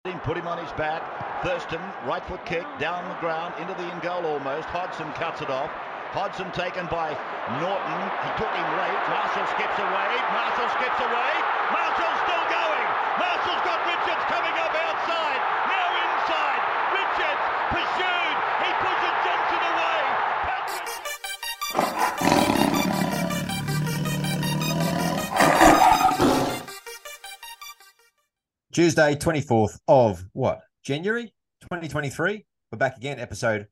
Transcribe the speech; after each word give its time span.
Put 0.00 0.38
him 0.38 0.48
on 0.48 0.56
his 0.56 0.72
back. 0.80 1.04
Thurston, 1.44 1.76
right 2.08 2.24
foot 2.24 2.40
kick, 2.46 2.64
down 2.80 3.04
the 3.04 3.20
ground, 3.20 3.52
into 3.60 3.76
the 3.76 3.84
in 3.84 4.00
goal 4.00 4.24
almost. 4.24 4.64
Hodgson 4.72 5.12
cuts 5.12 5.44
it 5.44 5.52
off. 5.52 5.68
Hodgson 6.16 6.48
taken 6.56 6.88
by 6.88 7.12
Norton. 7.60 8.00
He 8.24 8.30
took 8.40 8.48
him 8.48 8.68
late. 8.80 9.00
Marshall 9.12 9.44
skips 9.52 9.76
away. 9.76 10.10
Marshall 10.32 10.72
skips 10.80 11.00
away. 11.04 11.32
Marshall's 11.68 12.20
still 12.24 12.46
going. 12.48 12.88
Marshall's 13.20 13.60
got 13.60 13.76
Richards 13.84 14.24
coming 14.24 14.56
up 14.56 14.72
outside. 14.72 15.40
Now 15.68 15.88
inside. 15.92 16.62
Richards 16.96 17.44
pursued. 17.68 18.19
Tuesday, 28.72 29.16
24th 29.16 29.80
of 29.88 30.24
what? 30.32 30.60
January 30.84 31.24
2023. 31.62 32.46
We're 32.70 32.78
back 32.78 32.96
again, 32.96 33.18
episode 33.18 33.66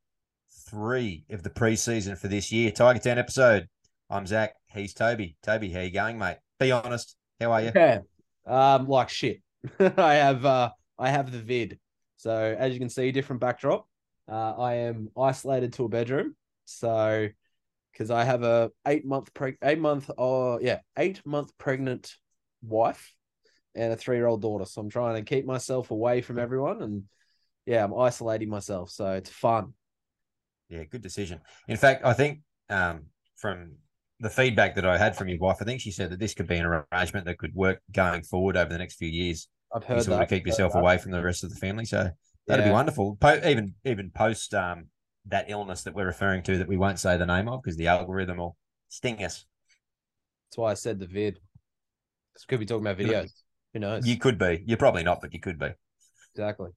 three 0.68 1.24
of 1.30 1.44
the 1.44 1.50
preseason 1.50 2.18
for 2.18 2.26
this 2.26 2.50
year. 2.50 2.72
Tiger 2.72 2.98
Town 2.98 3.16
episode. 3.16 3.68
I'm 4.10 4.26
Zac. 4.26 4.54
He's 4.66 4.94
Toby. 4.94 5.36
Toby, 5.44 5.70
how 5.70 5.82
you 5.82 5.92
going, 5.92 6.18
mate? 6.18 6.38
Be 6.58 6.72
honest. 6.72 7.14
How 7.40 7.52
are 7.52 7.62
you? 7.62 7.70
Yeah. 7.76 8.00
Um, 8.44 8.88
like 8.88 9.08
shit. 9.08 9.40
I 9.78 10.14
have 10.14 10.44
uh 10.44 10.70
I 10.98 11.10
have 11.10 11.30
the 11.30 11.38
vid. 11.38 11.78
So 12.16 12.56
as 12.58 12.72
you 12.72 12.80
can 12.80 12.90
see, 12.90 13.12
different 13.12 13.40
backdrop. 13.40 13.86
Uh, 14.28 14.54
I 14.58 14.74
am 14.74 15.10
isolated 15.16 15.74
to 15.74 15.84
a 15.84 15.88
bedroom. 15.88 16.34
So 16.64 17.28
because 17.92 18.10
I 18.10 18.24
have 18.24 18.42
a 18.42 18.72
eight 18.84 19.06
month 19.06 19.32
preg 19.32 19.58
eight 19.62 19.78
month 19.78 20.10
oh 20.18 20.58
yeah, 20.58 20.80
eight 20.96 21.24
month 21.24 21.56
pregnant 21.56 22.16
wife 22.62 23.14
and 23.78 23.92
a 23.92 23.96
three 23.96 24.16
year 24.16 24.26
old 24.26 24.42
daughter. 24.42 24.64
So 24.64 24.80
I'm 24.80 24.90
trying 24.90 25.14
to 25.16 25.22
keep 25.22 25.46
myself 25.46 25.90
away 25.90 26.20
from 26.20 26.38
everyone 26.38 26.82
and 26.82 27.04
yeah, 27.64 27.84
I'm 27.84 27.94
isolating 27.94 28.48
myself. 28.48 28.90
So 28.90 29.12
it's 29.12 29.30
fun. 29.30 29.74
Yeah, 30.68 30.84
good 30.84 31.02
decision. 31.02 31.40
In 31.68 31.76
fact, 31.76 32.04
I 32.04 32.12
think 32.12 32.40
um, 32.68 33.06
from 33.36 33.76
the 34.20 34.30
feedback 34.30 34.74
that 34.74 34.84
I 34.84 34.98
had 34.98 35.16
from 35.16 35.28
your 35.28 35.38
wife, 35.38 35.58
I 35.60 35.64
think 35.64 35.80
she 35.80 35.90
said 35.92 36.10
that 36.10 36.18
this 36.18 36.34
could 36.34 36.46
be 36.48 36.56
an 36.56 36.66
arrangement 36.92 37.26
that 37.26 37.38
could 37.38 37.54
work 37.54 37.80
going 37.92 38.22
forward 38.22 38.56
over 38.56 38.70
the 38.70 38.78
next 38.78 38.96
few 38.96 39.08
years. 39.08 39.48
I've 39.74 39.82
You 39.82 39.94
heard 39.94 40.04
sort 40.04 40.18
that. 40.18 40.22
of 40.24 40.28
keep 40.28 40.46
yourself 40.46 40.72
that. 40.72 40.80
away 40.80 40.98
from 40.98 41.12
the 41.12 41.22
rest 41.22 41.44
of 41.44 41.50
the 41.50 41.56
family. 41.56 41.84
So 41.84 42.10
that'd 42.46 42.64
be 42.64 42.70
wonderful. 42.70 43.16
Po- 43.20 43.40
even 43.46 43.74
even 43.84 44.10
post 44.10 44.54
um, 44.54 44.86
that 45.26 45.46
illness 45.48 45.82
that 45.84 45.94
we're 45.94 46.06
referring 46.06 46.42
to 46.44 46.58
that 46.58 46.68
we 46.68 46.76
won't 46.76 46.98
say 46.98 47.16
the 47.16 47.26
name 47.26 47.48
of 47.48 47.62
because 47.62 47.76
the 47.76 47.86
algorithm 47.88 48.38
will 48.38 48.56
sting 48.88 49.22
us. 49.24 49.44
That's 50.48 50.56
why 50.58 50.70
I 50.70 50.74
said 50.74 50.98
the 50.98 51.06
vid. 51.06 51.38
'Cause 52.34 52.46
we 52.48 52.52
could 52.52 52.60
be 52.60 52.66
talking 52.66 52.86
about 52.86 52.98
videos. 52.98 53.32
Who 53.78 53.86
knows? 53.86 54.08
You 54.08 54.16
could 54.16 54.38
be. 54.38 54.64
You're 54.66 54.76
probably 54.76 55.04
not, 55.04 55.20
but 55.20 55.32
you 55.32 55.38
could 55.38 55.58
be. 55.58 55.70
exactly. 56.34 56.70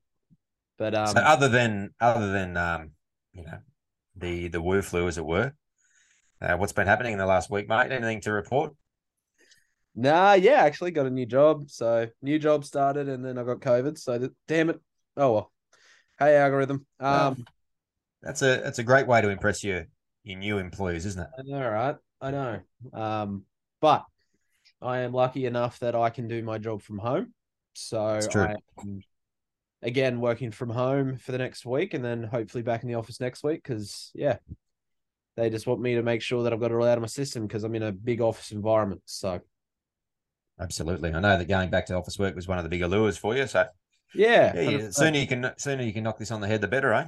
But 0.78 0.94
um 0.94 1.08
so 1.08 1.22
other 1.22 1.50
than 1.50 1.96
other 2.00 2.32
than 2.32 2.56
um, 2.58 2.92
you 3.34 3.44
know, 3.44 3.58
the 4.16 4.50
the 4.50 4.62
woo 4.62 4.84
flu 4.84 5.08
as 5.08 5.18
it 5.18 5.26
were, 5.26 5.54
uh, 6.42 6.58
what's 6.58 6.74
been 6.74 6.86
happening 6.86 7.14
in 7.14 7.18
the 7.18 7.26
last 7.26 7.50
week, 7.50 7.68
mate? 7.68 7.92
Anything 7.92 8.22
to 8.22 8.32
report? 8.32 8.74
Nah, 9.96 10.34
yeah, 10.34 10.62
actually 10.62 10.92
got 10.92 11.08
a 11.08 11.10
new 11.10 11.26
job. 11.26 11.70
So 11.70 12.08
new 12.22 12.38
job 12.38 12.66
started, 12.66 13.10
and 13.10 13.26
then 13.26 13.40
I 13.40 13.44
got 13.44 13.62
COVID. 13.62 13.98
So 13.98 14.20
th- 14.20 14.32
damn 14.48 14.70
it. 14.70 14.80
Oh 15.18 15.34
well. 15.34 15.52
Hey 16.20 16.36
algorithm. 16.38 16.86
Um, 17.00 17.46
That's 18.22 18.44
a 18.44 18.62
that's 18.64 18.78
a 18.78 18.84
great 18.84 19.08
way 19.08 19.22
to 19.22 19.30
impress 19.30 19.64
your 19.64 19.88
your 20.24 20.38
new 20.38 20.60
employees, 20.60 21.08
isn't 21.08 21.22
it? 21.22 21.30
I 21.40 21.42
know, 21.44 21.68
right? 21.68 21.96
I 22.22 22.32
know. 22.32 22.60
Um, 22.94 23.46
but 23.82 24.06
I 24.82 25.00
am 25.00 25.14
lucky 25.14 25.46
enough 25.46 25.80
that 25.80 25.96
I 25.96 26.10
can 26.10 26.28
do 26.28 26.42
my 26.44 26.58
job 26.58 26.82
from 26.82 26.98
home. 26.98 27.34
So. 27.74 28.20
I 28.36 28.56
am 28.82 29.02
again 29.84 30.22
working 30.22 30.52
from 30.52 30.70
home 30.70 31.18
for 31.18 31.32
the 31.32 31.38
next 31.38 31.66
week, 31.66 31.94
and 31.94 32.04
then 32.04 32.24
hopefully 32.24 32.62
back 32.62 32.84
in 32.84 32.90
the 32.90 32.96
office 32.96 33.20
next 33.20 33.44
week. 33.44 33.64
Because 33.64 34.12
yeah, 34.14 34.38
they 35.38 35.50
just 35.50 35.68
want 35.68 35.82
me 35.82 35.96
to 35.96 36.04
make 36.04 36.22
sure 36.22 36.44
that 36.44 36.54
I've 36.54 36.60
got 36.60 36.72
it 36.72 36.76
all 36.76 36.86
out 36.86 36.98
of 36.98 37.02
my 37.02 37.08
system 37.08 37.48
because 37.48 37.64
I'm 37.64 37.76
in 37.76 37.84
a 37.84 37.92
big 37.92 38.22
office 38.22 38.52
environment. 38.52 39.02
So 39.06 39.40
Absolutely. 40.60 41.12
I 41.14 41.20
know 41.20 41.38
that 41.38 41.48
going 41.48 41.70
back 41.70 41.88
to 41.88 41.96
office 41.96 42.20
work 42.20 42.36
was 42.36 42.48
one 42.48 42.60
of 42.60 42.64
the 42.64 42.70
bigger 42.70 42.88
lures 42.88 43.18
for 43.18 43.36
you. 43.36 43.48
So 43.48 43.66
yeah, 44.14 44.54
yeah, 44.56 44.70
you, 44.70 44.92
sooner 44.92 45.18
you 45.18 45.28
can 45.28 45.52
sooner 45.58 45.84
you 45.84 45.94
can 45.94 46.04
knock 46.04 46.20
this 46.20 46.32
on 46.32 46.42
the 46.42 46.48
head, 46.48 46.62
the 46.62 46.68
better, 46.68 46.94
eh? 46.94 47.08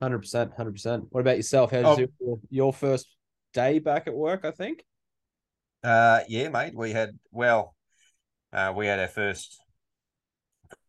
Hundred 0.00 0.20
percent, 0.20 0.52
hundred 0.56 0.72
percent. 0.72 1.04
What 1.10 1.20
about 1.20 1.36
yourself? 1.36 1.70
How's 1.70 1.98
Oh. 1.98 2.06
your, 2.20 2.38
your 2.48 2.72
first 2.72 3.08
day 3.52 3.78
back 3.78 4.06
at 4.06 4.14
work? 4.14 4.44
I 4.44 4.50
think. 4.50 4.84
Uh, 5.84 6.20
yeah, 6.28 6.48
mate. 6.48 6.74
We 6.74 6.92
had 6.92 7.10
well, 7.30 7.74
uh, 8.54 8.72
we 8.74 8.86
had 8.86 8.98
our 8.98 9.06
first 9.06 9.60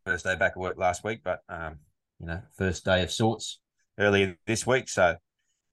first 0.06 0.24
day 0.24 0.36
back 0.38 0.54
at 0.54 0.58
work 0.58 0.78
last 0.78 1.04
week, 1.04 1.20
but 1.22 1.42
um, 1.50 1.80
you 2.20 2.28
know, 2.28 2.42
first 2.58 2.86
day 2.86 3.04
of 3.04 3.12
sorts 3.12 3.60
earlier 4.00 4.38
this 4.48 4.66
week. 4.66 4.88
So, 4.88 5.18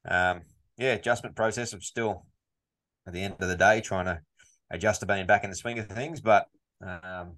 um, 0.09 0.41
yeah, 0.77 0.95
adjustment 0.95 1.37
process. 1.37 1.73
I'm 1.73 1.81
still 1.81 2.27
at 3.07 3.13
the 3.13 3.23
end 3.23 3.37
of 3.39 3.49
the 3.49 3.57
day 3.57 3.81
trying 3.81 4.07
to 4.07 4.21
adjust 4.73 5.01
to 5.01 5.07
being 5.07 5.27
back 5.27 5.45
in 5.45 5.51
the 5.51 5.57
swing 5.57 5.79
of 5.79 5.87
things, 5.87 6.21
but 6.21 6.47
um, 6.85 7.37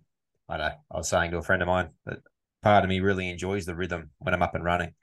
I 0.49 0.57
know. 0.57 0.71
I 0.91 0.97
was 0.97 1.09
saying 1.09 1.33
to 1.33 1.39
a 1.39 1.43
friend 1.43 1.61
of 1.61 1.69
mine 1.69 1.91
that 2.07 2.21
part 2.63 2.85
of 2.85 2.89
me 2.89 3.01
really 3.01 3.29
enjoys 3.29 3.67
the 3.67 3.77
rhythm 3.77 4.11
when 4.21 4.33
I'm 4.33 4.43
up 4.43 4.55
and 4.55 4.65
running 4.65 4.95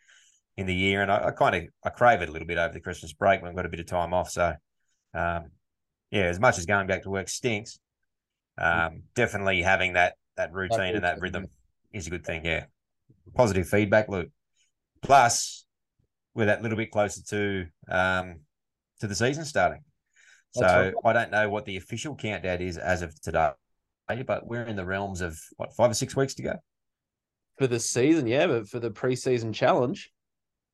in 0.58 0.66
the 0.66 0.74
year, 0.74 1.04
and 1.04 1.12
I, 1.12 1.28
I 1.28 1.32
kind 1.32 1.56
of 1.56 1.64
I 1.86 1.92
crave 1.92 2.24
it 2.24 2.30
a 2.30 2.32
little 2.32 2.48
bit 2.48 2.58
over 2.58 2.74
the 2.74 2.82
Christmas 2.82 3.14
break 3.14 3.40
when 3.40 3.50
I've 3.52 3.56
got 3.56 3.68
a 3.68 3.70
bit 3.70 3.80
of 3.82 3.86
time 3.86 4.16
off. 4.16 4.32
So. 4.32 4.56
Um, 5.14 5.52
yeah, 6.12 6.24
as 6.24 6.40
much 6.40 6.58
as 6.58 6.66
going 6.66 6.88
back 6.88 7.04
to 7.04 7.10
work 7.10 7.30
stinks, 7.30 7.80
um, 8.58 9.04
definitely 9.16 9.62
having 9.62 9.94
that 9.94 10.16
that 10.38 10.54
routine 10.54 10.96
and 10.96 11.04
that 11.04 11.20
rhythm 11.20 11.48
is 11.94 12.08
a 12.08 12.10
good 12.10 12.26
thing. 12.26 12.46
Yeah, 12.46 12.66
positive 13.34 13.68
feedback 13.68 14.10
loop. 14.10 14.30
Plus, 15.02 15.66
we're 16.36 16.46
that 16.46 16.62
little 16.62 16.78
bit 16.78 16.92
closer 16.92 17.22
to 17.30 17.66
um, 17.88 18.42
to 19.00 19.08
the 19.08 19.16
season 19.16 19.46
starting. 19.46 19.84
So 20.52 20.62
That's 20.62 20.96
I 21.06 21.14
don't 21.14 21.32
know 21.32 21.50
what 21.50 21.66
the 21.66 21.78
official 21.78 22.16
countdown 22.16 22.62
is 22.62 22.78
as 22.78 23.02
of 23.02 23.20
today, 23.22 23.52
but 24.28 24.46
we're 24.46 24.64
in 24.64 24.76
the 24.76 24.86
realms 24.86 25.22
of 25.22 25.40
what 25.58 25.74
five 25.74 25.90
or 25.90 25.94
six 25.94 26.16
weeks 26.16 26.34
to 26.36 26.44
go. 26.44 26.56
For 27.58 27.68
the 27.68 27.80
season, 27.80 28.28
yeah, 28.28 28.48
but 28.48 28.68
for 28.68 28.80
the 28.80 28.92
preseason 28.92 29.54
challenge, 29.54 30.12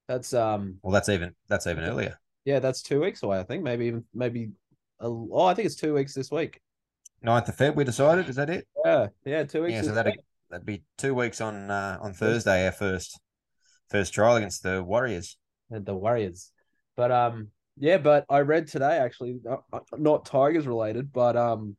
that's 0.08 0.34
um, 0.34 0.78
Well, 0.82 0.94
that's 0.94 1.10
even 1.10 1.36
that's 1.48 1.68
even 1.68 1.84
earlier. 1.84 2.18
yeah, 2.46 2.60
that's 2.60 2.82
two 2.82 3.02
weeks 3.02 3.22
away. 3.24 3.40
I 3.40 3.44
think 3.44 3.64
maybe 3.64 3.86
even 3.86 4.04
maybe. 4.14 4.50
Oh, 5.00 5.46
I 5.46 5.54
think 5.54 5.66
it's 5.66 5.76
two 5.76 5.94
weeks 5.94 6.14
this 6.14 6.32
week. 6.32 6.60
9th 7.26 7.50
of 7.50 7.58
Feb, 7.58 7.76
we 7.76 7.84
decided. 7.84 8.30
Is 8.30 8.36
that 8.36 8.50
it? 8.50 8.68
Yeah, 8.86 9.08
yeah, 9.26 9.44
two 9.44 9.64
weeks. 9.64 9.76
Yeah, 9.76 9.82
so 9.82 9.94
that'd, 9.94 10.20
that'd 10.50 10.66
be 10.66 10.84
two 10.98 11.14
weeks 11.14 11.42
on 11.42 11.70
uh, 11.70 11.98
on 12.02 12.14
Thursday, 12.14 12.66
our 12.66 12.72
first 12.72 13.20
first 13.90 14.14
trial 14.14 14.36
against 14.36 14.64
the 14.64 14.84
Warriors. 14.84 15.38
And 15.70 15.86
the 15.86 15.96
Warriors, 15.96 16.52
but 16.96 17.12
um, 17.12 17.50
yeah, 17.78 17.98
but 17.98 18.26
I 18.30 18.40
read 18.40 18.68
today 18.68 18.98
actually, 18.98 19.40
not, 19.98 20.26
Tigers 20.26 20.68
related, 20.68 21.12
but 21.12 21.36
um, 21.36 21.76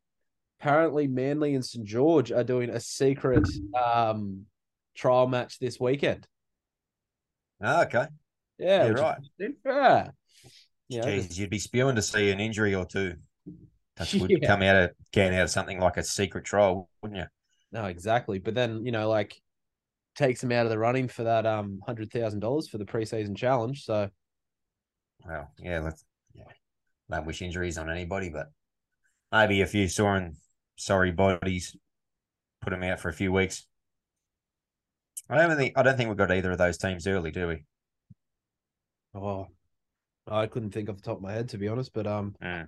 apparently 0.60 1.06
Manly 1.06 1.54
and 1.54 1.64
St 1.64 1.86
George 1.86 2.30
are 2.32 2.44
doing 2.44 2.70
a 2.70 2.80
secret 2.80 3.48
um 3.74 4.44
trial 4.94 5.28
match 5.28 5.58
this 5.58 5.78
weekend. 5.80 6.26
Oh, 7.62 7.82
okay. 7.82 8.06
Yeah, 8.58 8.86
Yeah, 8.86 8.90
right. 8.90 9.18
Yeah. 9.64 10.08
Yeah. 10.88 11.04
Jeez, 11.04 11.36
you'd 11.38 11.50
be 11.50 11.58
spewing 11.58 11.96
to 11.96 12.02
see 12.02 12.30
an 12.30 12.40
injury 12.40 12.74
or 12.74 12.86
two. 12.86 13.16
That 13.96 14.12
would 14.20 14.30
Yeah. 14.30 14.46
come 14.46 14.62
out 14.62 14.76
of 14.76 14.90
can 15.12 15.34
out 15.34 15.44
of 15.44 15.50
something 15.50 15.80
like 15.80 15.96
a 15.96 16.02
secret 16.04 16.44
trial, 16.44 16.88
wouldn't 17.02 17.18
you? 17.18 17.26
No, 17.72 17.84
exactly. 17.86 18.38
But 18.38 18.54
then, 18.54 18.84
you 18.84 18.92
know, 18.92 19.08
like 19.08 19.34
takes 20.16 20.42
him 20.42 20.50
out 20.52 20.66
of 20.66 20.70
the 20.70 20.78
running 20.78 21.06
for 21.08 21.24
that 21.24 21.46
um 21.46 21.80
hundred 21.86 22.10
thousand 22.10 22.40
dollars 22.40 22.68
for 22.68 22.78
the 22.78 22.84
preseason 22.84 23.36
challenge. 23.36 23.84
So 23.84 24.08
Well, 25.24 25.50
yeah, 25.58 25.80
let's 25.80 26.04
yeah. 26.34 26.44
Don't 27.10 27.26
wish 27.26 27.42
injuries 27.42 27.78
on 27.78 27.90
anybody, 27.90 28.30
but 28.30 28.48
maybe 29.30 29.60
a 29.60 29.66
few 29.66 29.88
sore 29.88 30.16
and 30.16 30.36
sorry 30.76 31.12
bodies 31.12 31.76
put 32.62 32.70
them 32.70 32.82
out 32.82 33.00
for 33.00 33.08
a 33.08 33.12
few 33.14 33.32
weeks. 33.32 33.66
I 35.28 35.36
don't 35.36 35.56
think 35.56 35.76
I 35.76 35.82
don't 35.82 35.96
think 35.96 36.08
we've 36.08 36.16
got 36.18 36.32
either 36.32 36.50
of 36.52 36.58
those 36.58 36.78
teams 36.78 37.06
early, 37.06 37.30
do 37.30 37.48
we? 37.48 37.64
oh 39.14 39.48
I 40.30 40.46
couldn't 40.46 40.70
think 40.70 40.88
off 40.88 40.96
the 40.96 41.02
top 41.02 41.16
of 41.16 41.22
my 41.22 41.32
head 41.32 41.48
to 41.50 41.58
be 41.58 41.68
honest, 41.68 41.92
but 41.94 42.06
um 42.06 42.34
Mm. 42.42 42.66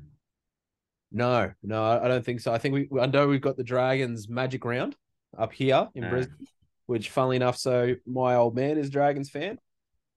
no, 1.13 1.53
no, 1.63 1.83
I 1.85 2.09
don't 2.09 2.25
think 2.25 2.41
so. 2.41 2.53
I 2.53 2.59
think 2.59 2.75
we 2.91 3.01
I 3.01 3.07
know 3.07 3.27
we've 3.29 3.41
got 3.41 3.57
the 3.57 3.65
Dragons 3.65 4.29
magic 4.29 4.65
round 4.65 4.97
up 5.37 5.53
here 5.53 5.89
in 5.95 6.05
Mm. 6.05 6.11
Brisbane, 6.11 6.47
which 6.87 7.11
funnily 7.11 7.37
enough, 7.37 7.57
so 7.57 7.95
my 8.07 8.35
old 8.37 8.55
man 8.55 8.79
is 8.79 8.91
Dragons 8.91 9.31
fan. 9.31 9.59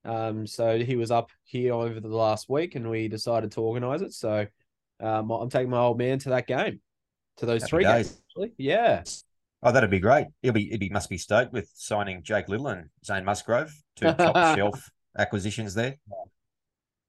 Um, 0.05 0.45
so 0.45 0.77
he 0.79 0.95
was 0.97 1.11
up 1.11 1.29
here 1.45 1.73
over 1.73 1.99
the 1.99 2.07
last 2.09 2.49
week 2.49 2.75
and 2.75 2.89
we 2.89 3.07
decided 3.07 3.51
to 3.53 3.61
organize 3.61 4.01
it. 4.01 4.13
So 4.13 4.45
um 4.99 5.29
I'm 5.31 5.49
taking 5.49 5.69
my 5.69 5.79
old 5.79 5.97
man 5.97 6.19
to 6.19 6.29
that 6.29 6.47
game. 6.47 6.81
To 7.37 7.47
those 7.47 7.61
Happy 7.63 7.69
three 7.71 7.83
days. 7.83 8.07
games, 8.09 8.21
actually. 8.29 8.53
Yeah. 8.57 9.03
Oh, 9.63 9.71
that'd 9.71 9.89
be 9.89 9.99
great. 9.99 10.27
He'll 10.43 10.53
be 10.53 10.77
he 10.79 10.89
must 10.89 11.09
be 11.09 11.17
stoked 11.17 11.51
with 11.53 11.67
signing 11.73 12.21
Jake 12.21 12.47
Liddle 12.47 12.67
and 12.67 12.89
Zane 13.03 13.25
Musgrove, 13.25 13.73
two 13.95 14.13
top 14.13 14.35
shelf 14.57 14.87
acquisitions 15.17 15.73
there. 15.73 15.95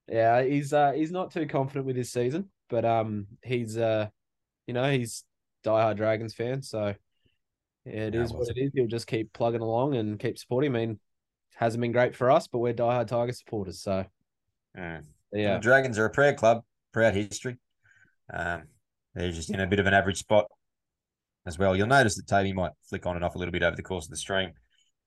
Yeah, 0.07 0.43
he's 0.43 0.73
uh 0.73 0.91
he's 0.91 1.11
not 1.11 1.31
too 1.31 1.47
confident 1.47 1.85
with 1.85 1.95
his 1.95 2.11
season, 2.11 2.49
but 2.69 2.85
um 2.85 3.27
he's 3.43 3.77
uh 3.77 4.09
you 4.67 4.73
know, 4.73 4.91
he's 4.91 5.23
diehard 5.63 5.97
Dragons 5.97 6.33
fan, 6.33 6.61
so 6.61 6.93
It 7.85 8.13
No, 8.13 8.21
is 8.21 8.31
what 8.33 8.49
it 8.49 8.57
is. 8.59 8.71
He'll 8.73 8.87
just 8.87 9.07
keep 9.07 9.31
plugging 9.33 9.61
along 9.61 9.95
and 9.95 10.19
keep 10.19 10.37
supporting. 10.37 10.75
I 10.75 10.79
mean, 10.79 10.99
hasn't 11.55 11.81
been 11.81 11.91
great 11.91 12.15
for 12.15 12.31
us, 12.31 12.47
but 12.47 12.59
we're 12.59 12.73
diehard 12.73 13.07
Tiger 13.07 13.31
supporters. 13.33 13.81
So 13.81 14.05
Mm. 14.77 15.03
yeah, 15.31 15.55
The 15.55 15.61
Dragons 15.61 15.97
are 15.97 16.05
a 16.05 16.09
proud 16.09 16.37
club, 16.37 16.63
proud 16.91 17.13
history. 17.13 17.57
Um, 18.33 18.63
they're 19.13 19.31
just 19.31 19.49
in 19.49 19.59
a 19.59 19.67
bit 19.67 19.79
of 19.79 19.85
an 19.85 19.93
average 19.93 20.17
spot 20.17 20.47
as 21.45 21.57
well. 21.57 21.75
You'll 21.75 21.87
notice 21.87 22.15
that 22.15 22.27
Toby 22.27 22.53
might 22.53 22.71
flick 22.89 23.05
on 23.05 23.15
and 23.15 23.23
off 23.23 23.35
a 23.35 23.37
little 23.37 23.51
bit 23.51 23.63
over 23.63 23.75
the 23.75 23.83
course 23.83 24.05
of 24.05 24.11
the 24.11 24.17
stream. 24.17 24.51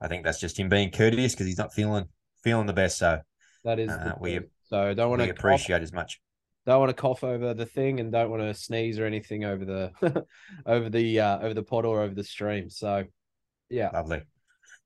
I 0.00 0.08
think 0.08 0.24
that's 0.24 0.40
just 0.40 0.58
him 0.58 0.68
being 0.68 0.90
courteous 0.90 1.34
because 1.34 1.46
he's 1.46 1.58
not 1.58 1.74
feeling 1.74 2.06
feeling 2.42 2.66
the 2.66 2.72
best. 2.72 2.98
So 2.98 3.20
that 3.64 3.78
is. 3.78 3.90
Uh, 3.90 4.14
we-. 4.20 4.40
So 4.70 4.94
don't 4.94 5.10
want 5.10 5.22
to 5.22 5.30
appreciate 5.30 5.82
as 5.82 5.92
much. 5.92 6.20
don't 6.66 6.80
want 6.80 6.90
to 6.90 6.94
cough 6.94 7.24
over 7.24 7.54
the 7.54 7.66
thing 7.66 8.00
and 8.00 8.12
don't 8.12 8.30
want 8.30 8.42
to 8.42 8.52
sneeze 8.54 8.98
or 8.98 9.06
anything 9.06 9.44
over 9.44 9.64
the 9.64 10.24
over 10.66 10.88
the 10.90 11.20
uh 11.20 11.38
over 11.40 11.54
the 11.54 11.62
pod 11.62 11.84
or 11.84 12.02
over 12.02 12.14
the 12.14 12.24
stream. 12.24 12.68
So 12.70 13.04
yeah, 13.70 13.90
Lovely. 13.92 14.22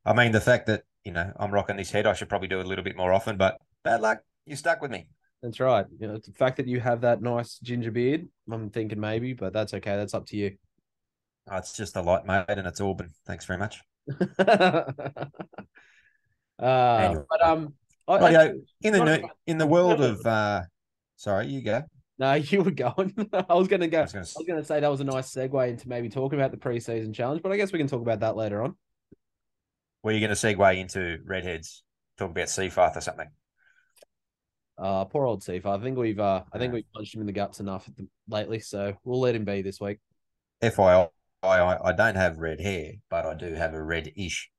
I 0.04 0.12
mean, 0.12 0.32
the 0.32 0.40
fact 0.40 0.66
that 0.66 0.82
you 1.04 1.12
know 1.12 1.32
I'm 1.38 1.50
rocking 1.52 1.76
this 1.76 1.90
head, 1.90 2.06
I 2.06 2.12
should 2.14 2.28
probably 2.28 2.48
do 2.48 2.60
it 2.60 2.64
a 2.66 2.68
little 2.68 2.84
bit 2.84 2.96
more 2.96 3.12
often. 3.12 3.36
But 3.36 3.58
bad 3.84 4.00
luck, 4.00 4.20
you 4.46 4.56
stuck 4.56 4.80
with 4.82 4.90
me. 4.90 5.06
that's 5.42 5.60
right. 5.60 5.86
You 5.98 6.08
know, 6.08 6.18
the 6.18 6.32
fact 6.32 6.56
that 6.58 6.66
you 6.68 6.80
have 6.80 7.00
that 7.02 7.20
nice 7.22 7.58
ginger 7.58 7.90
beard, 7.90 8.28
I'm 8.50 8.70
thinking 8.70 9.00
maybe, 9.00 9.32
but 9.32 9.52
that's 9.52 9.74
okay. 9.74 9.96
That's 9.96 10.14
up 10.14 10.26
to 10.26 10.36
you. 10.36 10.56
Oh, 11.50 11.56
it's 11.56 11.76
just 11.76 11.96
a 11.96 12.02
light, 12.02 12.24
mate, 12.24 12.44
and 12.48 12.66
it's 12.66 12.80
Auburn. 12.80 13.10
Thanks 13.26 13.44
very 13.46 13.58
much. 13.58 13.80
uh, 14.38 15.24
Anyway. 16.98 17.22
but 17.28 17.42
um, 17.44 17.74
I, 18.08 18.18
Rightio, 18.18 18.34
actually- 18.36 18.62
in 18.82 18.92
the 18.92 19.04
new, 19.04 19.28
in 19.46 19.58
the 19.58 19.66
world 19.66 20.00
of 20.00 20.24
uh, 20.26 20.62
sorry, 21.16 21.46
you 21.48 21.62
go. 21.62 21.82
no, 22.18 22.34
you 22.34 22.62
were 22.62 22.70
going. 22.70 23.14
I 23.48 23.54
was 23.54 23.68
gonna 23.68 23.88
go. 23.88 24.00
I 24.00 24.02
was 24.02 24.14
was 24.14 24.44
gonna 24.46 24.64
say 24.64 24.80
that 24.80 24.90
was 24.90 25.00
a 25.00 25.04
nice 25.04 25.32
segue 25.32 25.68
into 25.68 25.88
maybe 25.88 26.08
talking 26.08 26.38
about 26.38 26.50
the 26.50 26.56
preseason 26.56 27.14
challenge, 27.14 27.42
but 27.42 27.52
I 27.52 27.56
guess 27.56 27.72
we 27.72 27.78
can 27.78 27.88
talk 27.88 28.02
about 28.02 28.20
that 28.20 28.36
later 28.36 28.62
on. 28.62 28.76
Were 30.02 30.10
you 30.10 30.18
going 30.18 30.30
to 30.30 30.36
segue 30.36 30.78
into 30.78 31.18
redheads? 31.24 31.84
Talk 32.18 32.32
about 32.32 32.48
Seyfarth 32.48 32.96
or 32.96 33.00
something? 33.00 33.28
Uh, 34.76 35.04
poor 35.04 35.26
old 35.26 35.44
Steve. 35.44 35.64
I 35.64 35.78
think 35.78 35.96
we've 35.96 36.18
uh, 36.18 36.42
I 36.52 36.58
think 36.58 36.70
Yeah. 36.70 36.74
we've 36.76 36.92
punched 36.92 37.14
him 37.14 37.20
in 37.20 37.26
the 37.28 37.32
guts 37.32 37.60
enough 37.60 37.86
at 37.88 37.96
the, 37.96 38.08
lately, 38.28 38.58
so 38.58 38.94
we'll 39.04 39.20
let 39.20 39.36
him 39.36 39.44
be 39.44 39.62
this 39.62 39.80
week. 39.80 39.98
FYI, 40.60 41.08
I, 41.44 41.78
I 41.84 41.92
don't 41.92 42.16
have 42.16 42.38
red 42.38 42.60
hair, 42.60 42.94
but 43.10 43.26
I 43.26 43.34
do 43.34 43.54
have 43.54 43.74
a 43.74 43.82
red-ish 43.82 44.50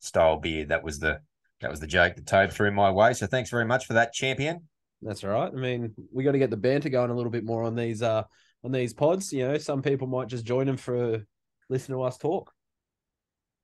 style 0.00 0.38
beard. 0.38 0.70
That 0.70 0.82
was 0.82 0.98
the 0.98 1.20
that 1.60 1.70
was 1.70 1.80
the 1.80 1.86
joke 1.86 2.14
that 2.16 2.26
Toad 2.26 2.52
threw 2.52 2.70
my 2.70 2.90
way. 2.90 3.12
So 3.14 3.26
thanks 3.26 3.50
very 3.50 3.64
much 3.64 3.86
for 3.86 3.94
that, 3.94 4.12
champion. 4.12 4.62
That's 5.02 5.22
all 5.24 5.30
right. 5.30 5.52
I 5.52 5.56
mean, 5.56 5.94
we 6.12 6.24
got 6.24 6.32
to 6.32 6.38
get 6.38 6.50
the 6.50 6.56
banter 6.56 6.88
going 6.88 7.10
a 7.10 7.14
little 7.14 7.30
bit 7.30 7.44
more 7.44 7.62
on 7.62 7.74
these 7.76 8.02
uh 8.02 8.24
on 8.64 8.72
these 8.72 8.92
pods. 8.92 9.32
You 9.32 9.46
know, 9.48 9.58
some 9.58 9.82
people 9.82 10.06
might 10.08 10.28
just 10.28 10.44
join 10.44 10.66
them 10.66 10.76
for 10.76 11.24
listen 11.68 11.94
to 11.94 12.02
us 12.02 12.18
talk. 12.18 12.52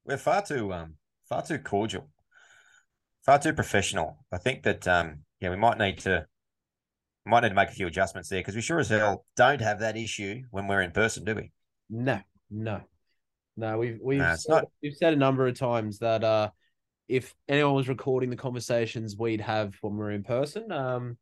We're 0.04 0.16
far 0.16 0.42
too 0.42 0.72
um 0.72 0.94
far 1.28 1.42
too 1.42 1.58
cordial, 1.58 2.08
far 3.24 3.38
too 3.38 3.52
professional. 3.52 4.24
I 4.32 4.38
think 4.38 4.62
that 4.62 4.86
um 4.86 5.20
yeah 5.40 5.50
we 5.50 5.56
might 5.56 5.78
need 5.78 5.98
to 6.00 6.26
might 7.26 7.40
need 7.40 7.48
to 7.48 7.54
make 7.54 7.70
a 7.70 7.72
few 7.72 7.86
adjustments 7.86 8.28
there 8.28 8.40
because 8.40 8.54
we 8.54 8.60
sure 8.60 8.78
as 8.78 8.90
hell 8.90 9.24
don't 9.36 9.60
have 9.60 9.80
that 9.80 9.96
issue 9.96 10.42
when 10.50 10.68
we're 10.68 10.82
in 10.82 10.90
person, 10.92 11.24
do 11.24 11.34
we? 11.34 11.50
No, 11.90 12.20
no, 12.50 12.82
no. 13.56 13.78
We've 13.78 13.98
we've 14.00 14.18
No, 14.20 14.36
said, 14.36 14.52
not- 14.52 14.64
we've 14.82 14.94
said 14.94 15.14
a 15.14 15.16
number 15.16 15.46
of 15.48 15.58
times 15.58 15.98
that 15.98 16.22
uh, 16.22 16.50
if 17.08 17.34
anyone 17.48 17.74
was 17.74 17.88
recording 17.88 18.30
the 18.30 18.36
conversations 18.36 19.16
we'd 19.16 19.40
have 19.40 19.74
when 19.80 19.96
we're 19.96 20.12
in 20.12 20.22
person, 20.22 20.72
um, 20.72 21.18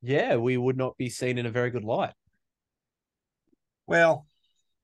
yeah, 0.00 0.36
we 0.36 0.56
would 0.56 0.76
not 0.76 0.96
be 0.96 1.08
seen 1.08 1.38
in 1.38 1.46
a 1.46 1.50
very 1.50 1.70
good 1.70 1.84
light. 1.84 2.14
Well, 3.86 4.26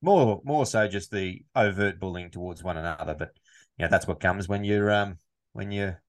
more 0.01 0.41
more 0.43 0.65
so 0.65 0.87
just 0.87 1.11
the 1.11 1.41
overt 1.55 1.99
bullying 1.99 2.31
towards 2.31 2.63
one 2.63 2.77
another, 2.77 3.15
but 3.17 3.31
you 3.77 3.85
know 3.85 3.89
that's 3.89 4.07
what 4.07 4.19
comes 4.19 4.47
when 4.47 4.63
you're 4.63 4.91
um 4.91 5.17
when 5.53 5.71
you're 5.71 6.01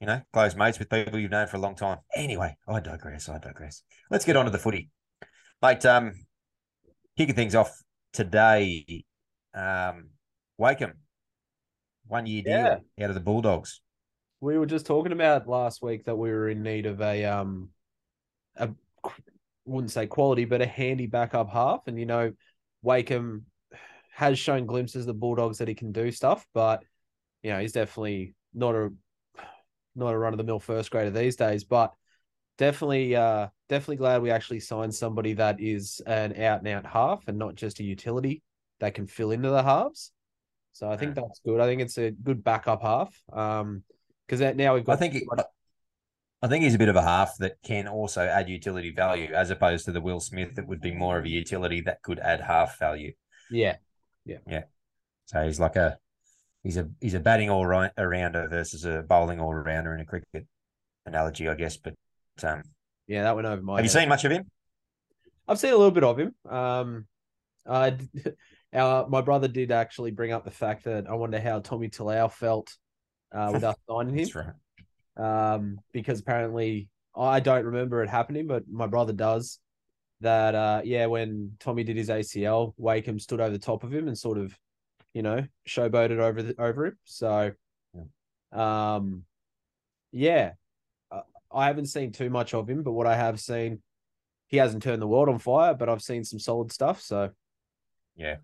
you 0.00 0.06
know 0.06 0.20
close 0.32 0.54
mates 0.56 0.78
with 0.78 0.90
people 0.90 1.18
you've 1.18 1.30
known 1.30 1.46
for 1.46 1.56
a 1.56 1.60
long 1.60 1.74
time. 1.74 1.98
Anyway, 2.14 2.56
I 2.68 2.80
digress. 2.80 3.28
I 3.28 3.38
digress. 3.38 3.82
Let's 4.10 4.24
get 4.24 4.36
on 4.36 4.44
to 4.44 4.50
the 4.50 4.58
footy, 4.58 4.90
mate. 5.62 5.84
Um, 5.84 6.12
kicking 7.16 7.34
things 7.34 7.54
off 7.54 7.82
today, 8.12 9.04
um, 9.54 10.10
Wakeham, 10.58 10.94
one 12.08 12.26
year 12.26 12.42
deal 12.42 12.52
Yeah. 12.52 12.78
out 13.04 13.10
of 13.10 13.14
the 13.14 13.20
Bulldogs. 13.20 13.80
We 14.40 14.58
were 14.58 14.66
just 14.66 14.86
talking 14.86 15.12
about 15.12 15.48
last 15.48 15.82
week 15.82 16.04
that 16.04 16.16
we 16.16 16.30
were 16.30 16.48
in 16.48 16.62
need 16.62 16.86
of 16.86 17.00
a 17.00 17.24
um, 17.24 17.70
a 18.56 18.70
wouldn't 19.64 19.90
say 19.90 20.06
quality, 20.06 20.44
but 20.44 20.62
a 20.62 20.66
handy 20.66 21.06
backup 21.06 21.50
half, 21.50 21.86
and 21.86 21.98
you 21.98 22.06
know, 22.06 22.32
Wakeham 22.82 23.46
has 24.12 24.38
shown 24.38 24.66
glimpses 24.66 25.02
of 25.02 25.06
the 25.06 25.14
Bulldogs 25.14 25.58
that 25.58 25.68
he 25.68 25.74
can 25.74 25.92
do 25.92 26.10
stuff, 26.10 26.46
but 26.54 26.82
you 27.42 27.50
know, 27.50 27.60
he's 27.60 27.72
definitely 27.72 28.34
not 28.54 28.74
a 28.74 28.92
not 29.94 30.12
a 30.14 30.18
run 30.18 30.32
of 30.34 30.38
the 30.38 30.44
mill 30.44 30.60
first 30.60 30.90
grader 30.90 31.10
these 31.10 31.36
days, 31.36 31.64
but 31.64 31.92
definitely 32.58 33.14
uh 33.16 33.48
definitely 33.68 33.96
glad 33.96 34.22
we 34.22 34.30
actually 34.30 34.60
signed 34.60 34.94
somebody 34.94 35.34
that 35.34 35.60
is 35.60 36.00
an 36.06 36.40
out 36.40 36.60
and 36.60 36.68
out 36.68 36.86
half 36.86 37.26
and 37.28 37.38
not 37.38 37.54
just 37.54 37.80
a 37.80 37.84
utility 37.84 38.42
that 38.80 38.94
can 38.94 39.06
fill 39.06 39.30
into 39.30 39.50
the 39.50 39.62
halves. 39.62 40.12
So 40.76 40.90
I 40.90 40.98
think 40.98 41.14
that's 41.14 41.40
good. 41.40 41.58
I 41.58 41.64
think 41.64 41.80
it's 41.80 41.96
a 41.96 42.10
good 42.10 42.44
backup 42.44 42.82
half. 42.82 43.18
Um 43.32 43.82
because 44.26 44.40
now 44.56 44.74
we've 44.74 44.84
got 44.84 44.94
I 44.94 44.96
think 44.96 45.14
it, 45.14 45.22
I 46.42 46.48
think 46.48 46.64
he's 46.64 46.74
a 46.74 46.78
bit 46.78 46.88
of 46.88 46.96
a 46.96 47.02
half 47.02 47.38
that 47.38 47.56
can 47.64 47.88
also 47.88 48.22
add 48.22 48.50
utility 48.50 48.90
value, 48.90 49.32
as 49.32 49.50
opposed 49.50 49.86
to 49.86 49.92
the 49.92 50.00
Will 50.02 50.20
Smith 50.20 50.56
that 50.56 50.66
would 50.66 50.80
be 50.80 50.92
more 50.92 51.18
of 51.18 51.24
a 51.24 51.30
utility 51.30 51.80
that 51.82 52.02
could 52.02 52.18
add 52.18 52.40
half 52.42 52.78
value. 52.78 53.12
yeah, 53.50 53.76
yeah, 54.26 54.38
yeah. 54.46 54.64
So 55.24 55.46
he's 55.46 55.58
like 55.58 55.76
a 55.76 55.96
he's 56.62 56.76
a 56.76 56.90
he's 57.00 57.14
a 57.14 57.20
batting 57.20 57.48
all 57.48 57.64
right 57.64 57.90
arounder 57.96 58.50
versus 58.50 58.84
a 58.84 59.02
bowling 59.02 59.40
all 59.40 59.54
rounder 59.54 59.94
in 59.94 60.00
a 60.00 60.04
cricket 60.04 60.46
analogy, 61.06 61.48
I 61.48 61.54
guess. 61.54 61.78
But 61.78 61.94
um, 62.42 62.62
yeah, 63.06 63.22
that 63.22 63.34
went 63.34 63.46
over 63.46 63.62
my 63.62 63.76
have 63.76 63.84
you 63.84 63.88
seen 63.88 64.10
much 64.10 64.24
of 64.26 64.32
him? 64.32 64.50
I've 65.48 65.58
seen 65.58 65.72
a 65.72 65.76
little 65.76 65.92
bit 65.92 66.04
of 66.04 66.18
him. 66.18 66.34
Um, 66.48 67.06
I, 67.64 67.96
our 68.76 69.08
my 69.08 69.20
brother 69.20 69.48
did 69.48 69.72
actually 69.72 70.10
bring 70.10 70.32
up 70.32 70.44
the 70.44 70.50
fact 70.50 70.84
that 70.84 71.08
I 71.08 71.14
wonder 71.14 71.40
how 71.40 71.60
Tommy 71.60 71.88
Talau 71.88 72.30
felt 72.30 72.76
uh, 73.32 73.50
with 73.52 73.64
us 73.64 73.76
signing 73.88 74.18
him. 74.18 74.28
Right. 74.34 75.54
Um, 75.54 75.78
because 75.92 76.20
apparently 76.20 76.88
I 77.16 77.40
don't 77.40 77.64
remember 77.64 78.02
it 78.02 78.10
happening, 78.10 78.46
but 78.46 78.68
my 78.70 78.86
brother 78.86 79.12
does. 79.12 79.58
That 80.20 80.54
uh, 80.54 80.80
yeah, 80.84 81.06
when 81.06 81.52
Tommy 81.60 81.84
did 81.84 81.96
his 81.96 82.08
ACL, 82.08 82.72
Wakeham 82.78 83.18
stood 83.18 83.40
over 83.40 83.50
the 83.50 83.58
top 83.58 83.84
of 83.84 83.92
him 83.92 84.08
and 84.08 84.16
sort 84.16 84.38
of, 84.38 84.58
you 85.12 85.22
know, 85.22 85.44
showboated 85.68 86.18
over 86.18 86.42
the, 86.42 86.54
over 86.58 86.86
him. 86.86 86.98
So, 87.04 87.52
um, 88.52 89.24
yeah, 90.12 90.52
Uh, 91.10 91.20
I 91.52 91.66
haven't 91.66 91.86
seen 91.86 92.12
too 92.12 92.30
much 92.30 92.54
of 92.54 92.68
him, 92.68 92.82
but 92.82 92.92
what 92.92 93.06
I 93.06 93.14
have 93.14 93.38
seen, 93.40 93.82
he 94.48 94.56
hasn't 94.56 94.82
turned 94.82 95.02
the 95.02 95.06
world 95.06 95.28
on 95.28 95.38
fire, 95.38 95.74
but 95.74 95.90
I've 95.90 96.02
seen 96.02 96.24
some 96.24 96.38
solid 96.38 96.72
stuff. 96.72 97.02
So, 97.02 97.30
Yeah. 98.16 98.36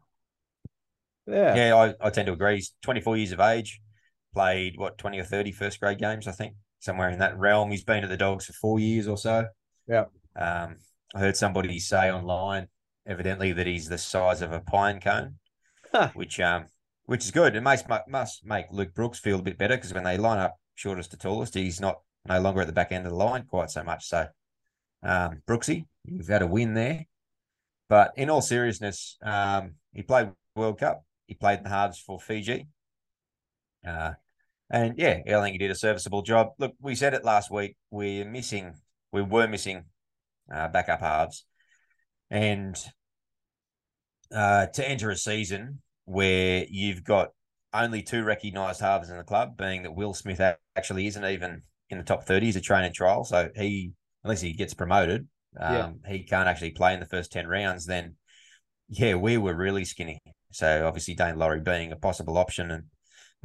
Yeah, 1.26 1.55
Yeah, 1.55 1.76
I, 1.76 2.07
I 2.07 2.11
tend 2.11 2.26
to 2.26 2.33
agree. 2.33 2.57
He's 2.57 2.75
24 2.83 3.17
years 3.17 3.33
of 3.33 3.41
age, 3.41 3.81
played 4.35 4.75
what 4.76 4.99
20 4.99 5.19
or 5.19 5.25
30 5.25 5.52
first 5.52 5.81
grade 5.81 5.99
games, 5.99 6.26
I 6.26 6.33
think, 6.33 6.55
somewhere 6.81 7.11
in 7.11 7.19
that 7.19 7.38
realm. 7.38 7.71
He's 7.71 7.85
been 7.85 8.05
at 8.05 8.11
the 8.11 8.17
Dogs 8.17 8.47
for 8.47 8.52
four 8.55 8.81
years 8.81 9.09
or 9.09 9.17
so. 9.17 9.47
Yeah. 9.87 10.07
Um, 10.37 10.76
I 11.14 11.21
heard 11.21 11.37
somebody 11.37 11.79
say 11.79 12.11
online, 12.11 12.69
evidently, 13.07 13.52
that 13.52 13.67
he's 13.67 13.88
the 13.88 13.99
size 13.99 14.43
of 14.43 14.52
a 14.52 14.61
pine 14.61 15.00
cone, 15.00 15.37
Huh. 15.93 16.11
which 16.14 16.41
um, 16.41 16.67
which 17.05 17.25
is 17.25 17.31
good. 17.31 17.55
It 17.55 17.61
makes 17.61 17.85
must 18.09 18.45
make 18.47 18.67
Luke 18.71 18.95
Brooks 18.95 19.19
feel 19.19 19.38
a 19.38 19.43
bit 19.43 19.59
better 19.59 19.76
because 19.76 19.93
when 19.93 20.05
they 20.05 20.17
line 20.17 20.38
up 20.38 20.57
shortest 20.75 21.11
to 21.11 21.19
tallest, 21.19 21.55
he's 21.55 21.81
not 21.81 22.00
no 22.26 22.41
longer 22.41 22.61
at 22.62 22.67
the 22.67 22.73
back 22.73 22.93
end 22.93 23.05
of 23.05 23.11
the 23.12 23.17
line 23.19 23.45
quite 23.45 23.71
so 23.71 23.83
much. 23.83 24.07
So, 24.07 24.26
um, 25.02 25.43
Brooksy, 25.47 25.87
you've 26.05 26.29
had 26.29 26.43
a 26.43 26.47
win 26.47 26.75
there. 26.75 27.07
But 27.88 28.12
in 28.17 28.31
all 28.31 28.41
seriousness, 28.41 29.19
um, 29.23 29.75
he 29.93 30.02
played 30.02 30.31
World 30.57 30.79
Cup. 30.79 31.05
He 31.26 31.35
played 31.35 31.59
in 31.59 31.64
the 31.64 31.71
halves 31.71 31.99
for 31.99 32.21
Fiji. 32.21 32.69
Uh, 33.87 34.12
and 34.71 34.95
yeah, 34.97 35.21
I 35.26 35.41
think 35.43 35.52
he 35.52 35.59
did 35.59 35.71
a 35.71 35.75
serviceable 35.76 36.23
job. 36.23 36.49
Look, 36.59 36.75
we 36.81 36.95
said 36.95 37.14
it 37.14 37.25
last 37.25 37.50
week. 37.50 37.76
We're 37.91 38.25
missing, 38.25 38.75
we 39.12 39.23
were 39.23 39.47
missing 39.47 39.85
uh, 40.52 40.69
backup 40.69 41.00
halves. 41.00 41.45
And 42.31 42.76
uh, 44.35 44.67
to 44.67 44.88
enter 44.88 45.11
a 45.11 45.17
season 45.17 45.83
where 46.07 46.64
you've 46.69 47.05
got 47.05 47.29
only 47.75 48.02
two 48.02 48.23
recognised 48.23 48.81
halves 48.81 49.11
in 49.11 49.17
the 49.17 49.25
club, 49.25 49.57
being 49.57 49.83
that 49.83 49.95
Will 49.95 50.14
Smith 50.14 50.41
actually 50.76 51.07
isn't 51.07 51.25
even 51.25 51.62
in 51.91 51.99
the 51.99 52.05
top 52.05 52.25
30, 52.25 52.47
he's 52.47 52.57
a 52.57 52.61
training 52.61 52.93
trial. 52.95 53.25
So 53.25 53.50
he, 53.55 53.93
unless 54.25 54.41
he 54.41 54.55
gets 54.55 54.73
promoted, 54.75 55.29
um, 55.61 56.00
Yeah. 56.05 56.11
he 56.11 56.23
can't 56.25 56.49
actually 56.49 56.71
play 56.71 56.95
in 56.95 57.00
the 57.00 57.07
first 57.07 57.33
10 57.33 57.47
rounds, 57.47 57.85
then 57.85 58.17
yeah, 58.88 59.14
we 59.14 59.37
were 59.37 59.55
really 59.55 59.85
skinny. 59.85 60.19
So 60.52 60.87
obviously 60.87 61.16
Daine 61.16 61.37
Laurie 61.37 61.61
being 61.61 61.92
a 61.92 61.97
possible 61.97 62.38
option 62.38 62.71
and 62.71 62.85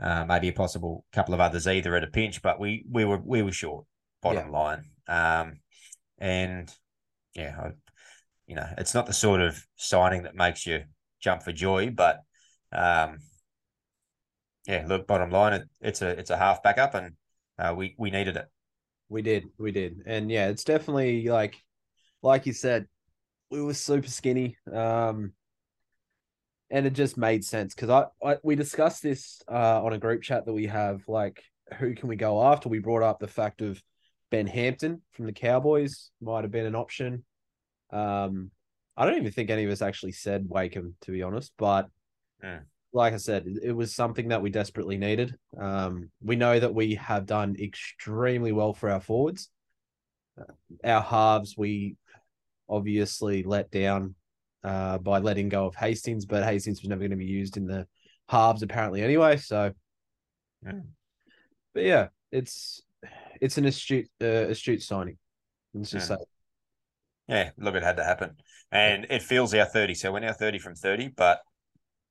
uh, 0.01 0.25
maybe 0.25 0.49
a 0.49 0.53
possible 0.53 1.03
couple 1.11 1.33
of 1.33 1.39
others 1.39 1.67
either 1.67 1.95
at 1.95 2.03
a 2.03 2.07
pinch, 2.07 2.41
but 2.41 2.59
we 2.59 2.85
we 2.91 3.05
were 3.05 3.19
we 3.23 3.41
were 3.41 3.51
short. 3.51 3.85
Bottom 4.23 4.51
line, 4.51 4.83
um, 5.07 5.59
and 6.17 6.73
yeah, 7.35 7.55
I, 7.57 7.69
you 8.47 8.55
know, 8.55 8.67
it's 8.77 8.95
not 8.95 9.05
the 9.05 9.13
sort 9.13 9.41
of 9.41 9.63
signing 9.75 10.23
that 10.23 10.35
makes 10.35 10.65
you 10.65 10.85
jump 11.21 11.43
for 11.43 11.51
joy, 11.51 11.91
but 11.91 12.21
um, 12.73 13.19
yeah, 14.65 14.85
look, 14.87 15.05
bottom 15.05 15.29
line, 15.29 15.53
it, 15.53 15.69
it's 15.81 16.01
a 16.01 16.09
it's 16.09 16.31
a 16.31 16.35
half 16.35 16.63
backup, 16.63 16.95
and 16.95 17.13
uh, 17.59 17.75
we 17.77 17.95
we 17.99 18.09
needed 18.09 18.37
it. 18.37 18.47
We 19.07 19.21
did, 19.21 19.45
we 19.59 19.71
did, 19.71 20.01
and 20.07 20.31
yeah, 20.31 20.47
it's 20.47 20.63
definitely 20.63 21.27
like, 21.27 21.55
like 22.23 22.47
you 22.47 22.53
said, 22.53 22.87
we 23.51 23.61
were 23.61 23.75
super 23.75 24.09
skinny, 24.09 24.57
um, 24.73 25.33
and 26.69 26.85
it 26.85 26.93
just 26.93 27.17
made 27.17 27.43
sense 27.45 27.73
because 27.73 27.89
I, 27.89 28.05
I 28.27 28.37
we 28.43 28.55
discussed 28.55 29.01
this 29.01 29.41
uh 29.49 29.83
on 29.83 29.93
a 29.93 29.97
group 29.97 30.21
chat 30.21 30.45
that 30.45 30.53
we 30.53 30.67
have, 30.67 31.07
like 31.07 31.43
who 31.77 31.95
can 31.95 32.09
we 32.09 32.15
go 32.15 32.43
after? 32.43 32.69
We 32.69 32.79
brought 32.79 33.03
up 33.03 33.19
the 33.19 33.27
fact 33.27 33.61
of 33.61 33.81
Ben 34.31 34.47
Hampton 34.47 35.01
from 35.11 35.25
the 35.25 35.33
Cowboys 35.33 36.11
might 36.21 36.43
have 36.43 36.51
been 36.51 36.65
an 36.65 36.75
option. 36.75 37.23
Um, 37.91 38.51
I 38.95 39.05
don't 39.05 39.17
even 39.17 39.31
think 39.31 39.49
any 39.49 39.63
of 39.63 39.71
us 39.71 39.81
actually 39.81 40.13
said 40.13 40.45
Wakeham 40.47 40.95
to 41.01 41.11
be 41.11 41.23
honest, 41.23 41.51
but 41.57 41.87
Mm. 42.43 42.63
like 42.93 43.13
I 43.13 43.17
said, 43.17 43.45
it 43.63 43.71
was 43.71 43.95
something 43.95 44.27
that 44.27 44.41
we 44.41 44.49
desperately 44.49 44.97
needed. 44.97 45.35
Um, 45.59 46.11
we 46.21 46.35
know 46.35 46.59
that 46.59 46.73
we 46.73 46.95
have 46.95 47.25
done 47.25 47.55
extremely 47.59 48.51
well 48.51 48.73
for 48.73 48.91
our 48.91 48.99
forwards. 48.99 49.49
Uh, 50.39 50.53
our 50.83 51.01
halves, 51.01 51.55
we 51.57 51.95
obviously 52.69 53.41
let 53.41 53.71
down 53.71 54.13
uh, 54.63 54.97
by 54.97 55.19
letting 55.19 55.49
go 55.49 55.65
of 55.65 55.75
Hastings, 55.75 56.25
but 56.25 56.43
Hastings 56.43 56.81
was 56.81 56.89
never 56.89 56.99
going 56.99 57.11
to 57.11 57.17
be 57.17 57.25
used 57.25 57.57
in 57.57 57.65
the 57.65 57.87
halves 58.29 58.63
apparently 58.63 59.01
anyway. 59.01 59.37
So, 59.37 59.71
Mm. 60.65 60.87
but 61.73 61.83
yeah, 61.83 62.07
it's 62.31 62.81
it's 63.39 63.57
an 63.57 63.65
astute 63.65 64.09
uh, 64.21 64.47
astute 64.49 64.81
signing. 64.81 65.17
Let's 65.73 65.91
just 65.91 66.09
Mm. 66.09 66.17
say, 66.17 66.25
Yeah, 67.27 67.51
look, 67.57 67.75
it 67.75 67.83
had 67.83 67.97
to 67.97 68.03
happen, 68.03 68.37
and 68.71 69.05
it 69.09 69.21
feels 69.21 69.53
our 69.53 69.65
thirty. 69.65 69.93
So 69.93 70.11
we're 70.11 70.19
now 70.21 70.33
thirty 70.33 70.59
from 70.59 70.75
thirty, 70.75 71.09
but 71.09 71.41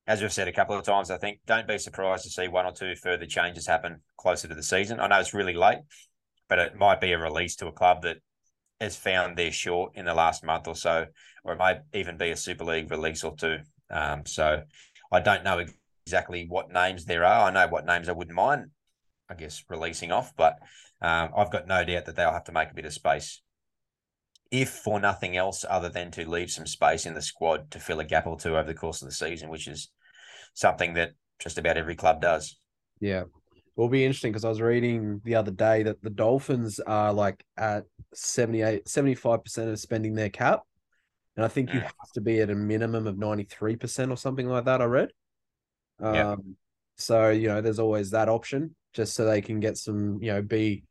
as 0.07 0.21
we've 0.21 0.31
said 0.31 0.47
a 0.47 0.53
couple 0.53 0.77
of 0.77 0.85
times, 0.85 1.11
I 1.11 1.17
think 1.17 1.41
don't 1.45 1.67
be 1.67 1.77
surprised 1.77 2.23
to 2.23 2.29
see 2.29 2.47
one 2.47 2.65
or 2.65 2.71
two 2.71 2.95
further 2.95 3.25
changes 3.25 3.67
happen 3.67 4.01
closer 4.15 4.47
to 4.47 4.55
the 4.55 4.63
season. 4.63 5.01
I 5.01 5.07
know 5.07 5.19
it's 5.19 5.33
really 5.33 5.53
late, 5.53 5.79
but 6.47 6.59
it 6.59 6.77
might 6.77 7.01
be 7.01 7.11
a 7.11 7.17
release 7.19 7.57
to 7.57 7.67
a 7.67 7.73
club 7.73 8.03
that 8.03 8.17
has 8.79 8.95
found 8.95 9.37
their 9.37 9.51
short 9.51 9.93
in 9.95 10.05
the 10.05 10.13
last 10.13 10.43
month 10.43 10.67
or 10.67 10.75
so, 10.75 11.05
or 11.43 11.53
it 11.53 11.59
might 11.59 11.81
even 11.93 12.17
be 12.17 12.31
a 12.31 12.37
Super 12.37 12.63
League 12.63 12.91
release 12.91 13.23
or 13.23 13.35
two. 13.35 13.57
Um, 13.89 14.25
so 14.25 14.61
I 15.11 15.19
don't 15.19 15.43
know 15.43 15.63
exactly 16.05 16.45
what 16.47 16.71
names 16.71 17.05
there 17.05 17.23
are. 17.23 17.47
I 17.47 17.51
know 17.51 17.67
what 17.67 17.85
names 17.85 18.09
I 18.09 18.13
wouldn't 18.13 18.35
mind, 18.35 18.67
I 19.29 19.35
guess, 19.35 19.63
releasing 19.69 20.11
off, 20.11 20.35
but 20.35 20.57
um, 21.01 21.29
I've 21.35 21.51
got 21.51 21.67
no 21.67 21.83
doubt 21.83 22.05
that 22.05 22.15
they'll 22.15 22.31
have 22.31 22.45
to 22.45 22.51
make 22.51 22.71
a 22.71 22.75
bit 22.75 22.85
of 22.85 22.93
space 22.93 23.41
if 24.51 24.69
for 24.69 24.99
nothing 24.99 25.35
else 25.35 25.65
other 25.69 25.89
than 25.89 26.11
to 26.11 26.29
leave 26.29 26.49
some 26.49 26.65
space 26.65 27.05
in 27.05 27.13
the 27.13 27.21
squad 27.21 27.69
to 27.71 27.79
fill 27.79 27.99
a 27.99 28.05
gap 28.05 28.27
or 28.27 28.39
two 28.39 28.57
over 28.57 28.67
the 28.67 28.73
course 28.73 29.01
of 29.01 29.07
the 29.07 29.13
season, 29.13 29.49
which 29.49 29.67
is 29.67 29.91
something 30.53 30.93
that 30.93 31.11
just 31.39 31.57
about 31.57 31.77
every 31.77 31.95
club 31.95 32.21
does. 32.21 32.57
yeah, 32.99 33.23
will 33.77 33.87
be 33.87 34.03
interesting 34.03 34.31
because 34.33 34.43
I 34.43 34.49
was 34.49 34.59
reading 34.59 35.21
the 35.23 35.35
other 35.35 35.51
day 35.51 35.83
that 35.83 36.01
the 36.01 36.09
Dolphins 36.09 36.79
are 36.81 37.13
like 37.13 37.45
at 37.57 37.85
78, 38.13 38.89
75 38.89 39.43
percent 39.43 39.69
of 39.69 39.79
spending 39.79 40.15
their 40.15 40.29
cap, 40.29 40.63
and 41.37 41.45
I 41.45 41.47
think 41.47 41.71
you 41.71 41.79
Mm. 41.79 41.83
have 41.83 42.11
to 42.15 42.21
be 42.21 42.41
at 42.41 42.49
a 42.49 42.55
minimum 42.55 43.07
of 43.07 43.17
ninety 43.17 43.43
three 43.43 43.75
percent 43.77 44.11
or 44.11 44.17
something 44.17 44.47
like 44.47 44.65
that. 44.65 44.81
I 44.81 44.85
read. 44.85 45.11
Um, 45.99 46.15
Yeah. 46.15 46.35
so 46.97 47.29
you 47.29 47.47
know, 47.47 47.61
there's 47.61 47.79
always 47.79 48.11
that 48.11 48.29
option 48.29 48.75
just 48.93 49.13
so 49.13 49.25
they 49.25 49.41
can 49.41 49.59
get 49.59 49.77
some, 49.77 50.17
you 50.21 50.31
know, 50.33 50.41
be, 50.41 50.83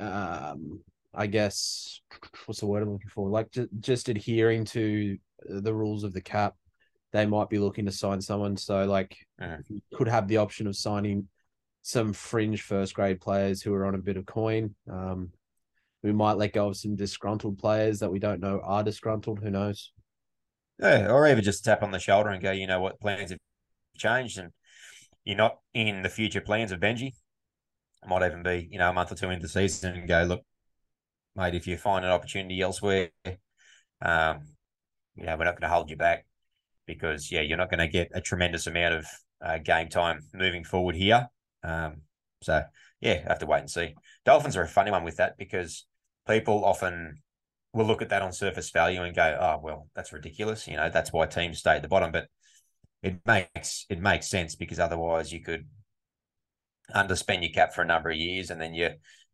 um, 0.00 0.80
I 1.12 1.26
guess, 1.26 2.00
what's 2.46 2.60
the 2.60 2.66
word 2.66 2.82
I'm 2.82 2.92
looking 2.92 3.10
for? 3.10 3.28
Like 3.28 3.50
just 3.50 3.68
just 3.80 4.08
adhering 4.08 4.64
to 4.66 5.18
the 5.46 5.74
rules 5.74 6.04
of 6.04 6.14
the 6.14 6.22
cap. 6.22 6.54
They 7.12 7.26
might 7.26 7.50
be 7.50 7.58
looking 7.58 7.84
to 7.84 7.92
sign 7.92 8.20
someone, 8.22 8.56
so 8.56 8.86
like 8.86 9.16
Mhm. 9.38 9.62
you 9.68 9.82
could 9.94 10.08
have 10.08 10.26
the 10.26 10.38
option 10.38 10.66
of 10.66 10.74
signing 10.74 11.28
some 11.86 12.14
fringe 12.14 12.62
first 12.62 12.94
grade 12.94 13.20
players 13.20 13.60
who 13.60 13.74
are 13.74 13.84
on 13.84 13.94
a 13.94 13.98
bit 13.98 14.16
of 14.16 14.24
coin. 14.24 14.74
Um, 14.90 15.28
we 16.02 16.12
might 16.12 16.38
let 16.38 16.54
go 16.54 16.68
of 16.68 16.78
some 16.78 16.96
disgruntled 16.96 17.58
players 17.58 18.00
that 18.00 18.10
we 18.10 18.18
don't 18.18 18.40
know 18.40 18.58
are 18.64 18.82
disgruntled. 18.82 19.40
Who 19.40 19.50
knows? 19.50 19.92
Yeah, 20.80 21.10
or 21.10 21.28
even 21.28 21.44
just 21.44 21.62
tap 21.62 21.82
on 21.82 21.90
the 21.90 21.98
shoulder 21.98 22.30
and 22.30 22.42
go, 22.42 22.52
you 22.52 22.66
know 22.66 22.80
what, 22.80 23.00
plans 23.00 23.30
have 23.30 23.38
changed 23.98 24.38
and 24.38 24.50
you're 25.24 25.36
not 25.36 25.58
in 25.74 26.02
the 26.02 26.08
future 26.08 26.40
plans 26.40 26.72
of 26.72 26.80
Benji. 26.80 27.08
It 27.08 28.08
might 28.08 28.24
even 28.24 28.42
be, 28.42 28.66
you 28.70 28.78
know, 28.78 28.88
a 28.88 28.92
month 28.94 29.12
or 29.12 29.14
two 29.14 29.28
into 29.28 29.42
the 29.42 29.48
season 29.48 29.94
and 29.94 30.08
go, 30.08 30.22
look, 30.22 30.40
mate, 31.36 31.54
if 31.54 31.66
you 31.66 31.76
find 31.76 32.02
an 32.02 32.10
opportunity 32.10 32.62
elsewhere, 32.62 33.10
um, 34.00 34.40
we're 35.16 35.26
not 35.26 35.38
going 35.38 35.60
to 35.60 35.68
hold 35.68 35.90
you 35.90 35.96
back 35.96 36.24
because, 36.86 37.30
yeah, 37.30 37.42
you're 37.42 37.58
not 37.58 37.70
going 37.70 37.80
to 37.80 37.88
get 37.88 38.08
a 38.14 38.22
tremendous 38.22 38.66
amount 38.66 38.94
of 38.94 39.06
uh, 39.44 39.58
game 39.58 39.90
time 39.90 40.20
moving 40.32 40.64
forward 40.64 40.96
here. 40.96 41.28
Um, 41.64 42.02
so, 42.42 42.62
yeah, 43.00 43.22
I 43.24 43.28
have 43.28 43.38
to 43.40 43.46
wait 43.46 43.60
and 43.60 43.70
see. 43.70 43.94
Dolphins 44.24 44.56
are 44.56 44.62
a 44.62 44.68
funny 44.68 44.90
one 44.90 45.04
with 45.04 45.16
that 45.16 45.36
because 45.38 45.86
people 46.28 46.64
often 46.64 47.22
will 47.72 47.86
look 47.86 48.02
at 48.02 48.10
that 48.10 48.22
on 48.22 48.32
surface 48.32 48.70
value 48.70 49.02
and 49.02 49.16
go, 49.16 49.36
oh, 49.40 49.60
well, 49.62 49.88
that's 49.96 50.12
ridiculous. 50.12 50.68
You 50.68 50.76
know, 50.76 50.90
that's 50.90 51.12
why 51.12 51.26
teams 51.26 51.58
stay 51.58 51.76
at 51.76 51.82
the 51.82 51.88
bottom. 51.88 52.12
But 52.12 52.28
it 53.02 53.20
makes 53.26 53.84
it 53.90 54.00
makes 54.00 54.28
sense 54.28 54.54
because 54.54 54.78
otherwise 54.78 55.32
you 55.32 55.42
could 55.42 55.66
underspend 56.94 57.42
your 57.42 57.52
cap 57.52 57.74
for 57.74 57.82
a 57.82 57.86
number 57.86 58.10
of 58.10 58.16
years 58.16 58.50
and 58.50 58.60
then 58.60 58.74
you 58.74 58.90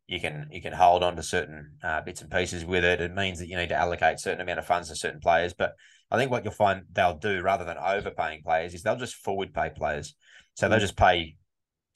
you 0.07 0.21
can 0.21 0.49
you 0.51 0.61
can 0.61 0.73
hold 0.73 1.05
on 1.05 1.15
to 1.15 1.23
certain 1.23 1.73
uh, 1.85 2.01
bits 2.01 2.21
and 2.21 2.31
pieces 2.31 2.65
with 2.65 2.85
it. 2.85 3.01
It 3.01 3.15
means 3.15 3.39
that 3.39 3.47
you 3.47 3.57
need 3.57 3.69
to 3.69 3.77
allocate 3.77 4.19
certain 4.19 4.41
amount 4.41 4.59
of 4.59 4.67
funds 4.67 4.89
to 4.89 4.97
certain 4.97 5.21
players. 5.21 5.55
But 5.55 5.75
I 6.11 6.17
think 6.17 6.33
what 6.33 6.43
you'll 6.43 6.53
find 6.53 6.83
they'll 6.93 7.17
do 7.17 7.41
rather 7.41 7.65
than 7.65 7.79
overpaying 7.79 8.43
players 8.43 8.75
is 8.75 8.83
they'll 8.83 8.97
just 8.97 9.15
forward 9.15 9.55
pay 9.55 9.71
players. 9.71 10.17
So 10.55 10.69
they'll 10.69 10.81
just 10.81 10.97
pay, 10.97 11.37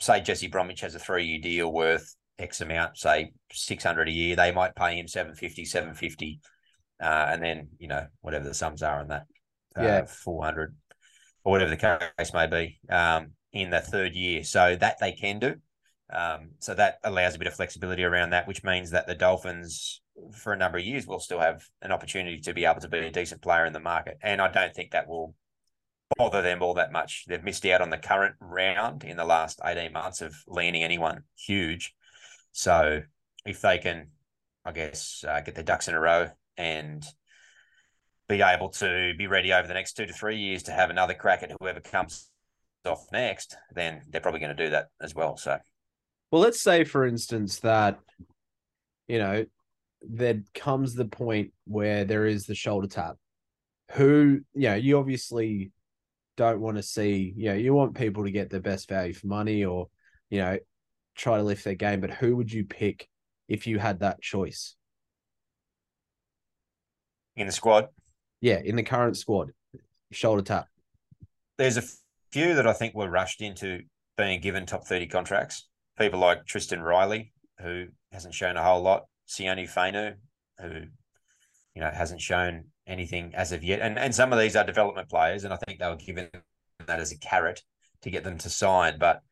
say 0.05 0.21
Jesse 0.21 0.49
Bromwich 0.49 0.81
has 0.81 0.95
a 0.95 0.99
three 0.99 1.27
year 1.27 1.41
deal 1.41 1.73
worth 1.73 2.15
X 2.39 2.61
amount, 2.61 2.97
say 2.97 3.33
600 3.53 4.09
a 4.09 4.13
year. 4.13 4.37
They 4.37 4.53
might 4.53 4.75
pay 4.75 4.97
him 4.99 5.09
750, 5.09 5.65
750. 5.65 6.41
Uh, 7.01 7.27
and 7.31 7.43
then, 7.43 7.69
you 7.79 7.89
know, 7.89 8.07
whatever 8.21 8.45
the 8.45 8.55
sums 8.55 8.83
are 8.83 9.01
on 9.01 9.09
that, 9.09 9.27
uh, 9.77 9.83
Yeah. 9.83 10.05
400 10.07 10.77
or 11.45 11.53
whatever 11.53 11.71
the 11.71 11.77
case 12.19 12.33
may 12.33 12.47
be 12.47 12.79
um, 12.89 13.33
in 13.53 13.71
the 13.71 13.81
third 13.81 14.15
year. 14.15 14.45
So 14.45 14.77
that 14.77 14.99
they 15.01 15.13
can 15.13 15.39
do. 15.39 15.57
Um, 16.11 16.51
so 16.59 16.75
that 16.75 16.99
allows 17.03 17.35
a 17.35 17.39
bit 17.39 17.49
of 17.49 17.55
flexibility 17.55 18.05
around 18.05 18.31
that, 18.31 18.47
which 18.47 18.63
means 18.63 18.91
that 18.91 19.07
the 19.07 19.15
Dolphins, 19.15 20.01
for 20.33 20.53
a 20.53 20.57
number 20.57 20.79
of 20.79 20.85
years, 20.85 21.07
will 21.07 21.19
still 21.19 21.41
have 21.41 21.65
an 21.83 21.93
opportunity 21.93 22.41
to 22.41 22.55
be 22.55 22.65
able 22.65 22.81
to 22.81 22.89
be 22.89 22.99
a 22.99 23.11
decent 23.11 23.43
player 23.43 23.65
in 23.65 23.73
the 23.73 23.81
market. 23.81 24.19
And 24.23 24.41
I 24.41 24.49
don't 24.49 24.75
think 24.75 24.93
that 24.93 25.09
will 25.09 25.35
bother 26.17 26.43
them 26.43 26.63
all 26.63 26.75
that 26.75 26.93
much. 26.93 27.25
They've 27.27 27.43
missed 27.43 27.67
out 27.67 27.81
on 27.81 27.91
the 27.91 27.99
current 27.99 28.37
round 28.41 29.05
in 29.05 29.17
the 29.17 29.25
last 29.25 29.61
18 29.65 29.93
months 29.93 30.21
of 30.21 30.35
landing 30.47 30.83
anyone 30.83 31.23
huge. 31.37 31.95
So 32.53 33.03
if 33.45 33.61
they 33.61 33.79
can, 33.79 34.09
I 34.65 34.73
guess, 34.73 35.25
uh, 35.27 35.41
get 35.41 35.55
their 35.55 35.65
ducks 35.65 35.89
in 35.89 35.95
a 35.95 36.01
row 36.01 36.29
and 36.57 37.05
be 38.29 38.41
able 38.43 38.71
to 38.71 39.13
be 39.19 39.27
ready 39.27 39.53
over 39.53 39.69
the 39.69 39.75
next 39.75 39.95
two 39.95 40.07
to 40.07 40.13
three 40.13 40.37
years 40.37 40.63
to 40.65 40.73
have 40.73 40.91
another 40.91 41.15
crack 41.15 41.43
at 41.43 41.53
whoever 41.61 41.81
comes 41.81 42.31
off 42.87 43.07
next, 43.13 43.57
then 43.75 44.03
they're 44.09 44.21
probably 44.21 44.41
going 44.41 44.57
to 44.57 44.65
do 44.65 44.71
that 44.71 44.89
as 45.01 45.15
well. 45.15 45.37
So 45.37 45.59
Well, 46.31 46.43
let's 46.43 46.61
say, 46.61 46.85
for 46.85 47.07
instance, 47.07 47.61
that 47.61 47.99
you 49.09 49.19
know 49.19 49.45
there 50.03 50.43
comes 50.55 50.95
the 50.95 51.05
point 51.05 51.53
where 51.67 52.05
there 52.05 52.27
is 52.27 52.47
the 52.47 52.55
shoulder 52.55 52.89
tap. 52.89 53.17
Who, 53.93 54.41
you 54.55 54.69
know, 54.69 54.75
you 54.75 54.99
obviously 54.99 55.71
don't 56.37 56.61
want 56.61 56.77
to 56.77 56.83
see, 56.83 57.33
you 57.37 57.47
know, 57.51 57.55
you 57.55 57.75
want 57.75 57.95
people 57.95 58.25
to 58.25 58.31
get 58.31 58.51
the 58.51 58.61
best 58.61 58.89
value 58.89 59.13
for 59.13 59.27
money 59.27 59.65
or, 59.65 59.89
you 60.31 60.41
know, 60.41 60.59
try 61.15 61.37
to 61.37 61.43
lift 61.43 61.65
their 61.65 61.75
game. 61.75 62.01
But 62.01 62.11
who 62.11 62.37
would 62.37 62.53
you 62.53 62.65
pick 62.65 63.09
if 63.49 63.67
you 63.67 63.79
had 63.79 64.01
that 64.01 64.21
choice? 64.21 64.77
in 67.37 67.47
the 67.47 67.53
squad, 67.53 67.89
Yeah, 68.41 68.61
in 68.65 68.77
the 68.77 68.83
current 68.85 69.17
squad, 69.17 69.51
shoulder 70.13 70.43
tap. 70.43 70.69
there's 71.59 71.77
a 71.77 71.83
few 72.31 72.55
that 72.55 72.67
I 72.67 72.73
think 72.73 72.95
were 72.95 73.11
rushed 73.11 73.41
into 73.41 73.81
being 74.17 74.41
given 74.41 74.67
top 74.67 74.87
30 74.87 75.09
contracts. 75.09 75.67
People 75.99 76.21
like 76.21 76.47
Tristan 76.47 76.81
Riley, 76.81 77.33
who 77.61 77.87
hasn't 78.13 78.35
shown 78.35 78.57
a 78.57 78.63
whole 78.63 78.83
lot, 78.83 79.07
Sione 79.29 79.69
Fainu, 79.69 80.15
who 80.61 80.83
you 81.75 81.81
know 81.83 81.91
hasn't 81.91 82.21
shown 82.21 82.67
anything 82.87 83.35
as 83.35 83.53
of 83.53 83.63
yet. 83.65 83.81
And 83.81 83.99
and 83.99 84.15
some 84.15 84.33
of 84.33 84.39
these 84.39 84.57
are 84.57 84.65
development 84.65 85.09
players, 85.09 85.45
and 85.45 85.53
I 85.53 85.57
think 85.67 85.79
they 85.79 85.89
were 85.89 85.97
given 85.97 86.29
that 86.87 87.01
as 87.01 87.13
a 87.13 87.19
carrot 87.19 87.63
to 88.03 88.11
get 88.11 88.25
them 88.25 88.39
to 88.39 88.51
sign. 88.51 88.99
But 88.99 89.23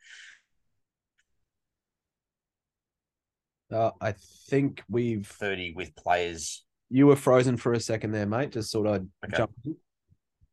Uh, 3.71 3.91
I 4.03 4.13
think 4.51 4.83
we've 4.89 5.27
30 5.27 5.73
with 5.75 5.95
players. 5.97 6.63
you 6.91 7.07
were 7.07 7.17
frozen 7.17 7.57
for 7.57 7.73
a 7.73 7.81
second 7.81 8.11
there, 8.13 8.27
mate. 8.27 8.51
Just 8.53 8.71
thought 8.71 8.87
I'd 8.87 9.09
Okay. 9.25 9.37
jump. 9.39 9.53
in. 9.65 9.77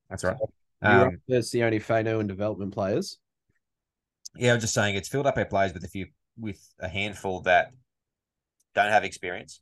That's 0.10 0.24
right. 0.24 0.38
Were 0.82 0.88
Um, 0.90 1.08
up 1.08 1.14
to 1.28 1.40
Sione 1.40 1.82
Fainu 1.82 2.22
and 2.22 2.30
development 2.30 2.74
players. 2.74 3.20
yeah, 4.36 4.54
I'm 4.54 4.62
just 4.62 4.74
saying 4.74 4.96
it's 4.96 5.10
filled 5.10 5.28
up 5.28 5.36
our 5.38 5.44
players 5.44 5.74
with 5.74 5.84
a 5.84 5.90
few 5.90 6.08
with 6.38 6.66
a 6.80 6.88
handful 6.88 7.42
that 7.42 7.74
don't 8.74 8.90
have 8.90 9.04
experience 9.04 9.60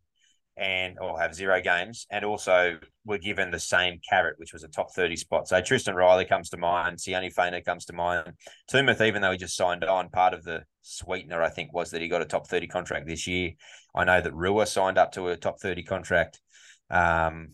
and 0.58 0.98
or 1.00 1.20
have 1.20 1.36
zero 1.36 1.62
games, 1.62 2.08
and 2.10 2.26
also 2.26 2.78
were 3.06 3.18
given 3.18 3.52
the 3.52 3.60
same 3.60 4.00
carrot, 4.10 4.36
which 4.38 4.54
was 4.54 4.64
a 4.64 4.68
top 4.68 4.94
30 4.94 5.16
spot. 5.16 5.48
So 5.48 5.62
Tristan 5.62 5.96
Riley 5.96 6.26
comes 6.26 6.50
to 6.50 6.58
mind, 6.58 6.98
Sione 6.98 7.34
Fainu 7.34 7.64
comes 7.64 7.86
to 7.86 7.94
mind. 7.94 8.34
Tumuth, 8.72 9.02
even 9.02 9.22
though 9.22 9.32
he 9.32 9.38
just 9.38 9.56
signed 9.56 9.84
on, 9.84 10.10
part 10.10 10.34
of 10.34 10.44
the 10.44 10.64
sweetener, 10.82 11.42
I 11.42 11.50
think, 11.50 11.74
was 11.74 11.92
that 11.92 12.02
he 12.02 12.08
got 12.08 12.22
a 12.22 12.26
top 12.26 12.48
30 12.48 12.68
contract 12.68 13.08
this 13.08 13.28
year. 13.28 13.52
I 13.96 14.04
know 14.04 14.20
that 14.20 14.34
Rua 14.34 14.66
signed 14.66 14.98
up 14.98 15.12
to 15.14 15.28
a 15.28 15.38
top 15.38 15.60
30 15.60 15.84
contract. 15.84 16.42
Um, 16.90 17.50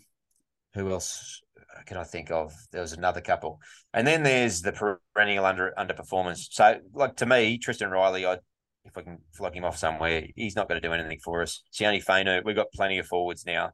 who 0.74 0.92
else 0.92 1.42
can 1.86 1.98
I 1.98 2.04
think 2.04 2.32
of? 2.32 2.54
There 2.72 2.82
was 2.82 2.94
another 2.94 3.22
couple. 3.22 3.60
And 3.94 4.08
then 4.08 4.24
there's 4.24 4.62
the 4.62 4.72
perennial 5.14 5.46
under 5.46 5.74
underperformance. 5.78 6.48
So, 6.52 6.80
like 6.94 7.18
to 7.18 7.26
me, 7.26 7.58
Tristan 7.58 7.92
Riley, 7.92 8.26
I 8.26 8.38
if 8.86 8.96
we 8.96 9.04
can 9.04 9.20
flog 9.34 9.56
him 9.56 9.66
off 9.66 9.78
somewhere, 9.78 10.28
he's 10.36 10.56
not 10.56 10.68
going 10.68 10.82
to 10.82 10.88
do 10.88 10.94
anything 10.94 11.20
for 11.24 11.42
us. 11.42 11.64
Sione 11.72 12.04
Fainu, 12.04 12.44
we've 12.44 12.56
got 12.56 12.72
plenty 12.74 13.00
of 13.00 13.08
forwards 13.08 13.46
now, 13.46 13.72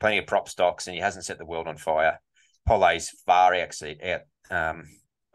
plenty 0.00 0.18
of 0.18 0.26
prop 0.26 0.48
stocks, 0.48 0.86
and 0.86 0.94
he 0.94 1.00
hasn't 1.00 1.24
set 1.24 1.38
the 1.38 1.46
world 1.46 1.66
on 1.66 1.76
fire. 1.76 2.20
Pole's 2.66 3.08
far 3.26 3.54
exceed 3.54 3.98
out 4.04 4.20
um, 4.50 4.84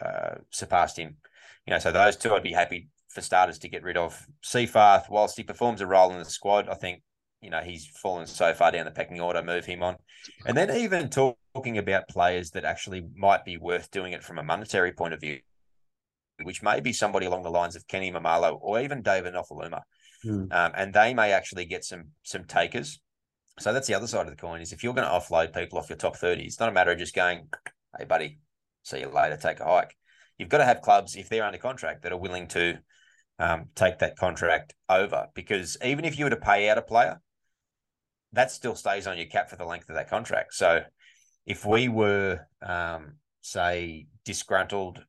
uh, 0.03 0.35
surpassed 0.51 0.97
him. 0.97 1.17
You 1.65 1.73
know, 1.73 1.79
so 1.79 1.91
those 1.91 2.15
two 2.15 2.33
I'd 2.33 2.43
be 2.43 2.53
happy 2.53 2.89
for 3.09 3.21
starters 3.21 3.59
to 3.59 3.69
get 3.69 3.83
rid 3.83 3.97
of. 3.97 4.25
Seyfarth, 4.43 5.09
whilst 5.09 5.35
he 5.35 5.43
performs 5.43 5.81
a 5.81 5.87
role 5.87 6.11
in 6.11 6.19
the 6.19 6.25
squad, 6.25 6.69
I 6.69 6.75
think 6.75 7.01
you 7.41 7.49
know 7.49 7.61
he's 7.61 7.87
fallen 8.01 8.27
so 8.27 8.53
far 8.53 8.71
down 8.71 8.85
the 8.85 8.91
pecking 8.91 9.19
order. 9.19 9.43
Move 9.43 9.65
him 9.65 9.83
on, 9.83 9.97
and 10.45 10.55
then 10.55 10.71
even 10.71 11.09
talking 11.09 11.77
about 11.77 12.07
players 12.07 12.51
that 12.51 12.65
actually 12.65 13.03
might 13.15 13.43
be 13.43 13.57
worth 13.57 13.91
doing 13.91 14.13
it 14.13 14.23
from 14.23 14.37
a 14.37 14.43
monetary 14.43 14.93
point 14.93 15.13
of 15.13 15.19
view 15.19 15.39
which 16.43 16.61
may 16.61 16.79
be 16.79 16.93
somebody 16.93 17.25
along 17.25 17.43
the 17.43 17.49
lines 17.49 17.75
of 17.75 17.87
Kenny 17.87 18.11
Maumalo 18.11 18.57
or 18.61 18.79
even 18.81 19.01
David 19.01 19.33
Nofoaluma. 19.33 19.81
Mm. 20.25 20.53
Um, 20.53 20.71
and 20.75 20.93
they 20.93 21.13
may 21.13 21.31
actually 21.31 21.65
get 21.65 21.83
some 21.83 22.05
some 22.23 22.45
takers. 22.45 22.99
So 23.59 23.73
that's 23.73 23.87
the 23.87 23.95
other 23.95 24.07
side 24.07 24.27
of 24.27 24.29
the 24.29 24.41
coin 24.41 24.61
is 24.61 24.71
if 24.71 24.83
you're 24.83 24.93
going 24.93 25.07
to 25.07 25.13
offload 25.13 25.53
people 25.53 25.79
off 25.79 25.89
your 25.89 25.97
top 25.97 26.15
30, 26.15 26.43
it's 26.43 26.59
not 26.59 26.69
a 26.69 26.71
matter 26.71 26.91
of 26.91 26.99
just 26.99 27.15
going, 27.15 27.47
hey, 27.97 28.05
buddy, 28.05 28.39
see 28.83 28.99
you 28.99 29.09
later, 29.09 29.35
take 29.35 29.59
a 29.59 29.65
hike. 29.65 29.95
You've 30.37 30.49
got 30.49 30.59
to 30.59 30.65
have 30.65 30.81
clubs, 30.81 31.15
if 31.15 31.27
they're 31.29 31.43
under 31.43 31.57
contract, 31.57 32.03
that 32.03 32.11
are 32.11 32.19
willing 32.19 32.47
to 32.49 32.77
um, 33.39 33.65
take 33.73 33.99
that 33.99 34.15
contract 34.15 34.75
over. 34.87 35.27
Because 35.33 35.75
even 35.83 36.05
if 36.05 36.19
you 36.19 36.25
were 36.25 36.29
to 36.29 36.37
pay 36.37 36.69
out 36.69 36.77
a 36.77 36.83
player, 36.83 37.19
that 38.33 38.51
still 38.51 38.75
stays 38.75 39.07
on 39.07 39.17
your 39.17 39.25
cap 39.25 39.49
for 39.49 39.55
the 39.55 39.65
length 39.65 39.89
of 39.89 39.95
that 39.95 40.09
contract. 40.09 40.53
So 40.53 40.81
if 41.47 41.65
we 41.65 41.87
were, 41.87 42.41
um, 42.61 43.15
say, 43.41 44.05
disgruntled 44.25 45.03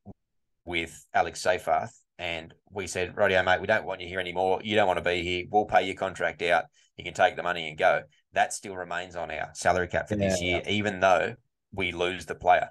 with 0.69 1.03
Alex 1.15 1.43
Seyfarth, 1.43 1.91
and 2.19 2.53
we 2.69 2.85
said, 2.85 3.17
"Radio 3.17 3.41
mate, 3.41 3.59
we 3.59 3.67
don't 3.67 3.85
want 3.85 4.01
you 4.01 4.07
here 4.07 4.19
anymore. 4.19 4.61
You 4.63 4.75
don't 4.75 4.87
want 4.87 5.03
to 5.03 5.09
be 5.09 5.23
here. 5.23 5.45
We'll 5.49 5.65
pay 5.65 5.83
your 5.87 5.95
contract 5.95 6.43
out. 6.43 6.65
You 6.95 7.03
can 7.03 7.15
take 7.15 7.35
the 7.35 7.43
money 7.43 7.67
and 7.67 7.77
go." 7.77 8.03
That 8.33 8.53
still 8.53 8.75
remains 8.75 9.15
on 9.15 9.31
our 9.31 9.49
salary 9.53 9.87
cap 9.87 10.07
for 10.07 10.15
yeah, 10.15 10.29
this 10.29 10.41
year, 10.41 10.61
yeah. 10.63 10.71
even 10.71 10.99
though 10.99 11.33
we 11.73 11.91
lose 11.91 12.27
the 12.27 12.35
player. 12.35 12.69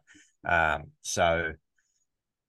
Um, 0.49 0.93
so, 1.02 1.55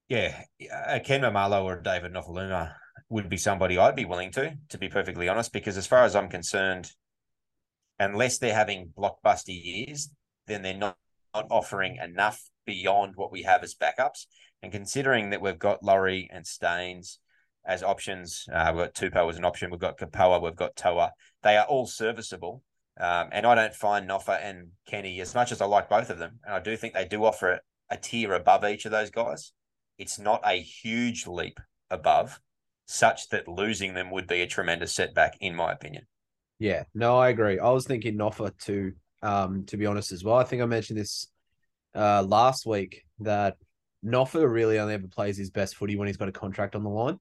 yeah, 0.07 0.43
a 0.87 0.99
Ken 0.99 1.21
Maumalo 1.21 1.63
or 1.63 1.81
David 1.81 2.13
Nofoaluma 2.13 2.73
would 3.09 3.29
be 3.29 3.37
somebody 3.37 3.79
I'd 3.79 3.95
be 3.95 4.05
willing 4.05 4.31
to, 4.33 4.53
to 4.69 4.77
be 4.77 4.87
perfectly 4.87 5.27
honest, 5.27 5.51
because 5.51 5.77
as 5.77 5.87
far 5.87 6.03
as 6.03 6.15
I'm 6.15 6.29
concerned, 6.29 6.91
unless 7.99 8.37
they're 8.37 8.53
having 8.53 8.93
blockbuster 8.95 9.47
years, 9.47 10.09
then 10.45 10.61
they're 10.61 10.77
not, 10.77 10.97
not 11.33 11.47
offering 11.49 11.97
enough 11.97 12.39
beyond 12.65 13.13
what 13.15 13.31
we 13.31 13.41
have 13.43 13.63
as 13.63 13.73
backups. 13.73 14.27
And 14.61 14.71
considering 14.71 15.29
that 15.29 15.41
we've 15.41 15.59
got 15.59 15.83
Laurie 15.83 16.29
and 16.31 16.45
Staines 16.45 17.19
as 17.65 17.83
options, 17.83 18.45
uh, 18.53 18.71
we've 18.75 18.85
got 18.85 18.93
Tupou 18.93 19.29
as 19.29 19.37
an 19.37 19.45
option, 19.45 19.71
we've 19.71 19.79
got 19.79 19.97
Kepaoa, 19.97 20.41
we've 20.41 20.55
got 20.55 20.75
Toa. 20.75 21.11
They 21.43 21.57
are 21.57 21.65
all 21.65 21.85
serviceable. 21.85 22.63
Um, 22.99 23.29
and 23.31 23.45
I 23.45 23.55
don't 23.55 23.73
find 23.73 24.09
Noffa 24.09 24.43
and 24.43 24.71
Kenny 24.85 25.21
as 25.21 25.33
much 25.33 25.53
as 25.53 25.61
I 25.61 25.65
like 25.65 25.89
both 25.89 26.09
of 26.09 26.17
them. 26.17 26.39
And 26.45 26.53
I 26.53 26.59
do 26.59 26.75
think 26.75 26.93
they 26.93 27.07
do 27.07 27.23
offer 27.23 27.59
a 27.89 27.97
tier 27.97 28.33
above 28.33 28.65
each 28.65 28.85
of 28.85 28.91
those 28.91 29.09
guys. 29.09 29.53
It's 29.97 30.19
not 30.19 30.41
a 30.45 30.61
huge 30.61 31.25
leap 31.25 31.59
above, 31.89 32.39
such 32.85 33.29
that 33.29 33.47
losing 33.47 33.93
them 33.93 34.11
would 34.11 34.27
be 34.27 34.41
a 34.41 34.47
tremendous 34.47 34.93
setback, 34.93 35.37
in 35.39 35.55
my 35.55 35.71
opinion. 35.71 36.07
Yeah, 36.59 36.83
no, 36.93 37.17
I 37.17 37.29
agree. 37.29 37.57
I 37.57 37.69
was 37.69 37.85
thinking 37.85 38.17
Noffa 38.17 38.57
too, 38.57 38.93
um, 39.21 39.63
to 39.67 39.77
be 39.77 39.85
honest 39.85 40.11
as 40.11 40.23
well. 40.23 40.35
I 40.35 40.43
think 40.43 40.61
I 40.61 40.65
mentioned 40.65 40.99
this 40.99 41.27
uh, 41.95 42.23
last 42.23 42.65
week 42.65 43.05
that 43.19 43.55
Noffa 44.05 44.49
really 44.49 44.79
only 44.79 44.93
ever 44.93 45.07
plays 45.07 45.37
his 45.37 45.49
best 45.49 45.75
footy 45.75 45.95
when 45.95 46.07
he's 46.07 46.17
got 46.17 46.29
a 46.29 46.33
contract 46.33 46.75
on 46.75 46.83
the 46.83 46.89
line. 46.89 47.19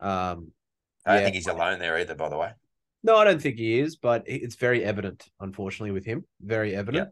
Um, 0.00 0.52
I 1.04 1.12
don't 1.12 1.20
yeah. 1.20 1.24
think 1.24 1.34
he's 1.34 1.46
alone 1.46 1.78
there 1.78 1.98
either, 1.98 2.14
by 2.14 2.28
the 2.28 2.36
way. 2.36 2.52
No, 3.02 3.16
I 3.16 3.24
don't 3.24 3.40
think 3.40 3.56
he 3.56 3.78
is, 3.78 3.96
but 3.96 4.24
it's 4.26 4.56
very 4.56 4.84
evident, 4.84 5.24
unfortunately, 5.40 5.92
with 5.92 6.04
him. 6.04 6.24
Very 6.40 6.74
evident. 6.74 7.10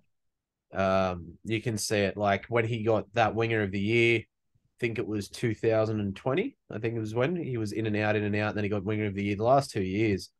Yeah. 0.72 1.10
Um, 1.10 1.38
you 1.44 1.62
can 1.62 1.78
see 1.78 1.98
it 1.98 2.16
like 2.16 2.46
when 2.46 2.66
he 2.66 2.82
got 2.82 3.06
that 3.14 3.34
winger 3.34 3.62
of 3.62 3.70
the 3.70 3.80
year. 3.80 4.18
I 4.18 4.78
think 4.78 4.98
it 4.98 5.06
was 5.06 5.28
2020. 5.28 6.56
I 6.70 6.78
think 6.78 6.94
it 6.96 7.00
was 7.00 7.14
when 7.14 7.36
he 7.36 7.56
was 7.56 7.72
in 7.72 7.86
and 7.86 7.96
out, 7.96 8.16
in 8.16 8.24
and 8.24 8.36
out. 8.36 8.48
And 8.48 8.58
then 8.58 8.64
he 8.64 8.70
got 8.70 8.84
winger 8.84 9.06
of 9.06 9.14
the 9.14 9.24
year 9.24 9.36
the 9.36 9.44
last 9.44 9.70
two 9.70 9.82
years. 9.82 10.30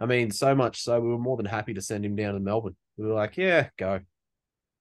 I 0.00 0.06
mean, 0.06 0.32
so 0.32 0.54
much 0.54 0.82
so 0.82 0.98
we 0.98 1.08
were 1.08 1.18
more 1.18 1.36
than 1.36 1.46
happy 1.46 1.74
to 1.74 1.82
send 1.82 2.04
him 2.04 2.16
down 2.16 2.34
to 2.34 2.40
Melbourne. 2.40 2.76
We 2.96 3.06
were 3.06 3.14
like, 3.14 3.36
yeah, 3.36 3.68
go. 3.76 4.00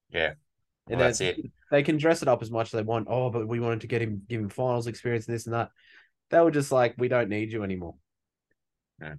Yeah. 0.10 0.34
And 0.90 1.00
that's 1.00 1.22
it. 1.22 1.38
They 1.70 1.84
can 1.84 1.98
dress 1.98 2.22
it 2.22 2.28
up 2.28 2.42
as 2.42 2.52
much 2.52 2.68
as 2.68 2.72
they 2.72 2.84
want. 2.84 3.08
Oh, 3.10 3.30
but 3.30 3.48
we 3.48 3.60
wanted 3.60 3.82
to 3.82 3.88
get 3.88 4.02
him, 4.02 4.22
give 4.28 4.40
him 4.40 4.50
finals 4.50 4.88
experience 4.88 5.28
and 5.28 5.36
this 5.36 5.46
and 5.46 5.54
that. 5.54 5.70
They 6.30 6.40
were 6.40 6.52
just 6.52 6.72
like, 6.72 6.96
we 6.98 7.08
don't 7.08 7.30
need 7.30 7.52
you 7.52 7.64
anymore. 7.64 7.96
Yeah. 9.02 9.16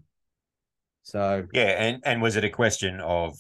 So 1.03 1.47
yeah, 1.53 1.83
and 1.83 2.03
and 2.05 2.21
was 2.21 2.37
it 2.37 2.45
a 2.45 2.51
question 2.51 3.01
of, 3.01 3.35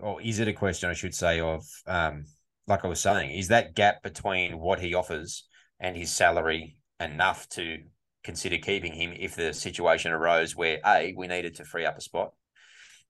or 0.00 0.20
is 0.20 0.40
it 0.40 0.48
a 0.48 0.52
question 0.52 0.90
I 0.90 0.94
should 0.94 1.14
say 1.14 1.40
of, 1.40 1.64
um, 1.86 2.24
like 2.66 2.84
I 2.84 2.88
was 2.88 3.00
saying, 3.00 3.38
is 3.38 3.48
that 3.48 3.74
gap 3.74 4.02
between 4.02 4.58
what 4.58 4.80
he 4.80 4.94
offers 4.94 5.46
and 5.78 5.96
his 5.96 6.10
salary 6.10 6.76
enough 6.98 7.48
to 7.50 7.78
consider 8.24 8.58
keeping 8.58 8.92
him 8.92 9.12
if 9.16 9.36
the 9.36 9.54
situation 9.54 10.10
arose 10.10 10.56
where 10.56 10.80
a 10.84 11.14
we 11.16 11.28
needed 11.28 11.54
to 11.56 11.64
free 11.64 11.86
up 11.86 11.98
a 11.98 12.00
spot, 12.00 12.32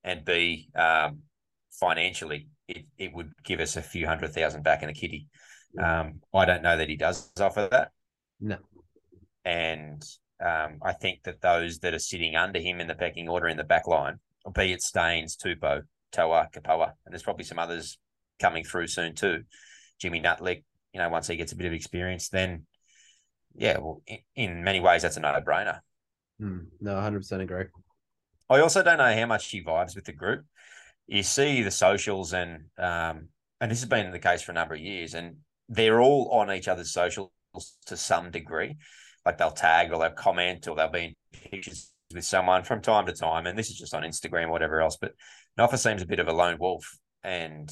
and 0.05 0.25
b 0.25 0.69
um, 0.75 1.21
financially 1.73 2.49
it, 2.68 2.85
it 2.98 3.12
would 3.14 3.33
give 3.44 3.61
us 3.61 3.76
a 3.76 3.83
few 3.83 4.07
hundred 4.07 4.33
thousand 4.33 4.62
back 4.62 4.83
in 4.83 4.88
the 4.88 4.94
kitty. 4.94 5.26
Um, 5.83 6.20
I 6.35 6.44
don't 6.44 6.62
know 6.62 6.76
that 6.76 6.88
he 6.88 6.96
does 6.96 7.31
offer 7.40 7.68
that. 7.70 7.90
No. 8.40 8.59
And 9.44 10.02
um, 10.44 10.78
I 10.83 10.92
think 10.92 11.22
that 11.24 11.40
those 11.40 11.78
that 11.81 11.94
are 11.94 11.98
sitting 11.98 12.37
under 12.37 12.61
him 12.61 12.81
in 12.81 12.87
the 12.87 12.94
pecking 12.94 13.28
order 13.28 13.48
in 13.48 13.57
the 13.57 13.64
back 13.64 13.87
line, 13.87 14.18
be 14.54 14.72
it 14.72 14.83
Staines, 14.83 15.37
Tupou, 15.37 15.83
Toa, 16.12 16.48
Kepaoa, 16.52 16.92
and 17.04 17.12
there's 17.12 17.22
probably 17.22 17.44
some 17.44 17.59
others 17.59 17.98
coming 18.38 18.64
through 18.64 18.87
soon 18.87 19.14
too. 19.14 19.42
Jimmy 19.98 20.20
Nutlick, 20.20 20.64
you 20.92 21.00
know, 21.00 21.09
once 21.09 21.26
he 21.26 21.37
gets 21.37 21.52
a 21.52 21.57
bit 21.57 21.66
of 21.66 21.72
experience, 21.72 22.28
then 22.28 22.66
yeah, 23.57 23.78
well, 23.78 24.02
in, 24.07 24.18
in 24.37 24.64
many 24.64 24.81
ways, 24.81 25.02
that's 25.02 25.16
a 25.16 25.20
no 25.20 25.28
brainer. 25.44 25.81
Mm, 26.40 26.66
no, 26.81 26.94
100% 26.94 27.40
agree. 27.40 27.64
I 28.48 28.61
also 28.61 28.83
don't 28.83 28.98
know 28.98 29.14
how 29.14 29.26
much 29.26 29.50
he 29.50 29.62
vibes 29.62 29.94
with 29.94 30.04
the 30.04 30.12
group 30.12 30.44
you 31.09 31.23
see 31.23 31.62
the 31.62 31.71
socials 31.71 32.35
and 32.35 32.66
um, 32.79 33.29
and 33.61 33.71
this 33.71 33.81
has 33.81 33.88
been 33.88 34.12
the 34.12 34.18
case 34.18 34.42
for 34.42 34.53
a 34.53 34.55
number 34.55 34.75
of 34.75 34.81
years, 34.81 35.14
and 35.14 35.37
they're 35.68 36.01
all 36.01 36.31
on 36.31 36.53
each 36.53 36.68
other's 36.68 36.92
socials 36.92 37.31
to 37.87 37.97
some 37.97 38.31
degree. 38.31 38.77
Like 39.27 39.38
they'll 39.38 39.51
tag 39.51 39.92
or 39.92 39.99
they'll 39.99 40.11
comment 40.11 40.68
or 40.68 40.77
they'll 40.77 40.90
be 40.90 41.16
in 41.33 41.40
pictures 41.51 41.92
with 42.14 42.25
someone 42.25 42.62
from 42.62 42.81
time 42.81 43.07
to 43.07 43.12
time, 43.12 43.47
and 43.47 43.59
this 43.59 43.71
is 43.71 43.79
just 43.79 43.94
on 43.94 44.03
Instagram 44.03 44.51
whatever 44.51 44.81
else. 44.81 44.97
But 45.01 45.14
Noffa 45.59 45.79
seems 45.79 46.03
a 46.03 46.07
bit 46.07 46.21
of 46.21 46.29
a 46.29 46.33
lone 46.33 46.59
wolf, 46.61 46.87
and 47.25 47.71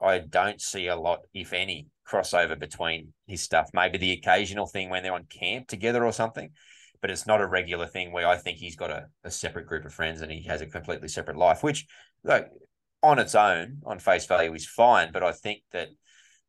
I 0.00 0.18
don't 0.18 0.60
see 0.60 0.86
a 0.86 0.96
lot, 0.96 1.20
if 1.32 1.52
any, 1.52 1.88
crossover 2.08 2.58
between 2.58 3.12
his 3.26 3.42
stuff. 3.42 3.70
Maybe 3.72 3.98
the 3.98 4.12
occasional 4.12 4.66
thing 4.66 4.90
when 4.90 5.02
they're 5.02 5.14
on 5.14 5.24
camp 5.24 5.68
together 5.68 6.04
or 6.04 6.12
something, 6.12 6.50
but 7.00 7.10
it's 7.10 7.26
not 7.26 7.40
a 7.40 7.46
regular 7.46 7.86
thing 7.86 8.12
where 8.12 8.28
I 8.28 8.36
think 8.36 8.58
he's 8.58 8.76
got 8.76 8.90
a, 8.90 9.06
a 9.24 9.30
separate 9.30 9.66
group 9.66 9.84
of 9.84 9.92
friends 9.92 10.20
and 10.20 10.30
he 10.30 10.42
has 10.44 10.60
a 10.60 10.66
completely 10.66 11.08
separate 11.08 11.36
life, 11.36 11.62
which 11.62 11.86
like 12.22 12.48
on 13.04 13.18
its 13.18 13.34
own, 13.34 13.78
on 13.84 13.98
face 13.98 14.26
value, 14.26 14.52
is 14.54 14.66
fine. 14.66 15.10
But 15.12 15.22
I 15.22 15.32
think 15.32 15.62
that 15.72 15.88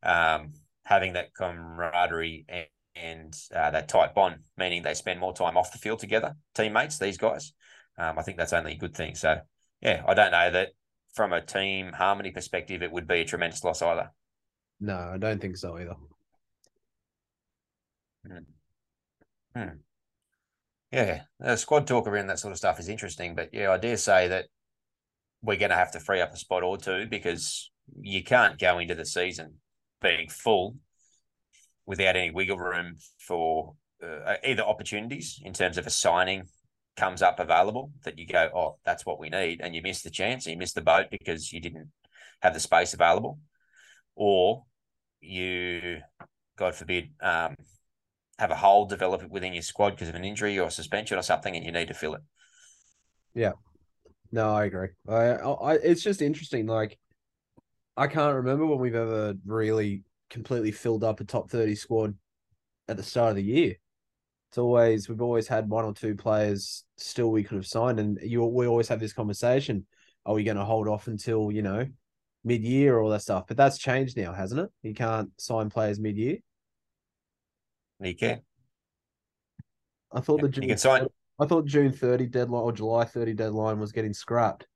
um, 0.03 0.53
having 0.83 1.13
that 1.13 1.33
camaraderie 1.33 2.45
and, 2.47 2.67
and 2.95 3.35
uh, 3.53 3.71
that 3.71 3.87
tight 3.87 4.15
bond, 4.15 4.37
meaning 4.57 4.83
they 4.83 4.93
spend 4.93 5.19
more 5.19 5.33
time 5.33 5.57
off 5.57 5.71
the 5.71 5.77
field 5.77 5.99
together, 5.99 6.35
teammates, 6.53 6.97
these 6.97 7.17
guys, 7.17 7.53
um, 7.97 8.17
I 8.17 8.21
think 8.21 8.37
that's 8.37 8.53
only 8.53 8.73
a 8.73 8.77
good 8.77 8.95
thing. 8.95 9.15
So, 9.15 9.37
yeah, 9.81 10.03
I 10.07 10.13
don't 10.13 10.31
know 10.31 10.51
that 10.51 10.69
from 11.13 11.33
a 11.33 11.41
team 11.41 11.91
harmony 11.93 12.31
perspective, 12.31 12.83
it 12.83 12.91
would 12.91 13.07
be 13.07 13.21
a 13.21 13.25
tremendous 13.25 13.63
loss 13.63 13.81
either. 13.81 14.11
No, 14.79 15.11
I 15.13 15.17
don't 15.17 15.41
think 15.41 15.57
so 15.57 15.77
either. 15.77 15.95
Hmm. 18.27 18.37
Hmm. 19.55 19.77
Yeah, 20.91 21.21
uh, 21.43 21.55
squad 21.55 21.87
talk 21.87 22.07
around 22.07 22.27
that 22.27 22.39
sort 22.39 22.51
of 22.51 22.57
stuff 22.57 22.79
is 22.79 22.89
interesting, 22.89 23.35
but 23.35 23.49
yeah, 23.53 23.71
I 23.71 23.77
dare 23.77 23.97
say 23.97 24.27
that 24.29 24.45
we're 25.45 25.57
going 25.57 25.69
to 25.69 25.77
have 25.77 25.91
to 25.91 25.99
free 25.99 26.21
up 26.21 26.33
a 26.33 26.37
spot 26.37 26.63
or 26.63 26.77
two 26.77 27.05
because 27.09 27.71
you 28.01 28.23
can't 28.23 28.59
go 28.59 28.79
into 28.79 28.95
the 28.95 29.05
season 29.05 29.55
being 30.01 30.27
full 30.27 30.75
without 31.85 32.15
any 32.15 32.31
wiggle 32.31 32.57
room 32.57 32.95
for 33.19 33.75
uh, 34.03 34.35
either 34.43 34.63
opportunities 34.63 35.39
in 35.43 35.53
terms 35.53 35.77
of 35.77 35.85
a 35.85 35.91
signing 35.91 36.43
comes 36.95 37.21
up 37.21 37.39
available 37.39 37.91
that 38.03 38.17
you 38.17 38.25
go, 38.25 38.49
oh, 38.55 38.77
that's 38.85 39.05
what 39.05 39.19
we 39.19 39.29
need, 39.29 39.61
and 39.61 39.75
you 39.75 39.81
miss 39.81 40.01
the 40.01 40.09
chance, 40.09 40.45
and 40.45 40.53
you 40.53 40.57
miss 40.57 40.73
the 40.73 40.81
boat 40.81 41.07
because 41.11 41.51
you 41.51 41.59
didn't 41.59 41.91
have 42.41 42.53
the 42.53 42.59
space 42.59 42.93
available, 42.93 43.39
or 44.15 44.63
you, 45.21 45.99
God 46.57 46.75
forbid, 46.75 47.09
um, 47.21 47.55
have 48.39 48.51
a 48.51 48.55
hole 48.55 48.85
develop 48.85 49.27
within 49.29 49.53
your 49.53 49.61
squad 49.61 49.91
because 49.91 50.09
of 50.09 50.15
an 50.15 50.25
injury 50.25 50.57
or 50.59 50.69
suspension 50.69 51.17
or 51.17 51.21
something, 51.21 51.55
and 51.55 51.65
you 51.65 51.71
need 51.71 51.87
to 51.89 51.93
fill 51.93 52.15
it. 52.15 52.21
Yeah, 53.33 53.53
no, 54.35 54.53
I 54.53 54.65
agree. 54.65 54.89
I, 55.07 55.13
I, 55.13 55.73
it's 55.75 56.03
just 56.03 56.21
interesting. 56.21 56.67
Like, 56.67 56.99
I 57.95 58.07
can't 58.07 58.35
remember 58.35 58.65
when 58.65 58.79
we've 58.79 58.93
ever 58.93 59.33
really 59.45 60.03
completely 60.29 60.73
filled 60.73 61.05
up 61.05 61.21
a 61.21 61.23
top 61.23 61.49
thirty 61.49 61.73
squad 61.73 62.13
at 62.89 62.97
the 62.97 63.03
start 63.03 63.29
of 63.29 63.37
the 63.37 63.43
year. 63.43 63.75
It's 64.49 64.57
always 64.57 65.07
we've 65.07 65.21
always 65.21 65.47
had 65.47 65.69
one 65.69 65.85
or 65.85 65.93
two 65.93 66.15
players 66.15 66.83
still 66.97 67.31
we 67.31 67.45
could 67.45 67.55
have 67.55 67.65
signed, 67.65 67.97
and 67.97 68.19
you 68.21 68.43
we 68.43 68.67
always 68.67 68.89
have 68.89 68.99
this 68.99 69.13
conversation: 69.13 69.85
Are 70.25 70.33
we 70.33 70.43
going 70.43 70.57
to 70.57 70.65
hold 70.65 70.89
off 70.89 71.07
until 71.07 71.49
you 71.49 71.61
know 71.61 71.87
mid 72.43 72.61
year 72.61 72.97
or 72.97 73.03
all 73.03 73.09
that 73.11 73.21
stuff? 73.21 73.45
But 73.47 73.55
that's 73.55 73.77
changed 73.77 74.17
now, 74.17 74.33
hasn't 74.33 74.59
it? 74.59 74.69
You 74.83 74.93
can't 74.93 75.29
sign 75.37 75.69
players 75.69 75.97
mid 75.97 76.17
year. 76.17 76.39
You 78.01 78.13
can. 78.13 78.41
I 80.11 80.19
thought 80.19 80.41
the 80.41 80.61
You 80.61 80.67
can 80.67 80.77
sign. 80.77 81.07
I 81.39 81.45
thought 81.45 81.65
June 81.65 81.91
thirty 81.91 82.25
deadline 82.27 82.63
or 82.63 82.71
July 82.71 83.05
thirty 83.05 83.33
deadline 83.33 83.79
was 83.79 83.91
getting 83.91 84.13
scrapped. 84.13 84.67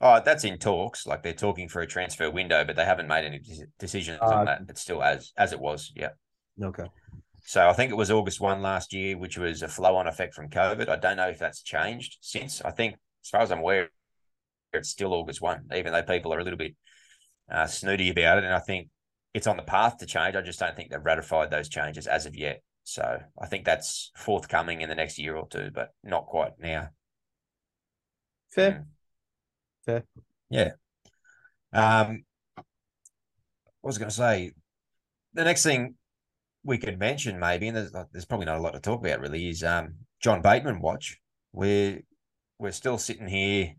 Oh, 0.00 0.20
that's 0.24 0.44
in 0.44 0.58
talks. 0.58 1.06
Like 1.06 1.22
they're 1.22 1.32
talking 1.32 1.68
for 1.68 1.80
a 1.82 1.86
transfer 1.86 2.30
window, 2.30 2.64
but 2.64 2.76
they 2.76 2.84
haven't 2.84 3.08
made 3.08 3.24
any 3.24 3.40
decisions 3.78 4.18
Ah, 4.22 4.40
on 4.40 4.46
that. 4.46 4.62
It's 4.68 4.80
still 4.80 5.02
as 5.02 5.32
as 5.36 5.52
it 5.52 5.60
was. 5.60 5.92
Yeah. 5.96 6.10
Okay. 6.62 6.86
So 7.44 7.68
I 7.68 7.72
think 7.72 7.90
it 7.90 7.96
was 7.96 8.10
August 8.10 8.40
one 8.40 8.62
last 8.62 8.92
year, 8.92 9.16
which 9.16 9.38
was 9.38 9.62
a 9.62 9.68
flow 9.68 9.96
on 9.96 10.06
effect 10.06 10.34
from 10.34 10.50
COVID. 10.50 10.88
I 10.88 10.96
don't 10.96 11.16
know 11.16 11.28
if 11.28 11.38
that's 11.38 11.62
changed 11.62 12.18
since. 12.20 12.60
I 12.62 12.70
think, 12.70 12.96
as 13.24 13.30
far 13.30 13.40
as 13.40 13.50
I'm 13.50 13.60
aware, 13.60 13.88
it's 14.74 14.90
still 14.90 15.14
August 15.14 15.40
one, 15.40 15.66
even 15.74 15.92
though 15.92 16.02
people 16.02 16.32
are 16.34 16.38
a 16.38 16.44
little 16.44 16.58
bit 16.58 16.76
uh, 17.50 17.66
snooty 17.66 18.10
about 18.10 18.38
it. 18.38 18.44
And 18.44 18.52
I 18.52 18.58
think 18.58 18.88
it's 19.32 19.46
on 19.46 19.56
the 19.56 19.62
path 19.62 19.96
to 19.98 20.06
change. 20.06 20.36
I 20.36 20.42
just 20.42 20.60
don't 20.60 20.76
think 20.76 20.90
they've 20.90 21.04
ratified 21.04 21.50
those 21.50 21.68
changes 21.70 22.06
as 22.06 22.26
of 22.26 22.36
yet. 22.36 22.62
So 22.88 23.18
I 23.38 23.46
think 23.46 23.66
that's 23.66 24.10
forthcoming 24.16 24.80
in 24.80 24.88
the 24.88 24.94
next 24.94 25.18
year 25.18 25.36
or 25.36 25.46
two, 25.46 25.70
but 25.74 25.90
not 26.02 26.24
quite 26.24 26.52
now. 26.58 26.88
Fair. 28.48 28.70
Mm. 28.70 28.84
Fair. 29.84 30.04
Yeah. 30.48 30.70
Um, 31.70 32.24
what 32.54 33.88
was 33.88 33.98
I 33.98 34.00
going 34.00 34.08
to 34.08 34.16
say? 34.16 34.52
The 35.34 35.44
next 35.44 35.64
thing 35.64 35.96
we 36.64 36.78
could 36.78 36.98
mention, 36.98 37.38
maybe, 37.38 37.68
and 37.68 37.76
there's, 37.76 37.92
there's 38.10 38.24
probably 38.24 38.46
not 38.46 38.56
a 38.56 38.62
lot 38.62 38.72
to 38.72 38.80
talk 38.80 39.04
about, 39.04 39.20
really, 39.20 39.50
is 39.50 39.62
um, 39.62 39.96
John 40.22 40.40
Bateman 40.40 40.80
watch. 40.80 41.18
We're 41.52 42.00
we're 42.58 42.72
still 42.72 42.96
sitting 42.96 43.28
here 43.28 43.74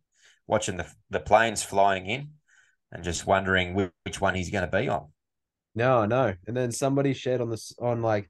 watching 0.45 0.77
the 0.77 0.85
the 1.09 1.19
planes 1.19 1.63
flying 1.63 2.05
in, 2.05 2.29
and 2.91 3.03
just 3.03 3.25
wondering 3.25 3.73
which, 3.73 3.91
which 4.03 4.21
one 4.21 4.35
he's 4.35 4.51
going 4.51 4.69
to 4.69 4.77
be 4.77 4.87
on. 4.87 5.07
No, 5.73 6.05
no. 6.05 6.35
And 6.45 6.55
then 6.55 6.71
somebody 6.71 7.15
shared 7.15 7.41
on 7.41 7.49
this 7.49 7.73
on 7.79 8.03
like, 8.03 8.29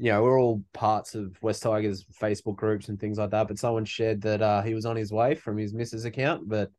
you 0.00 0.10
know, 0.10 0.22
we're 0.22 0.40
all 0.40 0.62
parts 0.72 1.14
of 1.14 1.36
West 1.42 1.62
Tigers 1.62 2.06
Facebook 2.20 2.56
groups 2.56 2.88
and 2.88 2.98
things 2.98 3.18
like 3.18 3.30
that. 3.30 3.48
But 3.48 3.58
someone 3.58 3.84
shared 3.84 4.22
that 4.22 4.40
uh, 4.40 4.62
he 4.62 4.72
was 4.72 4.86
on 4.86 4.96
his 4.96 5.12
way 5.12 5.34
from 5.34 5.58
his 5.58 5.74
missus 5.74 6.06
account. 6.06 6.48
But 6.48 6.70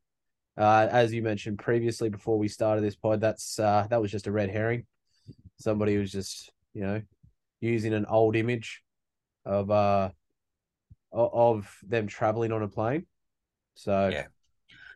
uh, 0.58 0.88
as 0.90 1.12
you 1.12 1.22
mentioned 1.22 1.60
previously 1.60 2.08
before 2.08 2.36
we 2.36 2.48
started 2.48 2.82
this 2.82 2.96
pod, 2.96 3.20
that's 3.20 3.60
uh, 3.60 3.86
that 3.90 4.02
was 4.02 4.10
just 4.10 4.26
a 4.26 4.32
red 4.32 4.50
herring. 4.50 4.86
Somebody 5.58 5.96
was 5.98 6.10
just 6.10 6.50
you 6.74 6.82
know 6.82 7.00
using 7.60 7.94
an 7.94 8.06
old 8.06 8.34
image 8.34 8.82
of 9.44 9.70
uh 9.70 10.10
of 11.12 11.78
them 11.86 12.08
traveling 12.08 12.50
on 12.50 12.62
a 12.62 12.68
plane. 12.68 13.06
So 13.74 14.08
Yeah. 14.12 14.26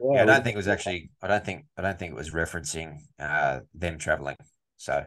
Yeah, 0.00 0.22
I 0.22 0.26
don't 0.26 0.44
think 0.44 0.54
it 0.54 0.58
was 0.58 0.68
actually. 0.68 1.10
I 1.22 1.28
don't 1.28 1.44
think. 1.44 1.64
I 1.78 1.82
don't 1.82 1.98
think 1.98 2.12
it 2.12 2.16
was 2.16 2.30
referencing 2.30 2.98
uh, 3.18 3.60
them 3.74 3.96
traveling. 3.96 4.36
So, 4.76 5.04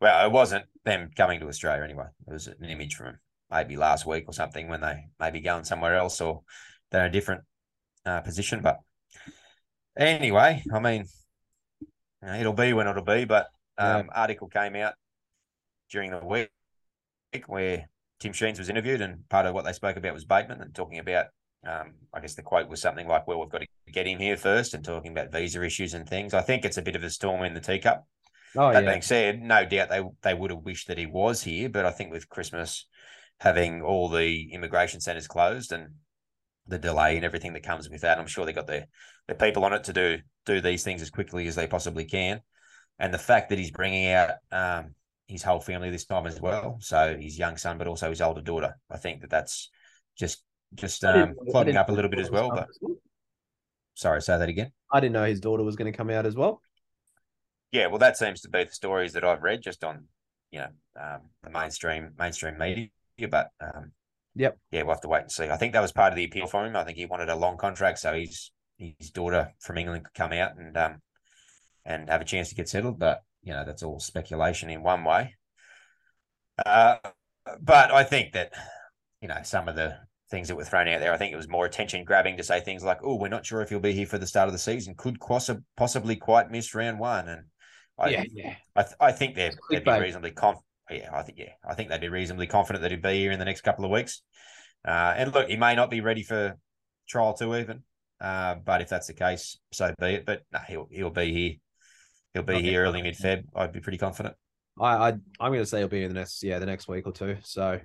well, 0.00 0.26
it 0.26 0.32
wasn't 0.32 0.66
them 0.84 1.10
coming 1.16 1.40
to 1.40 1.48
Australia 1.48 1.84
anyway. 1.84 2.06
It 2.26 2.32
was 2.32 2.46
an 2.46 2.64
image 2.64 2.94
from 2.94 3.18
maybe 3.50 3.76
last 3.76 4.06
week 4.06 4.24
or 4.26 4.32
something 4.32 4.68
when 4.68 4.80
they 4.80 5.06
may 5.18 5.30
be 5.30 5.40
going 5.40 5.64
somewhere 5.64 5.96
else 5.96 6.20
or 6.20 6.42
they're 6.90 7.02
in 7.02 7.10
a 7.10 7.12
different 7.12 7.42
uh, 8.04 8.20
position. 8.20 8.60
But 8.62 8.78
anyway, 9.96 10.62
I 10.72 10.78
mean, 10.80 11.06
it'll 12.38 12.52
be 12.52 12.72
when 12.72 12.86
it'll 12.86 13.04
be. 13.04 13.24
But 13.24 13.48
um, 13.78 14.10
article 14.14 14.48
came 14.48 14.76
out 14.76 14.94
during 15.90 16.10
the 16.10 16.24
week 16.24 16.50
where 17.46 17.88
Tim 18.20 18.32
Sheens 18.32 18.58
was 18.58 18.68
interviewed, 18.68 19.00
and 19.00 19.28
part 19.28 19.46
of 19.46 19.54
what 19.54 19.64
they 19.64 19.72
spoke 19.72 19.96
about 19.96 20.14
was 20.14 20.24
Bateman 20.24 20.60
and 20.60 20.74
talking 20.74 20.98
about 20.98 21.26
um, 21.66 21.94
I 22.14 22.20
guess 22.20 22.34
the 22.34 22.42
quote 22.42 22.68
was 22.68 22.80
something 22.80 23.08
like, 23.08 23.26
"Well, 23.26 23.40
we've 23.40 23.48
got 23.48 23.62
to 23.62 23.92
get 23.92 24.06
him 24.06 24.18
here 24.18 24.36
first, 24.36 24.74
and 24.74 24.84
talking 24.84 25.12
about 25.12 25.32
visa 25.32 25.62
issues 25.64 25.94
and 25.94 26.08
things. 26.08 26.32
I 26.34 26.42
think 26.42 26.64
it's 26.64 26.76
a 26.76 26.82
bit 26.82 26.96
of 26.96 27.02
a 27.02 27.10
storm 27.10 27.42
in 27.42 27.54
the 27.54 27.60
teacup. 27.60 28.06
Oh 28.56 28.72
that 28.72 28.84
yeah, 28.84 28.90
being 28.90 29.02
said, 29.02 29.40
no 29.40 29.64
doubt 29.64 29.88
they 29.88 30.02
they 30.22 30.34
would 30.34 30.50
have 30.50 30.64
wished 30.64 30.88
that 30.88 30.98
he 30.98 31.06
was 31.06 31.42
here, 31.42 31.68
but 31.68 31.84
I 31.84 31.90
think 31.90 32.12
with 32.12 32.28
Christmas 32.28 32.86
having 33.40 33.82
all 33.82 34.08
the 34.08 34.52
immigration 34.52 35.00
centres 35.00 35.26
closed 35.26 35.72
and 35.72 35.88
the 36.66 36.78
delay 36.78 37.16
and 37.16 37.24
everything 37.24 37.52
that 37.52 37.62
comes 37.62 37.88
with 37.88 38.02
that, 38.02 38.18
I'm 38.18 38.26
sure 38.26 38.44
they 38.44 38.52
got 38.52 38.66
their 38.66 38.86
the 39.28 39.34
people 39.34 39.64
on 39.64 39.72
it 39.72 39.84
to 39.84 39.92
do 39.92 40.18
do 40.44 40.60
these 40.60 40.84
things 40.84 41.02
as 41.02 41.10
quickly 41.10 41.46
as 41.46 41.56
they 41.56 41.66
possibly 41.66 42.04
can. 42.04 42.40
And 42.98 43.12
the 43.12 43.18
fact 43.18 43.50
that 43.50 43.58
he's 43.58 43.70
bringing 43.70 44.10
out 44.10 44.30
um, 44.50 44.94
his 45.26 45.42
whole 45.42 45.60
family 45.60 45.90
this 45.90 46.06
time 46.06 46.26
as 46.26 46.40
well, 46.40 46.78
so 46.80 47.16
his 47.18 47.38
young 47.38 47.56
son, 47.56 47.78
but 47.78 47.86
also 47.86 48.08
his 48.08 48.20
older 48.20 48.40
daughter, 48.40 48.78
I 48.90 48.96
think 48.96 49.20
that 49.20 49.30
that's 49.30 49.70
just 50.16 50.42
just 50.74 51.04
um, 51.04 51.34
clogging 51.50 51.76
up 51.76 51.88
a 51.88 51.92
little 51.92 52.10
bit 52.10 52.20
as 52.20 52.30
well. 52.30 52.50
But 52.50 52.68
as 52.68 52.78
well. 52.80 52.96
sorry, 53.94 54.22
say 54.22 54.38
that 54.38 54.48
again. 54.48 54.72
I 54.92 55.00
didn't 55.00 55.12
know 55.12 55.24
his 55.24 55.40
daughter 55.40 55.62
was 55.62 55.76
going 55.76 55.90
to 55.92 55.96
come 55.96 56.10
out 56.10 56.26
as 56.26 56.36
well. 56.36 56.62
Yeah, 57.72 57.88
well, 57.88 57.98
that 57.98 58.16
seems 58.16 58.40
to 58.42 58.48
be 58.48 58.64
the 58.64 58.70
stories 58.72 59.12
that 59.14 59.24
I've 59.24 59.42
read 59.42 59.62
just 59.62 59.84
on, 59.84 60.04
you 60.50 60.60
know, 60.60 60.68
um, 61.00 61.20
the 61.42 61.50
mainstream 61.50 62.12
mainstream 62.18 62.58
media. 62.58 62.88
But 63.28 63.50
um, 63.60 63.92
Yep. 64.34 64.58
yeah, 64.70 64.82
we'll 64.82 64.94
have 64.94 65.00
to 65.02 65.08
wait 65.08 65.22
and 65.22 65.32
see. 65.32 65.48
I 65.48 65.56
think 65.56 65.72
that 65.72 65.80
was 65.80 65.92
part 65.92 66.12
of 66.12 66.16
the 66.16 66.24
appeal 66.24 66.46
for 66.46 66.64
him. 66.64 66.76
I 66.76 66.84
think 66.84 66.98
he 66.98 67.06
wanted 67.06 67.28
a 67.30 67.36
long 67.36 67.56
contract, 67.56 67.98
so 67.98 68.14
his 68.14 68.50
his 68.78 69.10
daughter 69.10 69.52
from 69.60 69.78
England 69.78 70.04
could 70.04 70.14
come 70.14 70.32
out 70.32 70.56
and 70.58 70.76
um 70.76 71.00
and 71.84 72.08
have 72.10 72.20
a 72.20 72.24
chance 72.24 72.50
to 72.50 72.54
get 72.54 72.68
settled. 72.68 72.98
But 72.98 73.22
you 73.42 73.52
know, 73.52 73.64
that's 73.64 73.82
all 73.82 74.00
speculation 74.00 74.70
in 74.70 74.82
one 74.82 75.04
way. 75.04 75.34
Uh, 76.64 76.96
but 77.60 77.90
I 77.90 78.04
think 78.04 78.32
that 78.32 78.52
you 79.20 79.28
know 79.28 79.40
some 79.42 79.68
of 79.68 79.76
the 79.76 79.96
things 80.30 80.48
that 80.48 80.56
were 80.56 80.64
thrown 80.64 80.88
out 80.88 81.00
there, 81.00 81.12
I 81.12 81.16
think 81.16 81.32
it 81.32 81.36
was 81.36 81.48
more 81.48 81.66
attention 81.66 82.04
grabbing 82.04 82.36
to 82.36 82.42
say 82.44 82.60
things 82.60 82.82
like, 82.84 82.98
"Oh, 83.02 83.16
we're 83.16 83.28
not 83.28 83.46
sure 83.46 83.60
if 83.62 83.68
he'll 83.70 83.80
be 83.80 83.92
here 83.92 84.06
for 84.06 84.18
the 84.18 84.26
start 84.26 84.48
of 84.48 84.52
the 84.52 84.58
season. 84.58 84.94
Could 84.96 85.18
possi- 85.20 85.62
possibly 85.76 86.16
quite 86.16 86.50
miss 86.50 86.74
round 86.74 86.98
one." 86.98 87.28
And 87.28 87.44
I, 87.98 88.10
yeah, 88.10 88.24
yeah. 88.32 88.54
I, 88.74 88.82
th- 88.82 88.94
I 89.00 89.12
think 89.12 89.34
they'd, 89.34 89.54
they'd 89.70 89.84
be 89.84 89.90
reasonably 89.90 90.30
conf- 90.32 90.60
Yeah, 90.90 91.10
I 91.12 91.22
think 91.22 91.38
yeah, 91.38 91.52
I 91.68 91.74
think 91.74 91.88
they'd 91.88 92.00
be 92.00 92.08
reasonably 92.08 92.46
confident 92.46 92.82
that 92.82 92.90
he'd 92.90 93.02
be 93.02 93.14
here 93.20 93.32
in 93.32 93.38
the 93.38 93.44
next 93.44 93.62
couple 93.62 93.84
of 93.84 93.90
weeks. 93.90 94.22
Uh, 94.86 95.14
and 95.16 95.32
look, 95.32 95.48
he 95.48 95.56
may 95.56 95.74
not 95.74 95.90
be 95.90 96.00
ready 96.00 96.22
for 96.22 96.56
trial 97.08 97.34
two 97.34 97.56
even, 97.56 97.82
uh, 98.20 98.56
but 98.56 98.82
if 98.82 98.88
that's 98.88 99.06
the 99.06 99.14
case, 99.14 99.58
so 99.72 99.94
be 99.98 100.06
it. 100.14 100.26
But 100.26 100.42
no, 100.52 100.58
he'll 100.68 100.88
he'll 100.90 101.10
be 101.10 101.32
here. 101.32 101.52
He'll 102.34 102.42
be 102.42 102.54
Okay. 102.56 102.62
here 102.62 102.84
early 102.84 103.02
mid 103.02 103.16
Feb. 103.16 103.44
I'd 103.54 103.72
be 103.72 103.80
pretty 103.80 103.98
confident. 103.98 104.34
I, 104.78 104.84
I 104.94 105.08
I'm 105.08 105.52
going 105.52 105.60
to 105.60 105.66
say 105.66 105.78
he'll 105.78 105.88
be 105.88 106.02
in 106.04 106.08
the 106.12 106.20
next 106.20 106.42
yeah 106.42 106.58
the 106.58 106.66
next 106.66 106.86
week 106.86 107.06
or 107.06 107.12
two. 107.12 107.38
So, 107.42 107.80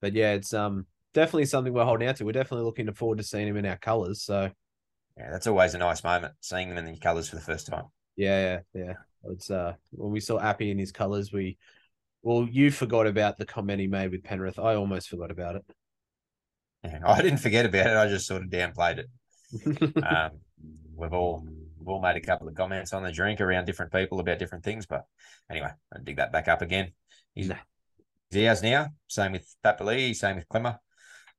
but 0.00 0.14
yeah, 0.14 0.32
it's 0.32 0.52
um 0.52 0.86
definitely 1.14 1.46
something 1.46 1.72
we're 1.72 1.84
holding 1.84 2.08
out 2.08 2.16
to. 2.16 2.24
We're 2.24 2.32
definitely 2.32 2.64
looking 2.64 2.92
forward 2.92 3.18
to 3.18 3.24
seeing 3.24 3.46
him 3.46 3.56
in 3.56 3.66
our 3.66 3.78
colours. 3.78 4.22
So 4.24 4.50
Yeah, 5.16 5.30
that's 5.30 5.46
always 5.46 5.74
a 5.74 5.78
nice 5.78 6.02
moment 6.02 6.34
seeing 6.40 6.68
them 6.68 6.78
in 6.78 6.86
the 6.92 6.98
colours 6.98 7.28
for 7.28 7.36
the 7.36 7.42
first 7.42 7.68
time. 7.68 7.84
Yeah, 8.16 8.60
yeah, 8.74 8.84
yeah. 8.84 8.94
It's 9.24 9.50
uh 9.50 9.74
when 9.92 10.10
we 10.12 10.20
saw 10.20 10.38
Appy 10.40 10.70
in 10.70 10.78
his 10.78 10.92
colours, 10.92 11.32
we 11.32 11.58
well 12.22 12.46
you 12.50 12.70
forgot 12.70 13.06
about 13.06 13.38
the 13.38 13.46
comment 13.46 13.80
he 13.80 13.86
made 13.86 14.10
with 14.10 14.24
Penrith. 14.24 14.58
I 14.58 14.74
almost 14.74 15.08
forgot 15.08 15.30
about 15.30 15.56
it. 15.56 15.64
Yeah, 16.84 16.98
I 17.06 17.22
didn't 17.22 17.38
forget 17.38 17.64
about 17.66 17.86
it. 17.86 17.96
I 17.96 18.08
just 18.08 18.26
sort 18.26 18.42
of 18.42 18.48
downplayed 18.50 18.98
it. 18.98 19.06
Um, 20.02 20.30
we've 20.94 21.12
all 21.12 21.46
we've 21.78 21.88
all 21.88 22.00
made 22.00 22.16
a 22.16 22.20
couple 22.20 22.48
of 22.48 22.54
comments 22.54 22.92
on 22.92 23.02
the 23.02 23.12
drink 23.12 23.40
around 23.40 23.66
different 23.66 23.92
people 23.92 24.18
about 24.20 24.38
different 24.38 24.64
things, 24.64 24.86
but 24.86 25.04
anyway, 25.50 25.70
I'll 25.94 26.02
dig 26.02 26.16
that 26.16 26.32
back 26.32 26.48
up 26.48 26.62
again. 26.62 26.92
He's, 27.34 27.48
Nah. 27.48 27.56
he's 28.30 28.46
ours 28.48 28.62
now. 28.62 28.88
Same 29.08 29.32
with 29.32 29.54
Papali, 29.64 30.14
same 30.16 30.36
with 30.36 30.48
Klemmer. 30.48 30.78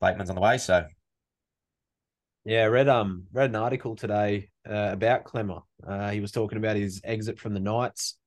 Bateman's 0.02 0.30
on 0.30 0.36
the 0.36 0.42
way, 0.42 0.58
so 0.58 0.86
Yeah, 2.46 2.66
read 2.66 2.90
um 2.90 3.24
read 3.32 3.50
an 3.52 3.56
article 3.56 3.96
today 3.96 4.50
uh, 4.70 4.90
about 4.92 5.24
Klemmer. 5.24 5.62
Uh, 5.86 6.12
he 6.12 6.20
was 6.20 6.32
talking 6.32 6.58
about 6.58 6.76
his 6.76 7.00
exit 7.04 7.40
from 7.40 7.54
the 7.54 7.60
Knights, 7.62 8.18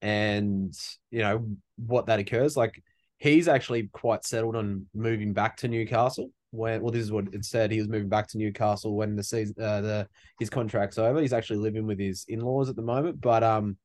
and 0.00 0.72
you 1.10 1.20
know 1.20 1.48
what 1.76 2.06
that 2.06 2.20
occurs. 2.20 2.56
Like 2.56 2.80
he's 3.18 3.48
actually 3.48 3.88
quite 3.92 4.24
settled 4.24 4.54
on 4.54 4.86
moving 4.94 5.32
back 5.32 5.56
to 5.58 5.68
Newcastle. 5.68 6.30
When 6.52 6.80
well, 6.80 6.92
this 6.92 7.02
is 7.02 7.10
what 7.10 7.34
it 7.34 7.44
said. 7.44 7.72
He 7.72 7.80
was 7.80 7.88
moving 7.88 8.08
back 8.08 8.28
to 8.28 8.38
Newcastle 8.38 8.94
when 8.94 9.16
the 9.16 9.24
season 9.24 9.56
uh, 9.60 9.80
the 9.80 10.08
his 10.38 10.48
contract's 10.48 10.96
over. 10.96 11.20
He's 11.20 11.32
actually 11.32 11.58
living 11.58 11.86
with 11.86 11.98
his 11.98 12.24
in 12.28 12.40
laws 12.40 12.68
at 12.68 12.76
the 12.76 12.82
moment, 12.82 13.20
but 13.20 13.42
um, 13.42 13.76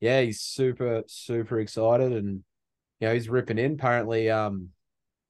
yeah, 0.00 0.22
he's 0.22 0.40
super 0.40 1.02
super 1.06 1.60
excited 1.60 2.12
and 2.12 2.42
you 3.00 3.08
know 3.08 3.12
he's 3.12 3.28
ripping 3.28 3.58
in. 3.58 3.74
Apparently, 3.74 4.30
um, 4.30 4.70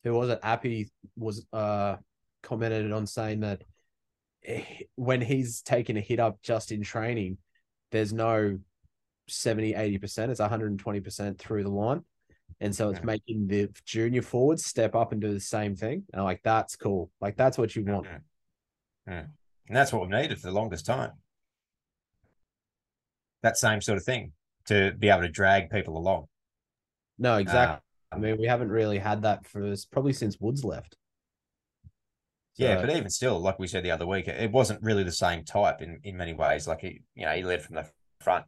who 0.04 0.12
was 0.12 0.30
it? 0.30 0.38
Appy 0.44 0.88
was 1.16 1.44
uh 1.52 1.96
commented 2.44 2.92
on 2.92 3.04
saying 3.04 3.40
that 3.40 3.62
when 4.96 5.20
he's 5.20 5.62
taking 5.62 5.96
a 5.96 6.00
hit 6.00 6.20
up 6.20 6.40
just 6.42 6.72
in 6.72 6.82
training, 6.82 7.38
there's 7.90 8.12
no 8.12 8.58
70, 9.28 9.74
80%, 9.74 10.30
it's 10.30 10.40
120% 10.40 11.38
through 11.38 11.62
the 11.62 11.68
line. 11.70 12.02
And 12.60 12.74
so 12.74 12.88
it's 12.90 12.98
Yeah. 13.00 13.04
making 13.04 13.46
the 13.46 13.68
junior 13.84 14.22
forwards 14.22 14.64
step 14.64 14.94
up 14.94 15.12
and 15.12 15.20
do 15.20 15.32
the 15.32 15.40
same 15.40 15.76
thing. 15.76 16.04
And 16.12 16.20
I'm 16.20 16.24
like, 16.24 16.42
that's 16.42 16.76
cool. 16.76 17.10
Like, 17.20 17.36
that's 17.36 17.58
what 17.58 17.76
you 17.76 17.84
want. 17.84 18.06
And 19.06 19.28
that's 19.68 19.92
what 19.92 20.02
we've 20.02 20.10
needed 20.10 20.38
for 20.40 20.48
the 20.48 20.52
longest 20.52 20.86
time. 20.86 21.12
That 23.42 23.56
same 23.56 23.80
sort 23.80 23.98
of 23.98 24.04
thing 24.04 24.32
to 24.66 24.92
be 24.98 25.08
able 25.08 25.22
to 25.22 25.28
drag 25.28 25.70
people 25.70 25.96
along. 25.96 26.28
No, 27.18 27.36
exactly. 27.36 27.82
I 28.10 28.16
Um, 28.16 28.22
mean, 28.22 28.38
we 28.38 28.46
haven't 28.46 28.70
really 28.70 28.98
had 28.98 29.22
that 29.22 29.46
for 29.46 29.74
probably 29.90 30.12
since 30.12 30.40
Woods 30.40 30.64
left. 30.64 30.96
Yeah, 32.58 32.80
but 32.80 32.90
even 32.90 33.08
still, 33.10 33.38
like 33.40 33.58
we 33.58 33.66
said 33.66 33.84
the 33.84 33.90
other 33.90 34.06
week, 34.06 34.28
it 34.28 34.50
wasn't 34.52 34.82
really 34.82 35.04
the 35.04 35.12
same 35.12 35.44
type 35.44 35.80
in, 35.80 36.00
in 36.04 36.16
many 36.16 36.34
ways. 36.34 36.66
Like 36.66 36.80
he, 36.80 37.02
you 37.14 37.24
know, 37.24 37.32
he 37.32 37.42
led 37.42 37.62
from 37.62 37.76
the 37.76 37.88
front 38.20 38.44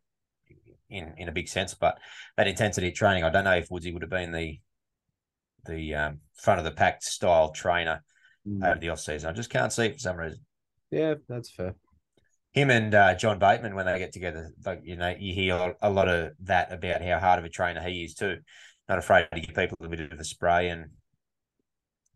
in 0.89 1.15
in 1.17 1.29
a 1.29 1.33
big 1.33 1.49
sense, 1.49 1.75
but 1.75 1.99
that 2.37 2.49
intensity 2.49 2.89
of 2.89 2.95
training, 2.95 3.25
I 3.25 3.31
don't 3.31 3.45
know 3.45 3.57
if 3.57 3.71
Woodsy 3.71 3.93
would 3.93 4.03
have 4.03 4.11
been 4.11 4.33
the 4.33 4.61
the 5.67 5.95
um, 5.95 6.21
front 6.35 6.59
of 6.59 6.65
the 6.65 6.71
pack 6.73 7.03
style 7.03 7.51
trainer 7.51 8.03
Mm. 8.49 8.67
over 8.67 8.81
the 8.81 8.89
off 8.89 9.01
season. 9.01 9.29
I 9.29 9.35
just 9.35 9.51
can't 9.51 9.71
see 9.71 9.85
it 9.85 9.93
for 9.93 9.99
some 9.99 10.17
reason. 10.17 10.41
yeah, 10.91 11.17
that's 11.29 11.51
fair. 11.51 11.75
him 12.53 12.71
and 12.71 12.95
uh, 12.95 13.15
John 13.15 13.39
Bateman 13.39 13.75
when 13.75 13.85
they 13.85 13.99
get 13.99 14.13
together, 14.15 14.51
like 14.65 14.81
you 14.83 14.97
know, 14.97 15.15
you 15.19 15.35
hear 15.35 15.75
a 15.83 15.91
lot 15.91 16.09
of 16.09 16.33
that 16.45 16.73
about 16.73 17.03
how 17.03 17.19
hard 17.19 17.39
of 17.39 17.45
a 17.45 17.51
trainer 17.51 17.83
he 17.83 18.03
is 18.03 18.15
too. 18.15 18.39
Not 18.89 18.97
afraid 18.97 19.29
to 19.35 19.41
give 19.41 19.55
people 19.55 19.77
a 19.83 19.89
bit 19.89 20.01
of 20.11 20.19
a 20.19 20.25
spray 20.25 20.71
and 20.71 20.87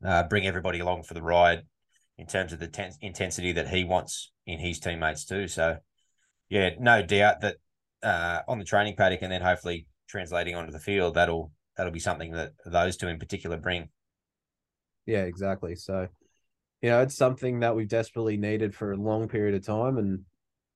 uh, 0.03 0.23
bring 0.23 0.47
everybody 0.47 0.79
along 0.79 1.03
for 1.03 1.13
the 1.13 1.21
ride 1.23 1.65
in 2.19 2.27
terms 2.27 2.53
of 2.53 2.61
the 2.61 2.69
ten- 2.69 2.93
intensity 3.01 3.53
that 3.53 3.69
he 3.69 3.85
wants 3.85 4.33
in 4.47 4.59
his 4.59 4.79
teammates 4.79 5.25
too. 5.25 5.49
So, 5.49 5.79
yeah, 6.49 6.71
no 6.79 7.03
doubt 7.03 7.41
that 7.41 7.57
uh, 8.03 8.41
on 8.47 8.59
the 8.59 8.65
training 8.65 8.97
paddock 8.97 9.23
and 9.23 9.33
then 9.33 9.43
hopefully 9.43 9.87
translating 10.09 10.55
onto 10.55 10.73
the 10.73 10.79
field, 10.79 11.15
that'll 11.15 11.51
that'll 11.77 11.93
be 11.93 12.01
something 12.01 12.33
that 12.33 12.53
those 12.65 12.97
two 12.97 13.09
in 13.09 13.19
particular 13.19 13.57
bring. 13.57 13.89
Yeah, 15.07 15.23
exactly. 15.23 15.75
So, 15.75 16.09
you 16.81 16.91
know, 16.91 17.01
it's 17.01 17.17
something 17.17 17.61
that 17.61 17.75
we've 17.75 17.89
desperately 17.89 18.37
needed 18.37 18.75
for 18.75 18.93
a 18.93 18.97
long 18.97 19.29
period 19.29 19.55
of 19.55 19.67
time. 19.67 19.99
And 19.99 20.21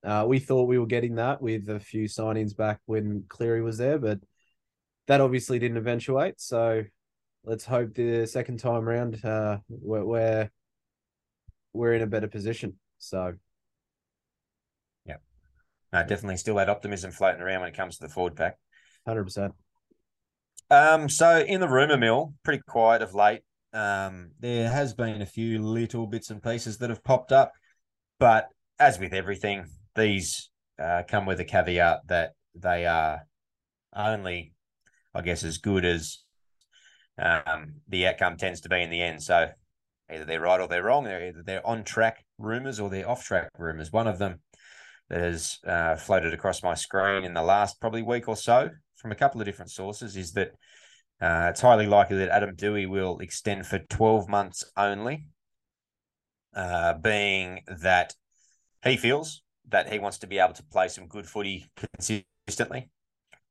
uh, 0.04 0.26
we 0.26 0.38
thought 0.38 0.68
we 0.68 0.78
were 0.78 0.86
getting 0.86 1.16
that 1.16 1.40
with 1.40 1.68
a 1.68 1.80
few 1.80 2.04
signings 2.04 2.56
back 2.56 2.80
when 2.86 3.24
Cleary 3.28 3.62
was 3.62 3.78
there, 3.78 3.98
but 3.98 4.18
that 5.06 5.20
obviously 5.20 5.58
didn't 5.58 5.76
eventuate. 5.78 6.40
So 6.40 6.84
let's 7.44 7.64
hope 7.64 7.94
the 7.94 8.26
second 8.26 8.58
time 8.58 8.82
round 8.82 9.24
uh, 9.24 9.58
we're, 9.68 10.04
we're, 10.04 10.50
we're 11.78 11.94
in 11.94 12.02
a 12.02 12.06
better 12.06 12.26
position. 12.26 12.74
So, 12.98 13.34
yeah, 15.06 15.16
No, 15.92 16.00
definitely 16.00 16.36
still 16.36 16.56
that 16.56 16.68
optimism 16.68 17.12
floating 17.12 17.40
around 17.40 17.60
when 17.60 17.68
it 17.68 17.76
comes 17.76 17.96
to 17.96 18.06
the 18.06 18.12
forward 18.12 18.36
pack. 18.36 18.58
100%. 19.06 19.52
Um, 20.70 21.08
so 21.08 21.38
in 21.38 21.60
the 21.60 21.68
rumor 21.68 21.96
mill, 21.96 22.34
pretty 22.42 22.62
quiet 22.68 23.00
of 23.00 23.14
late. 23.14 23.42
Um, 23.72 24.32
there 24.40 24.68
has 24.68 24.92
been 24.92 25.22
a 25.22 25.26
few 25.26 25.62
little 25.62 26.06
bits 26.06 26.30
and 26.30 26.42
pieces 26.42 26.78
that 26.78 26.90
have 26.90 27.04
popped 27.04 27.32
up, 27.32 27.52
but 28.18 28.48
as 28.78 28.98
with 28.98 29.14
everything, 29.14 29.66
these 29.94 30.50
uh, 30.82 31.04
come 31.06 31.26
with 31.26 31.40
a 31.40 31.44
caveat 31.44 32.00
that 32.08 32.32
they 32.54 32.86
are 32.86 33.22
only, 33.94 34.52
I 35.14 35.20
guess, 35.20 35.44
as 35.44 35.58
good 35.58 35.84
as 35.84 36.18
um, 37.18 37.74
the 37.88 38.08
outcome 38.08 38.36
tends 38.36 38.62
to 38.62 38.68
be 38.68 38.82
in 38.82 38.90
the 38.90 39.02
end. 39.02 39.22
So 39.22 39.48
either 40.12 40.24
they're 40.24 40.40
right 40.40 40.60
or 40.60 40.68
they're 40.68 40.84
wrong. 40.84 41.04
They're 41.04 41.28
either 41.28 41.42
they're 41.42 41.66
on 41.66 41.84
track 41.84 42.24
rumors 42.38 42.80
or 42.80 42.90
they're 42.90 43.08
off 43.08 43.24
track 43.24 43.50
rumors. 43.58 43.92
One 43.92 44.06
of 44.06 44.18
them 44.18 44.40
that 45.10 45.20
has 45.20 45.58
uh, 45.66 45.96
floated 45.96 46.34
across 46.34 46.62
my 46.62 46.74
screen 46.74 47.24
in 47.24 47.34
the 47.34 47.42
last 47.42 47.80
probably 47.80 48.02
week 48.02 48.28
or 48.28 48.36
so 48.36 48.70
from 48.96 49.12
a 49.12 49.16
couple 49.16 49.40
of 49.40 49.46
different 49.46 49.70
sources 49.70 50.16
is 50.16 50.32
that 50.32 50.52
uh, 51.20 51.48
it's 51.50 51.60
highly 51.60 51.86
likely 51.86 52.18
that 52.18 52.28
Adam 52.28 52.54
Doueihi 52.54 52.88
will 52.88 53.18
extend 53.18 53.66
for 53.66 53.78
12 53.78 54.28
months 54.28 54.64
only, 54.76 55.26
uh, 56.54 56.94
being 56.94 57.62
that 57.66 58.14
he 58.84 58.96
feels 58.96 59.42
that 59.68 59.92
he 59.92 59.98
wants 59.98 60.18
to 60.18 60.26
be 60.26 60.38
able 60.38 60.54
to 60.54 60.62
play 60.64 60.88
some 60.88 61.06
good 61.06 61.26
footy 61.26 61.66
consistently 61.96 62.90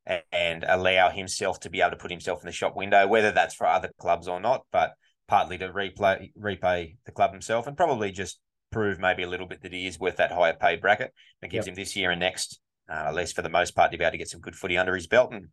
and, 0.05 0.23
and 0.31 0.65
allow 0.67 1.09
himself 1.09 1.59
to 1.59 1.69
be 1.69 1.81
able 1.81 1.91
to 1.91 1.97
put 1.97 2.11
himself 2.11 2.41
in 2.41 2.47
the 2.47 2.51
shop 2.51 2.75
window, 2.75 3.05
whether 3.07 3.31
that's 3.31 3.53
for 3.53 3.67
other 3.67 3.91
clubs 3.99 4.27
or 4.27 4.39
not, 4.39 4.65
but 4.71 4.93
partly 5.27 5.57
to 5.57 5.69
replay, 5.69 6.31
repay 6.35 6.95
the 7.05 7.11
club 7.11 7.31
himself 7.31 7.67
and 7.67 7.77
probably 7.77 8.11
just 8.11 8.39
prove 8.71 8.99
maybe 8.99 9.23
a 9.23 9.29
little 9.29 9.47
bit 9.47 9.61
that 9.61 9.73
he 9.73 9.87
is 9.87 9.99
worth 9.99 10.17
that 10.17 10.31
higher 10.31 10.53
pay 10.53 10.75
bracket 10.75 11.13
that 11.41 11.49
gives 11.49 11.67
Yep. 11.67 11.71
him 11.71 11.75
this 11.75 11.95
year 11.95 12.11
and 12.11 12.19
next, 12.19 12.59
uh, 12.89 13.05
at 13.07 13.15
least 13.15 13.35
for 13.35 13.41
the 13.41 13.49
most 13.49 13.75
part, 13.75 13.91
to 13.91 13.97
be 13.97 14.03
able 14.03 14.11
to 14.11 14.17
get 14.17 14.29
some 14.29 14.41
good 14.41 14.55
footy 14.55 14.77
under 14.77 14.95
his 14.95 15.07
belt. 15.07 15.33
And 15.33 15.47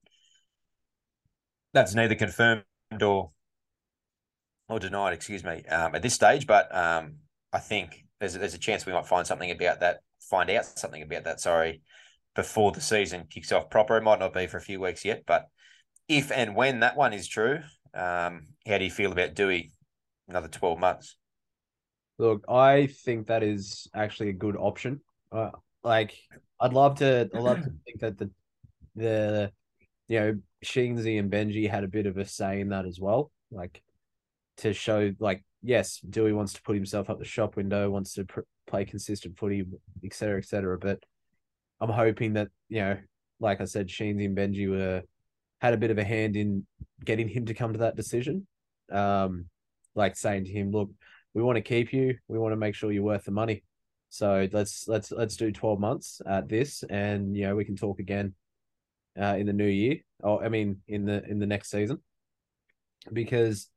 that's 1.72 1.94
neither 1.94 2.14
confirmed 2.14 2.64
or 3.00 3.30
or 4.68 4.78
denied, 4.78 5.12
excuse 5.12 5.44
me, 5.44 5.62
um, 5.66 5.94
at 5.94 6.02
this 6.02 6.14
stage. 6.14 6.46
But 6.46 6.74
um, 6.74 7.16
I 7.52 7.58
think 7.58 8.04
there's 8.20 8.34
there's 8.34 8.54
a 8.54 8.58
chance 8.58 8.86
we 8.86 8.92
might 8.92 9.06
find 9.06 9.26
something 9.26 9.50
about 9.50 9.80
that, 9.80 10.00
find 10.20 10.48
out 10.50 10.64
something 10.64 11.02
about 11.02 11.24
that. 11.24 11.40
Sorry, 11.40 11.82
before 12.34 12.72
the 12.72 12.80
season 12.80 13.26
kicks 13.28 13.52
off 13.52 13.70
proper. 13.70 13.96
It 13.96 14.02
might 14.02 14.20
not 14.20 14.32
be 14.34 14.46
for 14.46 14.56
a 14.56 14.62
few 14.62 14.80
weeks 14.80 15.04
yet, 15.04 15.24
but 15.26 15.46
if 16.08 16.30
and 16.32 16.54
when 16.54 16.80
that 16.80 16.96
one 16.96 17.12
is 17.12 17.28
true, 17.28 17.60
um, 17.94 18.46
how 18.66 18.78
do 18.78 18.84
you 18.84 18.90
feel 18.90 19.12
about 19.12 19.34
Doueihi? 19.34 19.70
Another 20.28 20.48
twelve 20.48 20.78
months. 20.78 21.16
Look, 22.18 22.44
I 22.48 22.86
think 22.86 23.26
that 23.26 23.42
is 23.42 23.88
actually 23.94 24.30
a 24.30 24.34
good 24.34 24.56
option. 24.56 25.00
Uh, 25.30 25.50
like, 25.82 26.16
I'd 26.60 26.72
love 26.72 26.98
to, 27.00 27.28
I'd 27.34 27.42
love 27.42 27.58
to 27.58 27.70
think 27.84 28.00
that 28.00 28.16
the, 28.16 28.30
the, 28.94 29.52
you 30.08 30.20
know, 30.20 30.38
Sheensy 30.64 31.18
and 31.18 31.30
Benji 31.30 31.68
had 31.68 31.84
a 31.84 31.88
bit 31.88 32.06
of 32.06 32.16
a 32.16 32.24
say 32.24 32.60
in 32.60 32.68
that 32.70 32.86
as 32.86 33.00
well. 33.00 33.30
Like, 33.50 33.82
to 34.58 34.72
show, 34.72 35.12
like, 35.18 35.44
yes, 35.62 36.00
Doueihi 36.08 36.34
wants 36.34 36.52
to 36.54 36.62
put 36.62 36.76
himself 36.76 37.10
up 37.10 37.18
the 37.18 37.24
shop 37.24 37.56
window, 37.56 37.90
wants 37.90 38.14
to 38.14 38.24
pr- 38.24 38.40
play 38.66 38.84
consistent 38.84 39.36
footy, 39.36 39.64
et 40.04 40.14
cetera, 40.14 40.38
et 40.38 40.46
cetera. 40.46 40.78
But 40.78 41.02
I'm 41.80 41.90
hoping 41.90 42.34
that, 42.34 42.48
you 42.68 42.80
know, 42.80 42.96
like 43.40 43.60
I 43.60 43.64
said, 43.64 43.88
Sheensy 43.88 44.24
and 44.24 44.36
Benji 44.36 44.70
were 44.70 45.02
had 45.64 45.72
a 45.72 45.78
bit 45.78 45.90
of 45.90 45.96
a 45.96 46.04
hand 46.04 46.36
in 46.36 46.66
getting 47.02 47.26
him 47.26 47.46
to 47.46 47.54
come 47.54 47.72
to 47.72 47.78
that 47.78 47.96
decision. 47.96 48.46
Um, 48.92 49.46
like 49.94 50.14
saying 50.14 50.44
to 50.44 50.52
him, 50.52 50.70
look, 50.70 50.90
we 51.32 51.42
want 51.42 51.56
to 51.56 51.62
keep 51.62 51.90
you. 51.90 52.18
We 52.28 52.38
want 52.38 52.52
to 52.52 52.56
make 52.56 52.74
sure 52.74 52.92
you're 52.92 53.02
worth 53.02 53.24
the 53.24 53.30
money. 53.30 53.64
So 54.10 54.46
let's 54.52 54.86
let's 54.86 55.10
let's 55.10 55.36
do 55.36 55.50
12 55.50 55.80
months 55.80 56.20
at 56.28 56.48
this, 56.48 56.84
and 56.88 57.34
you 57.34 57.46
know 57.46 57.56
we 57.56 57.64
can 57.64 57.76
talk 57.76 57.98
again 57.98 58.34
uh, 59.18 59.36
in 59.38 59.46
the 59.46 59.54
new 59.54 59.66
year. 59.66 59.96
Oh, 60.22 60.38
I 60.38 60.50
mean 60.50 60.82
in 60.86 61.06
the 61.06 61.24
in 61.24 61.38
the 61.38 61.46
next 61.46 61.70
season, 61.70 61.98
because 63.10 63.70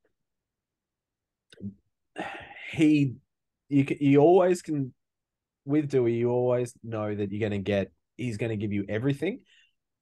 he 2.71 3.15
you 3.69 3.86
you 4.00 4.19
always 4.19 4.62
can 4.62 4.93
with 5.63 5.89
Doueihi. 5.89 6.17
You 6.19 6.32
always 6.32 6.73
know 6.84 7.15
that 7.15 7.32
you're 7.32 7.50
going 7.50 7.60
to 7.60 7.71
get. 7.71 7.91
He's 8.17 8.38
going 8.38 8.50
to 8.50 8.58
give 8.58 8.73
you 8.73 8.86
everything, 8.89 9.39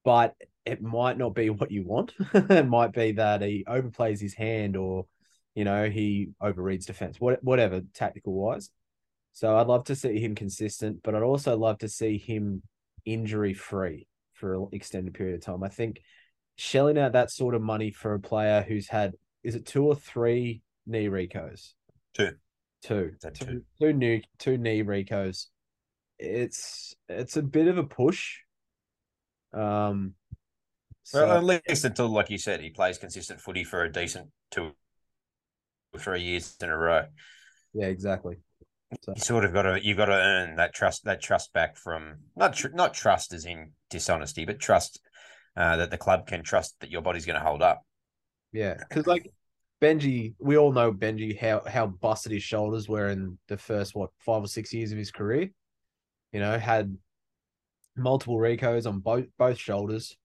but 0.03 0.33
it 0.65 0.81
might 0.81 1.17
not 1.17 1.35
be 1.35 1.49
what 1.51 1.71
you 1.71 1.83
want. 1.83 2.13
it 2.33 2.67
might 2.67 2.91
be 2.93 3.13
that 3.13 3.41
he 3.41 3.65
overplays 3.67 4.19
his 4.19 4.33
hand 4.33 4.75
or 4.75 5.05
you 5.55 5.63
know, 5.63 5.89
he 5.89 6.29
overreads 6.43 6.85
defense, 6.85 7.19
what, 7.19 7.41
whatever, 7.43 7.81
tactical 7.93 8.33
wise. 8.33 8.69
So 9.31 9.57
I'd 9.57 9.67
love 9.67 9.85
to 9.85 9.95
see 9.95 10.19
him 10.19 10.35
consistent, 10.35 10.99
but 11.01 11.15
I'd 11.15 11.23
also 11.23 11.57
love 11.57 11.79
to 11.79 11.89
see 11.89 12.17
him 12.17 12.61
injury 13.05 13.53
free 13.53 14.07
for 14.33 14.55
an 14.55 14.67
extended 14.73 15.13
period 15.13 15.35
of 15.35 15.41
time. 15.41 15.63
I 15.63 15.69
think 15.69 16.01
shelling 16.57 16.97
out 16.97 17.13
that 17.13 17.31
sort 17.31 17.55
of 17.55 17.61
money 17.61 17.91
for 17.91 18.13
a 18.13 18.19
player 18.19 18.65
who's 18.67 18.87
had, 18.87 19.13
is 19.43 19.55
it 19.55 19.65
two 19.65 19.85
or 19.85 19.95
three 19.95 20.61
knee 20.85 21.07
recos? 21.07 21.73
Two. 22.13 22.31
Two. 22.83 23.13
Two, 23.21 23.29
two? 23.31 23.61
two 23.79 23.93
new 23.93 24.21
two 24.37 24.57
knee 24.57 24.83
recos. 24.83 25.47
It's 26.19 26.95
it's 27.09 27.35
a 27.35 27.41
bit 27.41 27.67
of 27.67 27.77
a 27.77 27.83
push. 27.83 28.37
Um 29.53 30.13
so 31.05 31.27
Well, 31.27 31.37
at 31.37 31.61
least 31.67 31.85
until, 31.85 32.09
like 32.09 32.31
you 32.31 32.37
said, 32.39 32.61
he 32.61 32.71
plays 32.71 32.97
consistent 32.97 33.39
footy 33.39 33.63
for 33.63 33.83
a 33.83 33.91
decent 33.91 34.29
two 34.49 34.71
or 35.93 35.99
three 35.99 36.21
years 36.21 36.57
in 36.61 36.69
a 36.69 36.75
row. 36.75 37.05
yeah, 37.73 37.85
exactly. 37.85 38.37
So 39.01 39.13
You 39.15 39.21
sort 39.21 39.45
of 39.45 39.53
got 39.53 39.63
to 39.63 39.85
you 39.85 39.93
got 39.95 40.05
to 40.05 40.13
earn 40.13 40.55
that 40.55 40.73
trust 40.73 41.05
that 41.05 41.21
trust 41.21 41.53
back 41.53 41.77
from 41.77 42.15
not 42.35 42.53
tr- 42.53 42.69
not 42.69 42.93
trust 42.93 43.33
as 43.33 43.45
in 43.45 43.71
dishonesty, 43.89 44.45
but 44.45 44.59
trust 44.59 44.99
uh, 45.55 45.77
that 45.77 45.91
the 45.91 45.97
club 45.97 46.27
can 46.27 46.43
trust 46.43 46.75
that 46.79 46.89
your 46.89 47.01
body's 47.01 47.25
going 47.25 47.39
to 47.39 47.45
hold 47.45 47.61
up. 47.61 47.83
Yeah, 48.51 48.75
because 48.77 49.05
like 49.05 49.31
Benji, 49.81 50.33
we 50.39 50.57
all 50.57 50.71
know 50.71 50.91
Benji 50.91 51.37
how 51.37 51.61
how 51.67 51.87
busted 51.87 52.31
his 52.31 52.43
shoulders 52.43 52.89
were 52.89 53.09
in 53.09 53.37
the 53.47 53.57
first 53.57 53.95
what 53.95 54.09
five 54.19 54.43
or 54.43 54.47
six 54.47 54.73
years 54.73 54.91
of 54.91 54.97
his 54.97 55.11
career. 55.11 55.49
You 56.31 56.39
know, 56.39 56.57
had 56.57 56.97
multiple 57.95 58.37
recos 58.37 58.87
on 58.87 58.99
both 58.99 59.25
both 59.37 59.57
shoulders, 59.57 60.15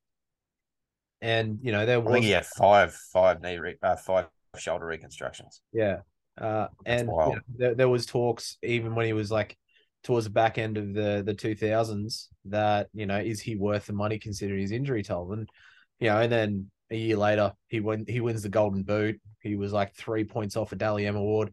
and 1.23 1.59
you 1.63 1.73
know 1.73 1.87
there 1.87 1.97
I 1.97 2.01
was 2.01 2.13
think 2.13 2.25
he 2.25 2.31
had 2.31 2.47
five 2.47 2.95
five 3.13 3.43
knee 3.43 3.59
re- 3.59 3.79
uh, 3.83 3.97
five 3.97 4.27
shoulder 4.57 4.87
reconstructions. 4.87 5.61
Yeah. 5.73 5.99
Uh, 6.41 6.69
and 6.87 7.03
you 7.03 7.07
know, 7.07 7.39
there, 7.57 7.75
there 7.75 7.89
was 7.89 8.07
talks 8.07 8.57
even 8.63 8.95
when 8.95 9.07
he 9.07 9.13
was 9.13 9.31
like 9.31 9.57
towards 10.03 10.25
the 10.25 10.31
back 10.31 10.57
end 10.57 10.79
of 10.79 10.95
the 10.95 11.23
the 11.25 11.35
2000s 11.35 12.29
that 12.47 12.89
you 12.95 13.05
know 13.05 13.19
is 13.19 13.41
he 13.41 13.57
worth 13.57 13.87
the 13.87 13.93
money 13.93 14.19
considering 14.19 14.61
his 14.61 14.73
injury 14.73 15.03
toll? 15.03 15.33
And 15.33 15.49
you 15.99 16.09
know 16.09 16.19
and 16.19 16.33
then 16.33 16.71
a 16.91 16.97
year 16.97 17.17
later 17.17 17.53
he 17.69 17.81
win 17.81 18.07
he 18.09 18.21
wins 18.21 18.43
the 18.43 18.49
golden 18.49 18.83
boot. 18.83 19.21
He 19.41 19.57
was 19.57 19.73
like 19.73 19.95
three 19.95 20.25
points 20.25 20.57
off 20.57 20.73
a 20.73 20.77
Dally 20.77 21.07
M 21.07 21.17
award. 21.17 21.53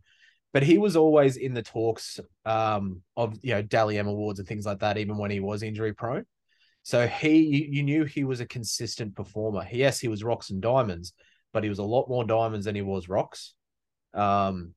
But 0.53 0.63
he 0.63 0.77
was 0.77 0.95
always 0.95 1.35
in 1.35 1.53
the 1.53 1.61
talks 1.61 2.19
um 2.45 3.01
of 3.17 3.37
you 3.41 3.53
know 3.53 3.61
Dally 3.61 3.97
M 3.97 4.07
awards 4.07 4.39
and 4.39 4.47
things 4.47 4.65
like 4.65 4.79
that 4.79 4.97
even 4.97 5.17
when 5.17 5.31
he 5.31 5.41
was 5.41 5.63
injury 5.63 5.93
prone 5.93 6.25
so 6.87 7.05
he 7.05 7.39
you, 7.39 7.67
you 7.69 7.83
knew 7.83 8.05
he 8.05 8.23
was 8.23 8.39
a 8.39 8.45
consistent 8.45 9.15
performer 9.15 9.65
yes 9.71 9.99
he 9.99 10.07
was 10.07 10.23
rocks 10.23 10.51
and 10.51 10.61
diamonds 10.61 11.13
but 11.51 11.63
he 11.63 11.69
was 11.69 11.79
a 11.79 11.83
lot 11.83 12.07
more 12.07 12.23
diamonds 12.23 12.65
than 12.65 12.75
he 12.75 12.81
was 12.81 13.09
rocks 13.09 13.53
um 14.13 14.73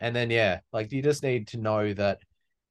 and 0.00 0.16
then 0.16 0.30
yeah 0.30 0.60
like 0.72 0.90
you 0.92 1.02
just 1.02 1.22
need 1.22 1.48
to 1.48 1.58
know 1.58 1.92
that 1.92 2.18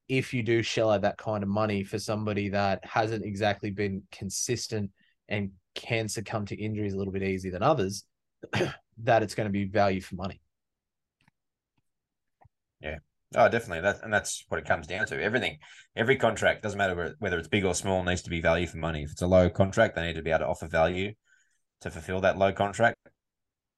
if 0.08 0.34
you 0.34 0.44
do 0.44 0.62
shell 0.62 0.92
out 0.92 1.02
that 1.02 1.18
kind 1.18 1.44
of 1.44 1.50
money 1.50 1.84
for 1.84 1.98
somebody 1.98 2.50
that 2.50 2.84
hasn't 2.84 3.26
exactly 3.26 3.72
been 3.72 4.04
consistent 4.12 4.92
and 5.30 5.52
can 5.74 6.08
succumb 6.08 6.46
to 6.46 6.56
injuries 6.56 6.94
a 6.94 6.98
little 6.98 7.14
bit 7.14 7.24
easier 7.24 7.52
than 7.52 7.64
others, 7.64 8.04
that 9.00 9.24
it's 9.24 9.36
going 9.36 9.48
to 9.48 9.52
be 9.52 9.66
value 9.66 10.02
for 10.02 10.16
money. 10.16 10.40
Oh, 13.36 13.50
definitely. 13.50 13.82
That 13.82 14.04
and 14.04 14.14
that's 14.14 14.46
what 14.50 14.60
it 14.60 14.68
comes 14.68 14.88
down 14.88 15.08
to. 15.08 15.22
Everything, 15.22 15.58
every 15.96 16.16
contract 16.16 16.62
doesn't 16.62 16.78
matter 16.78 17.16
whether 17.20 17.38
it's 17.38 17.48
big 17.48 17.66
or 17.66 17.74
small, 17.74 18.04
needs 18.04 18.22
to 18.24 18.30
be 18.30 18.42
value 18.42 18.68
for 18.68 18.78
money. 18.78 19.04
If 19.04 19.12
it's 19.12 19.22
a 19.22 19.28
low 19.28 19.50
contract, 19.50 19.96
they 19.96 20.06
need 20.06 20.16
to 20.16 20.22
be 20.22 20.30
able 20.30 20.40
to 20.40 20.48
offer 20.48 20.68
value 20.68 21.14
to 21.82 21.92
fulfill 21.92 22.22
that 22.22 22.38
low 22.38 22.54
contract. 22.54 22.98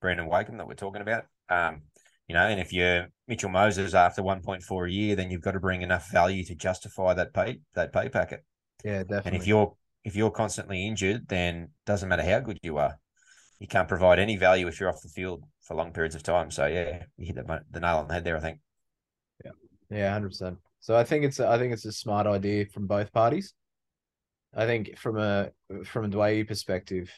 Brandon 0.02 0.28
Wakeham 0.28 0.58
that 0.58 0.68
we're 0.68 0.76
talking 0.76 1.02
about. 1.02 1.26
Um, 1.50 1.84
you 2.28 2.36
know, 2.36 2.42
and 2.42 2.60
if 2.60 2.74
you're 2.74 3.08
Mitchell 3.28 3.50
Moses 3.50 3.94
after 3.94 4.22
1.4 4.22 4.88
a 4.88 4.92
year, 4.92 5.16
then 5.16 5.32
you've 5.32 5.42
got 5.42 5.52
to 5.52 5.60
bring 5.60 5.82
enough 5.82 6.12
value 6.12 6.44
to 6.46 6.56
justify 6.56 7.14
that 7.14 7.34
pay 7.34 7.60
that 7.74 7.94
pay 7.94 8.10
packet. 8.10 8.44
Yeah, 8.84 9.04
definitely. 9.04 9.32
And 9.32 9.36
if 9.38 9.48
you're 9.48 9.74
if 10.04 10.16
you're 10.16 10.32
constantly 10.32 10.86
injured, 10.86 11.28
then 11.28 11.70
doesn't 11.86 12.08
matter 12.08 12.24
how 12.24 12.40
good 12.40 12.60
you 12.62 12.78
are, 12.78 13.00
you 13.60 13.68
can't 13.68 13.88
provide 13.88 14.20
any 14.20 14.36
value 14.36 14.68
if 14.68 14.80
you're 14.80 14.90
off 14.90 15.02
the 15.02 15.10
field 15.10 15.44
for 15.62 15.76
long 15.76 15.94
periods 15.94 16.16
of 16.16 16.24
time. 16.24 16.52
So 16.52 16.66
yeah, 16.66 17.04
you 17.18 17.28
hit 17.28 17.36
the, 17.36 17.62
the 17.72 17.80
nail 17.80 17.98
on 17.98 18.08
the 18.08 18.14
head 18.14 18.24
there. 18.24 18.38
I 18.38 18.42
think. 18.42 18.60
Yeah, 19.90 20.12
hundred 20.12 20.30
percent. 20.30 20.58
So 20.80 20.96
I 20.96 21.04
think 21.04 21.26
it's 21.26 21.40
a, 21.40 21.48
I 21.48 21.58
think 21.58 21.74
it's 21.74 21.86
a 21.86 21.92
smart 21.92 22.28
idea 22.28 22.66
from 22.66 22.88
both 22.88 23.12
parties. 23.12 23.54
I 24.56 24.66
think 24.66 24.98
from 24.98 25.18
a 25.18 25.52
from 25.86 26.06
a 26.06 26.10
Daine 26.10 26.48
perspective, 26.48 27.12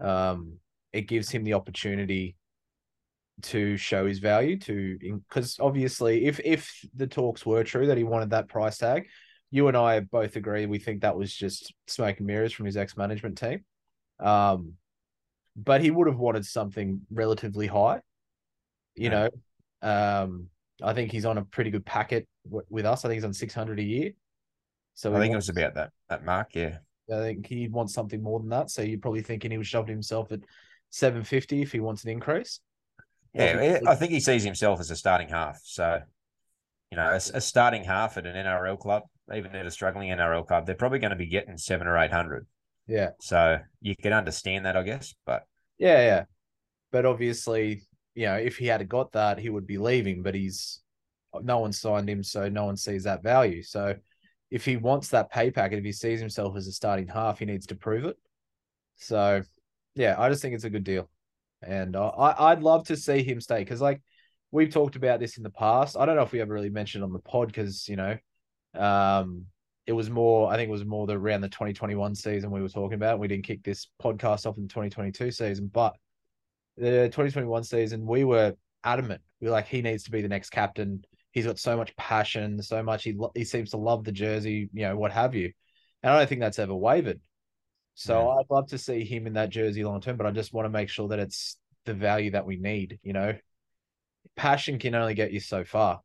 um, 0.00 0.58
it 0.92 1.02
gives 1.02 1.30
him 1.30 1.44
the 1.44 1.54
opportunity 1.54 2.36
to 3.42 3.76
show 3.76 4.06
his 4.06 4.18
value 4.18 4.58
to 4.58 4.96
because 4.98 5.58
obviously 5.60 6.24
if 6.24 6.40
if 6.42 6.72
the 6.94 7.06
talks 7.06 7.44
were 7.44 7.62
true 7.62 7.86
that 7.86 7.98
he 7.98 8.04
wanted 8.04 8.30
that 8.30 8.48
price 8.48 8.78
tag, 8.78 9.06
you 9.50 9.68
and 9.68 9.76
I 9.76 10.00
both 10.00 10.36
agree 10.36 10.66
we 10.66 10.78
think 10.78 11.02
that 11.02 11.16
was 11.16 11.32
just 11.34 11.72
smoke 11.86 12.18
and 12.18 12.26
mirrors 12.26 12.52
from 12.52 12.66
his 12.66 12.76
ex 12.76 12.96
management 12.96 13.36
team. 13.38 13.64
Um, 14.18 14.74
but 15.56 15.82
he 15.82 15.90
would 15.90 16.06
have 16.06 16.18
wanted 16.18 16.46
something 16.46 17.02
relatively 17.10 17.66
high, 17.66 18.00
you 18.94 19.10
Yeah. 19.10 19.28
know. 19.82 19.88
Um, 19.88 20.50
I 20.82 20.92
think 20.92 21.10
he's 21.10 21.24
on 21.24 21.38
a 21.38 21.44
pretty 21.44 21.70
good 21.70 21.86
packet 21.86 22.26
w- 22.44 22.66
with 22.68 22.84
us. 22.86 23.04
I 23.04 23.08
think 23.08 23.16
he's 23.16 23.24
on 23.24 23.32
six 23.32 23.54
hundred 23.54 23.78
a 23.78 23.84
year. 23.84 24.12
So 24.94 25.14
I 25.14 25.20
think 25.20 25.32
it 25.32 25.36
was 25.36 25.48
about 25.48 25.74
that 25.74 25.90
that 26.08 26.24
mark. 26.24 26.54
Yeah. 26.54 26.78
I 27.12 27.20
think 27.20 27.46
he 27.46 27.68
wants 27.68 27.94
something 27.94 28.22
more 28.22 28.40
than 28.40 28.48
that. 28.48 28.70
So 28.70 28.82
you're 28.82 28.98
probably 28.98 29.22
thinking 29.22 29.50
he 29.50 29.58
was 29.58 29.66
shoving 29.68 29.94
himself 29.94 30.32
at 30.32 30.40
seven 30.90 31.22
fifty 31.22 31.62
if 31.62 31.72
he 31.72 31.80
wants 31.80 32.04
an 32.04 32.10
increase. 32.10 32.60
Yeah, 33.32 33.80
I 33.86 33.94
think 33.94 34.12
he 34.12 34.20
sees 34.20 34.42
himself 34.42 34.80
as 34.80 34.90
a 34.90 34.96
starting 34.96 35.28
half. 35.28 35.60
So, 35.62 36.00
you 36.90 36.96
know, 36.96 37.10
a, 37.10 37.16
a 37.16 37.40
starting 37.40 37.84
half 37.84 38.16
at 38.16 38.26
an 38.26 38.34
NRL 38.34 38.78
club, 38.78 39.02
even 39.34 39.54
at 39.54 39.66
a 39.66 39.70
struggling 39.70 40.08
NRL 40.08 40.46
club, 40.46 40.64
they're 40.64 40.74
probably 40.74 41.00
going 41.00 41.10
to 41.10 41.16
be 41.16 41.26
getting 41.26 41.58
seven 41.58 41.86
or 41.86 41.98
eight 41.98 42.12
hundred. 42.12 42.46
Yeah. 42.86 43.10
So 43.20 43.58
you 43.80 43.94
can 43.94 44.14
understand 44.14 44.64
that, 44.64 44.76
I 44.76 44.82
guess. 44.82 45.14
But 45.26 45.44
Yeah, 45.78 46.00
yeah. 46.00 46.24
But 46.92 47.04
obviously, 47.04 47.82
you 48.16 48.24
know, 48.24 48.34
if 48.34 48.56
he 48.56 48.66
had 48.66 48.88
got 48.88 49.12
that, 49.12 49.38
he 49.38 49.50
would 49.50 49.66
be 49.66 49.78
leaving. 49.78 50.22
But 50.22 50.34
he's 50.34 50.80
no 51.42 51.58
one 51.58 51.72
signed 51.72 52.08
him, 52.08 52.22
so 52.22 52.48
no 52.48 52.64
one 52.64 52.76
sees 52.76 53.04
that 53.04 53.22
value. 53.22 53.62
So 53.62 53.94
if 54.50 54.64
he 54.64 54.76
wants 54.76 55.08
that 55.08 55.30
pay 55.30 55.50
packet, 55.50 55.78
if 55.78 55.84
he 55.84 55.92
sees 55.92 56.18
himself 56.18 56.56
as 56.56 56.66
a 56.66 56.72
starting 56.72 57.08
half, 57.08 57.38
he 57.38 57.44
needs 57.44 57.66
to 57.66 57.74
prove 57.74 58.06
it. 58.06 58.16
So 58.96 59.42
yeah, 59.94 60.16
I 60.18 60.30
just 60.30 60.40
think 60.40 60.54
it's 60.54 60.64
a 60.64 60.70
good 60.70 60.84
deal, 60.84 61.10
and 61.62 61.94
I 61.94 62.34
I'd 62.38 62.62
love 62.62 62.86
to 62.86 62.96
see 62.96 63.22
him 63.22 63.40
stay 63.40 63.58
because 63.58 63.82
like 63.82 64.00
we've 64.50 64.72
talked 64.72 64.96
about 64.96 65.20
this 65.20 65.36
in 65.36 65.42
the 65.42 65.50
past. 65.50 65.96
I 65.98 66.06
don't 66.06 66.16
know 66.16 66.22
if 66.22 66.32
we 66.32 66.40
ever 66.40 66.54
really 66.54 66.70
mentioned 66.70 67.04
on 67.04 67.12
the 67.12 67.18
pod 67.18 67.48
because 67.48 67.86
you 67.86 67.96
know, 67.96 68.16
um, 68.74 69.44
it 69.86 69.92
was 69.92 70.08
more. 70.08 70.50
I 70.50 70.56
think 70.56 70.68
it 70.68 70.72
was 70.72 70.86
more 70.86 71.06
the 71.06 71.18
around 71.18 71.42
the 71.42 71.50
2021 71.50 72.14
season 72.14 72.50
we 72.50 72.62
were 72.62 72.68
talking 72.70 72.94
about. 72.94 73.18
We 73.18 73.28
didn't 73.28 73.44
kick 73.44 73.62
this 73.62 73.88
podcast 74.02 74.46
off 74.46 74.56
in 74.56 74.62
the 74.62 74.68
2022 74.68 75.30
season, 75.30 75.70
but 75.70 75.94
the 76.76 77.06
2021 77.06 77.64
season 77.64 78.06
we 78.06 78.24
were 78.24 78.54
adamant. 78.84 79.20
We 79.40 79.48
were 79.48 79.52
like, 79.52 79.66
he 79.66 79.82
needs 79.82 80.04
to 80.04 80.10
be 80.10 80.22
the 80.22 80.28
next 80.28 80.50
captain. 80.50 81.04
He's 81.32 81.46
got 81.46 81.58
so 81.58 81.76
much 81.76 81.94
passion, 81.96 82.62
so 82.62 82.82
much. 82.82 83.04
He 83.04 83.16
he 83.34 83.44
seems 83.44 83.70
to 83.70 83.76
love 83.76 84.04
the 84.04 84.12
jersey, 84.12 84.70
you 84.72 84.82
know, 84.82 84.96
what 84.96 85.12
have 85.12 85.34
you. 85.34 85.52
And 86.02 86.12
I 86.12 86.18
don't 86.18 86.28
think 86.28 86.40
that's 86.40 86.58
ever 86.58 86.74
wavered. 86.74 87.20
So 87.94 88.28
Yeah. 88.28 88.34
I'd 88.40 88.50
love 88.50 88.68
to 88.68 88.78
see 88.78 89.04
him 89.04 89.26
in 89.26 89.34
that 89.34 89.50
jersey 89.50 89.84
long 89.84 90.00
term, 90.00 90.16
but 90.16 90.26
I 90.26 90.30
just 90.30 90.52
want 90.52 90.66
to 90.66 90.70
make 90.70 90.88
sure 90.88 91.08
that 91.08 91.18
it's 91.18 91.58
the 91.84 91.94
value 91.94 92.30
that 92.32 92.46
we 92.46 92.56
need. 92.56 92.98
You 93.02 93.12
know, 93.12 93.34
passion 94.36 94.78
can 94.78 94.94
only 94.94 95.14
get 95.14 95.32
you 95.32 95.40
so 95.40 95.64
far. 95.64 96.00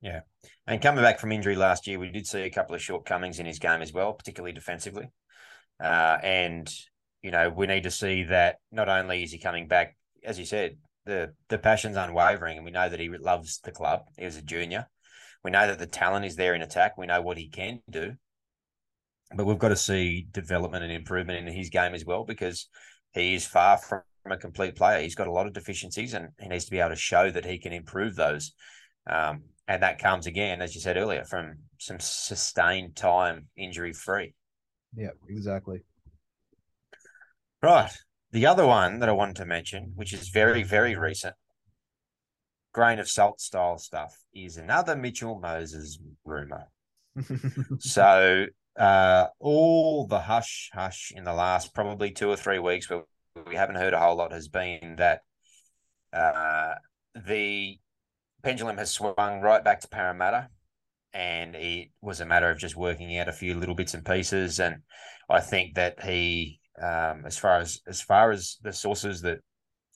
Yeah. 0.00 0.20
And 0.66 0.80
coming 0.80 1.02
back 1.02 1.18
from 1.18 1.32
injury 1.32 1.56
last 1.56 1.86
year, 1.86 1.98
we 1.98 2.10
did 2.10 2.26
see 2.26 2.42
a 2.42 2.50
couple 2.50 2.74
of 2.74 2.82
shortcomings 2.82 3.40
in 3.40 3.46
his 3.46 3.58
game 3.58 3.82
as 3.82 3.92
well, 3.92 4.12
particularly 4.12 4.52
defensively. 4.52 5.10
Uh, 5.82 6.18
and 6.22 6.72
you 7.22 7.30
know, 7.30 7.50
we 7.50 7.66
need 7.66 7.82
to 7.84 7.90
see 7.90 8.24
that 8.24 8.56
not 8.70 8.88
only 8.88 9.22
is 9.22 9.32
he 9.32 9.38
coming 9.38 9.66
back, 9.66 9.96
as 10.24 10.38
you 10.38 10.44
said, 10.44 10.76
the 11.04 11.32
the 11.48 11.58
passion's 11.58 11.96
unwavering, 11.96 12.56
and 12.56 12.64
we 12.64 12.70
know 12.70 12.88
that 12.88 13.00
he 13.00 13.08
loves 13.08 13.60
the 13.60 13.72
club. 13.72 14.02
He 14.16 14.24
was 14.24 14.36
a 14.36 14.42
junior. 14.42 14.86
We 15.42 15.50
know 15.50 15.66
that 15.66 15.78
the 15.78 15.86
talent 15.86 16.26
is 16.26 16.36
there 16.36 16.54
in 16.54 16.62
attack. 16.62 16.98
We 16.98 17.06
know 17.06 17.22
what 17.22 17.38
he 17.38 17.48
can 17.48 17.80
do, 17.88 18.14
but 19.34 19.46
we've 19.46 19.58
got 19.58 19.68
to 19.68 19.76
see 19.76 20.26
development 20.30 20.84
and 20.84 20.92
improvement 20.92 21.46
in 21.46 21.54
his 21.54 21.70
game 21.70 21.94
as 21.94 22.04
well 22.04 22.24
because 22.24 22.68
he 23.12 23.34
is 23.34 23.46
far 23.46 23.78
from 23.78 24.02
a 24.30 24.36
complete 24.36 24.76
player. 24.76 25.00
He's 25.00 25.14
got 25.14 25.26
a 25.28 25.32
lot 25.32 25.46
of 25.46 25.52
deficiencies, 25.52 26.14
and 26.14 26.28
he 26.38 26.48
needs 26.48 26.66
to 26.66 26.70
be 26.70 26.80
able 26.80 26.90
to 26.90 26.96
show 26.96 27.30
that 27.30 27.44
he 27.44 27.58
can 27.58 27.72
improve 27.72 28.14
those. 28.14 28.52
Um, 29.08 29.44
and 29.66 29.82
that 29.82 29.98
comes 29.98 30.26
again, 30.26 30.62
as 30.62 30.74
you 30.74 30.80
said 30.80 30.96
earlier, 30.96 31.24
from 31.24 31.56
some 31.78 32.00
sustained 32.00 32.96
time 32.96 33.46
injury 33.56 33.92
free. 33.92 34.34
Yeah, 34.96 35.10
exactly. 35.28 35.80
Right. 37.62 37.92
The 38.30 38.46
other 38.46 38.66
one 38.66 39.00
that 39.00 39.08
I 39.08 39.12
wanted 39.12 39.36
to 39.36 39.46
mention, 39.46 39.92
which 39.94 40.12
is 40.12 40.28
very, 40.28 40.62
very 40.62 40.96
recent, 40.96 41.34
grain 42.72 42.98
of 42.98 43.08
salt 43.08 43.40
style 43.40 43.78
stuff, 43.78 44.14
is 44.34 44.56
another 44.56 44.94
Mitchell 44.94 45.40
Moses 45.40 45.98
rumor. 46.24 46.68
so 47.80 48.46
uh, 48.78 49.26
all 49.40 50.06
the 50.06 50.20
hush 50.20 50.70
hush 50.72 51.12
in 51.14 51.24
the 51.24 51.32
last 51.32 51.74
probably 51.74 52.10
two 52.10 52.28
or 52.28 52.36
three 52.36 52.60
weeks 52.60 52.88
where 52.88 53.02
we 53.46 53.56
haven't 53.56 53.76
heard 53.76 53.92
a 53.92 53.98
whole 53.98 54.16
lot 54.16 54.32
has 54.32 54.48
been 54.48 54.96
that 54.96 55.22
uh, 56.12 56.74
the 57.26 57.78
pendulum 58.42 58.78
has 58.78 58.90
swung 58.90 59.40
right 59.40 59.64
back 59.64 59.80
to 59.80 59.88
Parramatta 59.88 60.48
and 61.12 61.56
it 61.56 61.88
was 62.00 62.20
a 62.20 62.26
matter 62.26 62.50
of 62.50 62.58
just 62.58 62.76
working 62.76 63.16
out 63.18 63.28
a 63.28 63.32
few 63.32 63.54
little 63.54 63.74
bits 63.74 63.94
and 63.94 64.04
pieces 64.04 64.60
and 64.60 64.82
I 65.28 65.40
think 65.40 65.74
that 65.74 66.04
he 66.04 66.60
um, 66.80 67.24
as 67.24 67.36
far 67.38 67.58
as 67.58 67.80
as 67.86 68.00
far 68.00 68.30
as 68.30 68.56
the 68.62 68.72
sources 68.72 69.22
that 69.22 69.38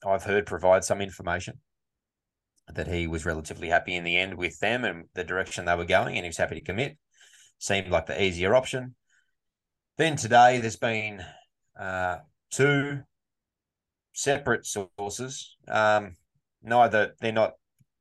I've 0.06 0.24
heard 0.24 0.46
provide 0.46 0.84
some 0.84 1.00
information 1.00 1.58
that 2.72 2.88
he 2.88 3.06
was 3.06 3.26
relatively 3.26 3.68
happy 3.68 3.94
in 3.94 4.04
the 4.04 4.16
end 4.16 4.34
with 4.34 4.58
them 4.60 4.84
and 4.84 5.04
the 5.14 5.24
direction 5.24 5.64
they 5.64 5.74
were 5.74 5.84
going 5.84 6.16
and 6.16 6.24
he 6.24 6.28
was 6.28 6.36
happy 6.36 6.54
to 6.54 6.64
commit 6.64 6.96
seemed 7.58 7.88
like 7.88 8.06
the 8.06 8.22
easier 8.22 8.54
option. 8.54 8.94
Then 9.98 10.16
today, 10.16 10.58
there's 10.58 10.76
been 10.76 11.22
uh, 11.78 12.18
two 12.50 13.00
separate 14.12 14.66
sources. 14.66 15.56
Um, 15.68 16.16
neither 16.62 17.14
they're 17.20 17.32
not. 17.32 17.52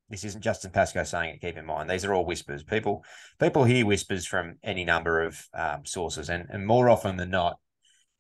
This 0.10 0.24
isn't 0.26 0.44
Justin 0.44 0.72
Pascoe 0.72 1.04
saying 1.04 1.36
it. 1.36 1.42
Keep 1.42 1.58
in 1.58 1.66
mind, 1.66 1.90
these 1.90 2.04
are 2.04 2.14
all 2.14 2.26
whispers. 2.26 2.64
People, 2.64 3.04
people 3.40 3.64
hear 3.64 3.86
whispers 3.86 4.26
from 4.26 4.58
any 4.62 4.84
number 4.84 5.22
of 5.22 5.42
um, 5.54 5.86
sources, 5.86 6.30
and 6.30 6.48
and 6.50 6.66
more 6.66 6.90
often 6.90 7.18
than 7.18 7.30
not, 7.30 7.58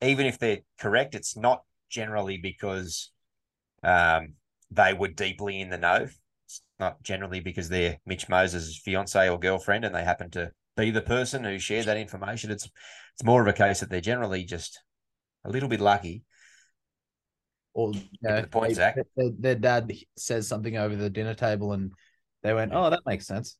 even 0.01 0.25
if 0.25 0.39
they're 0.39 0.59
correct, 0.79 1.15
it's 1.15 1.37
not 1.37 1.63
generally 1.89 2.37
because 2.37 3.11
um, 3.83 4.33
they 4.71 4.93
were 4.93 5.07
deeply 5.07 5.61
in 5.61 5.69
the 5.69 5.77
know. 5.77 6.07
It's 6.45 6.61
not 6.79 7.03
generally 7.03 7.39
because 7.39 7.69
they're 7.69 7.99
Mitch 8.05 8.27
Moses' 8.29 8.79
fiance 8.83 9.29
or 9.29 9.39
girlfriend, 9.39 9.85
and 9.85 9.93
they 9.93 10.03
happen 10.03 10.29
to 10.31 10.51
be 10.77 10.91
the 10.91 11.01
person 11.01 11.43
who 11.43 11.59
shared 11.59 11.85
that 11.85 11.97
information. 11.97 12.51
It's 12.51 12.69
it's 13.13 13.23
more 13.23 13.41
of 13.41 13.47
a 13.47 13.53
case 13.53 13.81
that 13.81 13.89
they're 13.89 14.01
generally 14.01 14.43
just 14.43 14.81
a 15.43 15.49
little 15.49 15.69
bit 15.69 15.81
lucky. 15.81 16.23
or 17.73 17.93
you 17.93 18.01
know, 18.21 18.41
the 18.41 18.47
point, 18.47 18.69
they- 18.69 18.73
Zach. 18.75 18.95
their, 19.15 19.29
their 19.37 19.55
dad 19.55 19.91
says 20.17 20.47
something 20.47 20.77
over 20.77 20.95
the 20.95 21.09
dinner 21.09 21.33
table, 21.33 21.73
and 21.73 21.91
they 22.43 22.53
went, 22.53 22.71
"Oh, 22.73 22.89
that 22.89 23.01
makes 23.05 23.27
sense." 23.27 23.57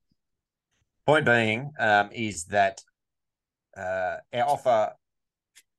Point 1.05 1.25
being 1.25 1.71
um, 1.79 2.09
is 2.13 2.45
that 2.45 2.81
uh, 3.75 4.17
our 4.33 4.43
offer 4.47 4.93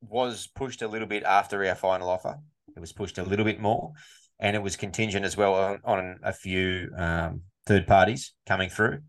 was 0.03 0.47
pushed 0.47 0.83
a 0.83 0.89
little 0.89 1.09
bit 1.09 1.23
after 1.23 1.65
our 1.65 1.75
final 1.75 2.09
offer. 2.09 2.39
It 2.77 2.81
was 2.81 2.93
pushed 2.93 3.19
a 3.19 3.23
little 3.23 3.45
bit 3.45 3.61
more, 3.61 3.93
and 4.41 4.57
it 4.57 4.63
was 4.63 4.77
contingent 4.77 5.25
as 5.25 5.37
well 5.37 5.55
on, 5.55 5.81
on 5.85 6.19
a 6.23 6.33
few 6.33 6.91
um, 6.97 7.43
third 7.67 7.87
parties 7.87 8.33
coming 8.47 8.69
through. 8.69 9.01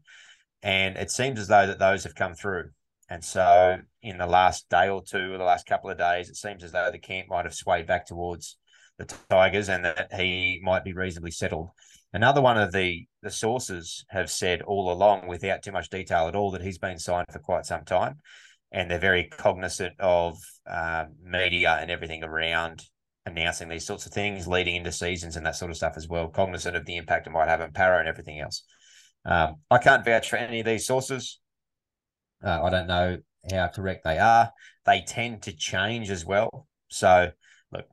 And 0.62 0.96
it 0.98 1.12
seems 1.12 1.40
as 1.40 1.48
though 1.48 1.68
that 1.68 1.80
those 1.80 2.04
have 2.04 2.16
come 2.16 2.36
through. 2.36 2.70
And 3.10 3.24
so, 3.24 3.78
in 4.02 4.18
the 4.18 4.28
last 4.28 4.70
day 4.70 4.90
or 4.90 5.04
two, 5.04 5.34
or 5.34 5.38
the 5.38 5.44
last 5.44 5.66
couple 5.66 5.90
of 5.90 5.98
days, 5.98 6.30
it 6.30 6.38
seems 6.38 6.64
as 6.64 6.72
though 6.72 6.90
the 6.92 7.00
camp 7.00 7.28
might 7.30 7.46
have 7.46 7.54
swayed 7.54 7.86
back 7.86 8.06
towards 8.06 8.58
the 8.98 9.06
Tigers, 9.30 9.70
and 9.70 9.84
that 9.86 10.14
he 10.14 10.62
might 10.64 10.84
be 10.84 10.94
reasonably 10.94 11.32
settled. 11.32 11.70
Another 12.14 12.42
one 12.42 12.58
of 12.58 12.72
the 12.72 13.06
the 13.22 13.32
sources 13.32 14.06
have 14.10 14.30
said 14.30 14.62
all 14.62 14.92
along, 14.92 15.28
without 15.28 15.64
too 15.64 15.72
much 15.72 15.90
detail 15.90 16.28
at 16.28 16.36
all, 16.36 16.52
that 16.52 16.62
he's 16.62 16.78
been 16.78 17.00
signed 17.00 17.28
for 17.32 17.40
quite 17.40 17.66
some 17.66 17.84
time, 17.84 18.20
and 18.74 18.90
they're 18.90 19.00
very 19.00 19.26
cognizant 19.26 19.94
of 20.00 20.38
um, 20.68 21.14
media 21.24 21.78
and 21.80 21.92
everything 21.92 22.24
around 22.24 22.84
announcing 23.26 23.70
these 23.70 23.86
sorts 23.86 24.06
of 24.06 24.12
things, 24.12 24.48
leading 24.48 24.76
into 24.76 24.92
seasons 24.92 25.36
and 25.36 25.46
that 25.46 25.56
sort 25.56 25.72
of 25.72 25.78
stuff 25.78 25.94
as 25.96 26.08
well. 26.08 26.28
Cognizant 26.28 26.76
of 26.76 26.86
the 26.86 26.98
impact 26.98 27.28
it 27.28 27.30
might 27.30 27.48
have 27.48 27.62
on 27.62 27.72
para 27.72 28.00
and 28.00 28.10
everything 28.10 28.40
else. 28.40 28.64
Um, 29.26 29.58
I 29.70 29.78
can't 29.78 30.04
vouch 30.04 30.30
for 30.30 30.36
any 30.36 30.60
of 30.60 30.66
these 30.66 30.86
sources. 30.86 31.40
Uh, 32.44 32.64
I 32.64 32.70
don't 32.70 32.88
know 32.88 33.20
how 33.52 33.68
correct 33.68 34.04
they 34.04 34.18
are. 34.18 34.52
They 34.86 35.02
tend 35.08 35.44
to 35.44 35.56
change 35.56 36.10
as 36.10 36.26
well. 36.26 36.68
So, 36.90 37.32
look, 37.72 37.86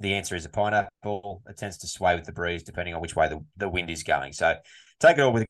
the 0.00 0.14
answer 0.14 0.34
is 0.36 0.46
a 0.46 0.48
pineapple. 0.48 1.42
It 1.46 1.58
tends 1.58 1.78
to 1.78 1.88
sway 1.88 2.14
with 2.14 2.24
the 2.24 2.32
breeze 2.32 2.62
depending 2.62 2.94
on 2.94 3.02
which 3.02 3.16
way 3.16 3.28
the, 3.28 3.44
the 3.56 3.68
wind 3.68 3.90
is 3.90 4.02
going. 4.02 4.32
So, 4.32 4.54
take 5.00 5.18
it 5.18 5.20
all 5.20 5.32
with 5.32 5.42
a 5.42 5.46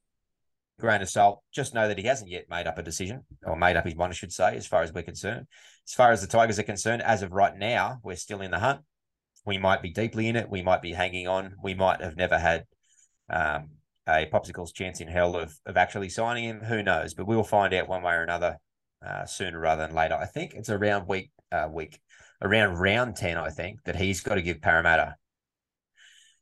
grain 0.78 1.02
of 1.02 1.10
salt. 1.10 1.42
Just 1.52 1.74
know 1.74 1.88
that 1.88 1.98
he 1.98 2.04
hasn't 2.04 2.30
yet 2.30 2.46
made 2.48 2.66
up 2.66 2.78
a 2.78 2.82
decision, 2.82 3.24
or 3.44 3.56
made 3.56 3.76
up 3.76 3.84
his 3.84 3.96
mind, 3.96 4.12
I 4.12 4.14
should 4.14 4.32
say, 4.32 4.56
as 4.56 4.66
far 4.66 4.82
as 4.82 4.92
we're 4.92 5.02
concerned. 5.02 5.46
As 5.86 5.94
far 5.94 6.12
as 6.12 6.20
the 6.20 6.26
Tigers 6.26 6.58
are 6.58 6.64
concerned, 6.64 7.02
as 7.02 7.22
of 7.22 7.32
right 7.32 7.56
now, 7.56 7.98
we're 8.02 8.16
still 8.16 8.40
in 8.40 8.50
the 8.50 8.58
hunt. 8.58 8.80
We 9.46 9.58
might 9.58 9.82
be 9.82 9.90
deeply 9.90 10.28
in 10.28 10.36
it. 10.36 10.50
We 10.50 10.62
might 10.62 10.82
be 10.82 10.92
hanging 10.92 11.26
on. 11.28 11.54
We 11.62 11.74
might 11.74 12.00
have 12.00 12.16
never 12.16 12.38
had 12.38 12.64
um, 13.30 13.70
a 14.06 14.26
popsicle's 14.26 14.72
chance 14.72 15.00
in 15.00 15.08
hell 15.08 15.36
of, 15.36 15.54
of 15.64 15.76
actually 15.76 16.10
signing 16.10 16.44
him. 16.44 16.60
Who 16.60 16.82
knows? 16.82 17.14
But 17.14 17.26
we 17.26 17.36
will 17.36 17.44
find 17.44 17.72
out 17.72 17.88
one 17.88 18.02
way 18.02 18.14
or 18.14 18.22
another 18.22 18.58
uh, 19.06 19.24
sooner 19.24 19.58
rather 19.58 19.86
than 19.86 19.94
later. 19.94 20.14
I 20.14 20.26
think 20.26 20.54
it's 20.54 20.70
around 20.70 21.08
week 21.08 21.30
uh, 21.50 21.68
week 21.72 21.98
around 22.42 22.76
round 22.76 23.16
ten. 23.16 23.38
I 23.38 23.50
think 23.50 23.82
that 23.84 23.96
he's 23.96 24.20
got 24.20 24.34
to 24.34 24.42
give 24.42 24.60
Parramatta 24.60 25.16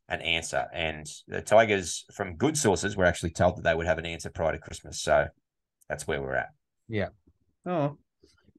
an 0.09 0.21
answer, 0.21 0.67
and 0.73 1.05
the 1.27 1.41
Tigers, 1.41 2.05
from 2.13 2.35
good 2.37 2.57
sources, 2.57 2.95
were 2.95 3.05
actually 3.05 3.31
told 3.31 3.57
that 3.57 3.63
they 3.63 3.75
would 3.75 3.87
have 3.87 3.97
an 3.97 4.05
answer 4.05 4.29
prior 4.29 4.53
to 4.53 4.57
Christmas. 4.59 5.01
So 5.01 5.27
that's 5.89 6.07
where 6.07 6.21
we're 6.21 6.35
at. 6.35 6.49
Yeah. 6.87 7.09
Oh, 7.65 7.97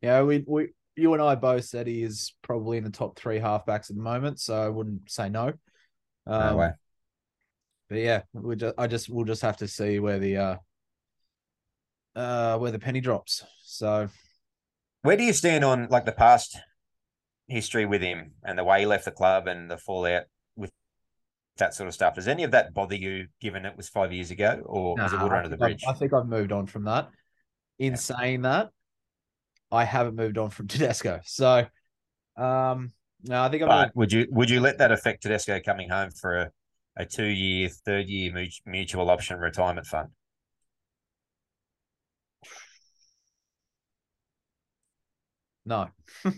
yeah. 0.03 0.23
We 0.23 0.45
we 0.47 0.69
you 0.97 1.13
and 1.15 1.23
I 1.23 1.35
both 1.37 1.65
said 1.65 1.87
he 1.87 2.03
is 2.03 2.35
probably 2.43 2.77
in 2.77 2.85
the 2.85 2.91
top 2.91 3.19
three 3.19 3.39
halfbacks 3.39 3.91
at 3.91 3.97
the 3.97 4.03
moment, 4.03 4.41
so 4.41 4.55
I 4.55 4.69
wouldn't 4.69 5.11
say 5.11 5.29
no. 5.29 5.55
No 6.27 6.35
Um, 6.35 6.57
way. 6.57 6.73
But 7.89 7.99
yeah, 7.99 8.23
we 8.35 8.57
just 8.57 8.75
I 8.77 8.87
just 8.87 9.09
we'll 9.09 9.25
just 9.25 9.43
have 9.43 9.57
to 9.59 9.69
see 9.69 9.99
where 9.99 10.19
the 10.19 10.37
uh 10.37 10.57
uh 12.15 12.59
where 12.59 12.71
the 12.73 12.79
penny 12.79 13.01
drops. 13.01 13.45
So 13.65 14.09
Where 15.03 15.17
do 15.17 15.25
you 15.25 15.33
stand 15.33 15.65
on 15.65 15.89
like 15.89 16.05
the 16.05 16.13
past 16.13 16.59
history 17.47 17.87
with 17.87 18.03
him 18.03 18.33
and 18.45 18.59
the 18.59 18.65
way 18.65 18.81
he 18.81 18.87
left 18.87 19.07
the 19.07 19.11
club 19.11 19.47
and 19.47 19.71
the 19.71 19.79
fallout 19.79 20.25
with 20.25 20.27
that 21.59 21.75
sort 21.75 21.89
of 21.89 21.95
stuff? 21.95 22.15
Does 22.15 22.29
any 22.29 22.45
of 22.45 22.51
that 22.53 22.75
bother 22.75 22.95
you, 22.97 23.29
given 23.41 23.65
it 23.67 23.77
was 23.77 23.89
five 23.89 24.13
years 24.13 24.31
ago, 24.31 24.63
or 24.65 25.01
is 25.05 25.13
it 25.13 25.21
water 25.21 25.35
I 25.35 25.39
under 25.39 25.49
the 25.49 25.57
think 25.57 25.63
I've- 25.63 25.75
bridge? 25.75 25.85
I 25.89 25.93
think 25.99 26.13
I've 26.13 26.27
moved 26.27 26.53
on 26.53 26.67
from 26.67 26.85
that. 26.85 27.11
In 27.79 27.93
Yeah. 27.93 27.97
saying 27.97 28.43
that, 28.43 28.71
I 29.71 29.85
haven't 29.85 30.17
moved 30.17 30.39
on 30.39 30.51
from 30.51 30.67
Tedesco. 30.69 31.21
So 31.25 31.67
um 32.37 32.93
no, 33.25 33.43
I 33.43 33.49
think 33.49 33.63
I'm 33.63 33.69
But 33.69 33.97
would 33.97 34.13
you 34.13 34.27
would 34.31 34.49
you 34.51 34.61
let 34.61 34.79
that 34.79 34.93
affect 34.93 35.23
Tedesco 35.23 35.61
coming 35.61 35.89
home 35.89 36.11
for 36.11 36.37
a, 36.37 36.51
a 36.97 37.05
two 37.05 37.27
year, 37.27 37.69
third 37.69 38.09
year 38.09 38.33
mutual 38.65 39.11
option 39.11 39.39
retirement 39.39 39.87
fund? 39.87 40.09
no. 45.65 45.89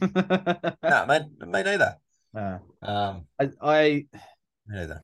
No, 0.82 1.06
me, 1.06 1.18
me 1.46 1.62
neither. 1.62 1.96
No. 2.34 2.60
Um, 2.82 3.26
I, 3.38 3.50
I 3.60 4.06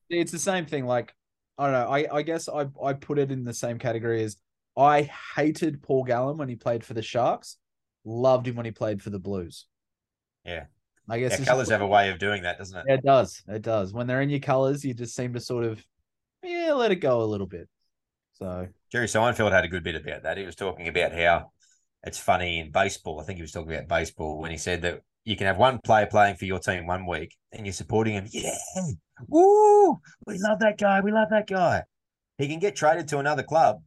it's 0.08 0.32
the 0.32 0.38
same 0.38 0.66
thing. 0.66 0.86
Like 0.86 1.14
I 1.58 1.64
don't 1.64 1.72
know. 1.72 1.88
I 1.92 2.16
I 2.18 2.22
guess 2.22 2.48
I 2.48 2.66
I 2.82 2.92
put 2.92 3.18
it 3.18 3.30
in 3.30 3.44
the 3.44 3.54
same 3.54 3.78
category 3.78 4.22
as 4.22 4.36
I 4.76 5.10
hated 5.36 5.82
Paul 5.82 6.04
Gallen 6.04 6.36
when 6.36 6.48
he 6.48 6.56
played 6.56 6.84
for 6.84 6.94
the 6.94 7.02
Sharks. 7.02 7.56
Loved 8.04 8.46
him 8.46 8.56
when 8.56 8.66
he 8.66 8.72
played 8.72 9.02
for 9.02 9.10
the 9.10 9.18
Blues. 9.18 9.66
Yeah. 10.44 10.66
I 11.08 11.18
guess 11.20 11.38
Yeah, 11.38 11.44
colours 11.44 11.62
just- 11.68 11.72
have 11.72 11.80
a 11.82 11.86
way 11.86 12.10
of 12.10 12.18
doing 12.18 12.42
that, 12.42 12.58
doesn't 12.58 12.76
it? 12.78 12.84
Yeah, 12.88 12.94
it 12.94 13.04
does. 13.04 13.42
It 13.48 13.62
does. 13.62 13.92
When 13.92 14.06
they're 14.06 14.22
in 14.22 14.30
your 14.30 14.40
colors, 14.40 14.84
you 14.84 14.92
just 14.94 15.14
seem 15.14 15.32
to 15.34 15.40
sort 15.40 15.64
of 15.64 15.84
yeah 16.42 16.72
let 16.72 16.90
it 16.92 16.96
go 16.96 17.22
a 17.22 17.24
little 17.24 17.46
bit. 17.46 17.68
So 18.34 18.68
Jerry 18.92 19.06
Seinfeld 19.06 19.52
had 19.52 19.64
a 19.64 19.68
good 19.68 19.82
bit 19.82 19.94
about 19.96 20.22
that. 20.24 20.36
He 20.36 20.44
was 20.44 20.54
talking 20.56 20.88
about 20.88 21.12
how 21.12 21.52
it's 22.02 22.18
funny 22.18 22.58
in 22.60 22.70
baseball. 22.70 23.20
I 23.20 23.24
think 23.24 23.36
he 23.38 23.42
was 23.42 23.52
talking 23.52 23.72
about 23.72 23.88
baseball 23.88 24.38
when 24.38 24.50
he 24.50 24.58
said 24.58 24.82
that 24.82 25.02
you 25.26 25.36
can 25.36 25.46
have 25.46 25.58
one 25.58 25.78
player 25.84 26.06
playing 26.06 26.36
for 26.36 26.46
your 26.46 26.58
team 26.60 26.86
one 26.86 27.04
week 27.04 27.34
and 27.52 27.66
you're 27.66 27.72
supporting 27.74 28.14
him. 28.14 28.26
Yeah. 28.30 28.54
Woo. 29.28 29.98
We 30.26 30.38
love 30.38 30.60
that 30.60 30.78
guy. 30.78 31.00
We 31.00 31.10
love 31.12 31.28
that 31.30 31.46
guy. 31.48 31.82
He 32.38 32.48
can 32.48 32.58
get 32.60 32.76
traded 32.76 33.08
to 33.08 33.18
another 33.18 33.42
club 33.42 33.82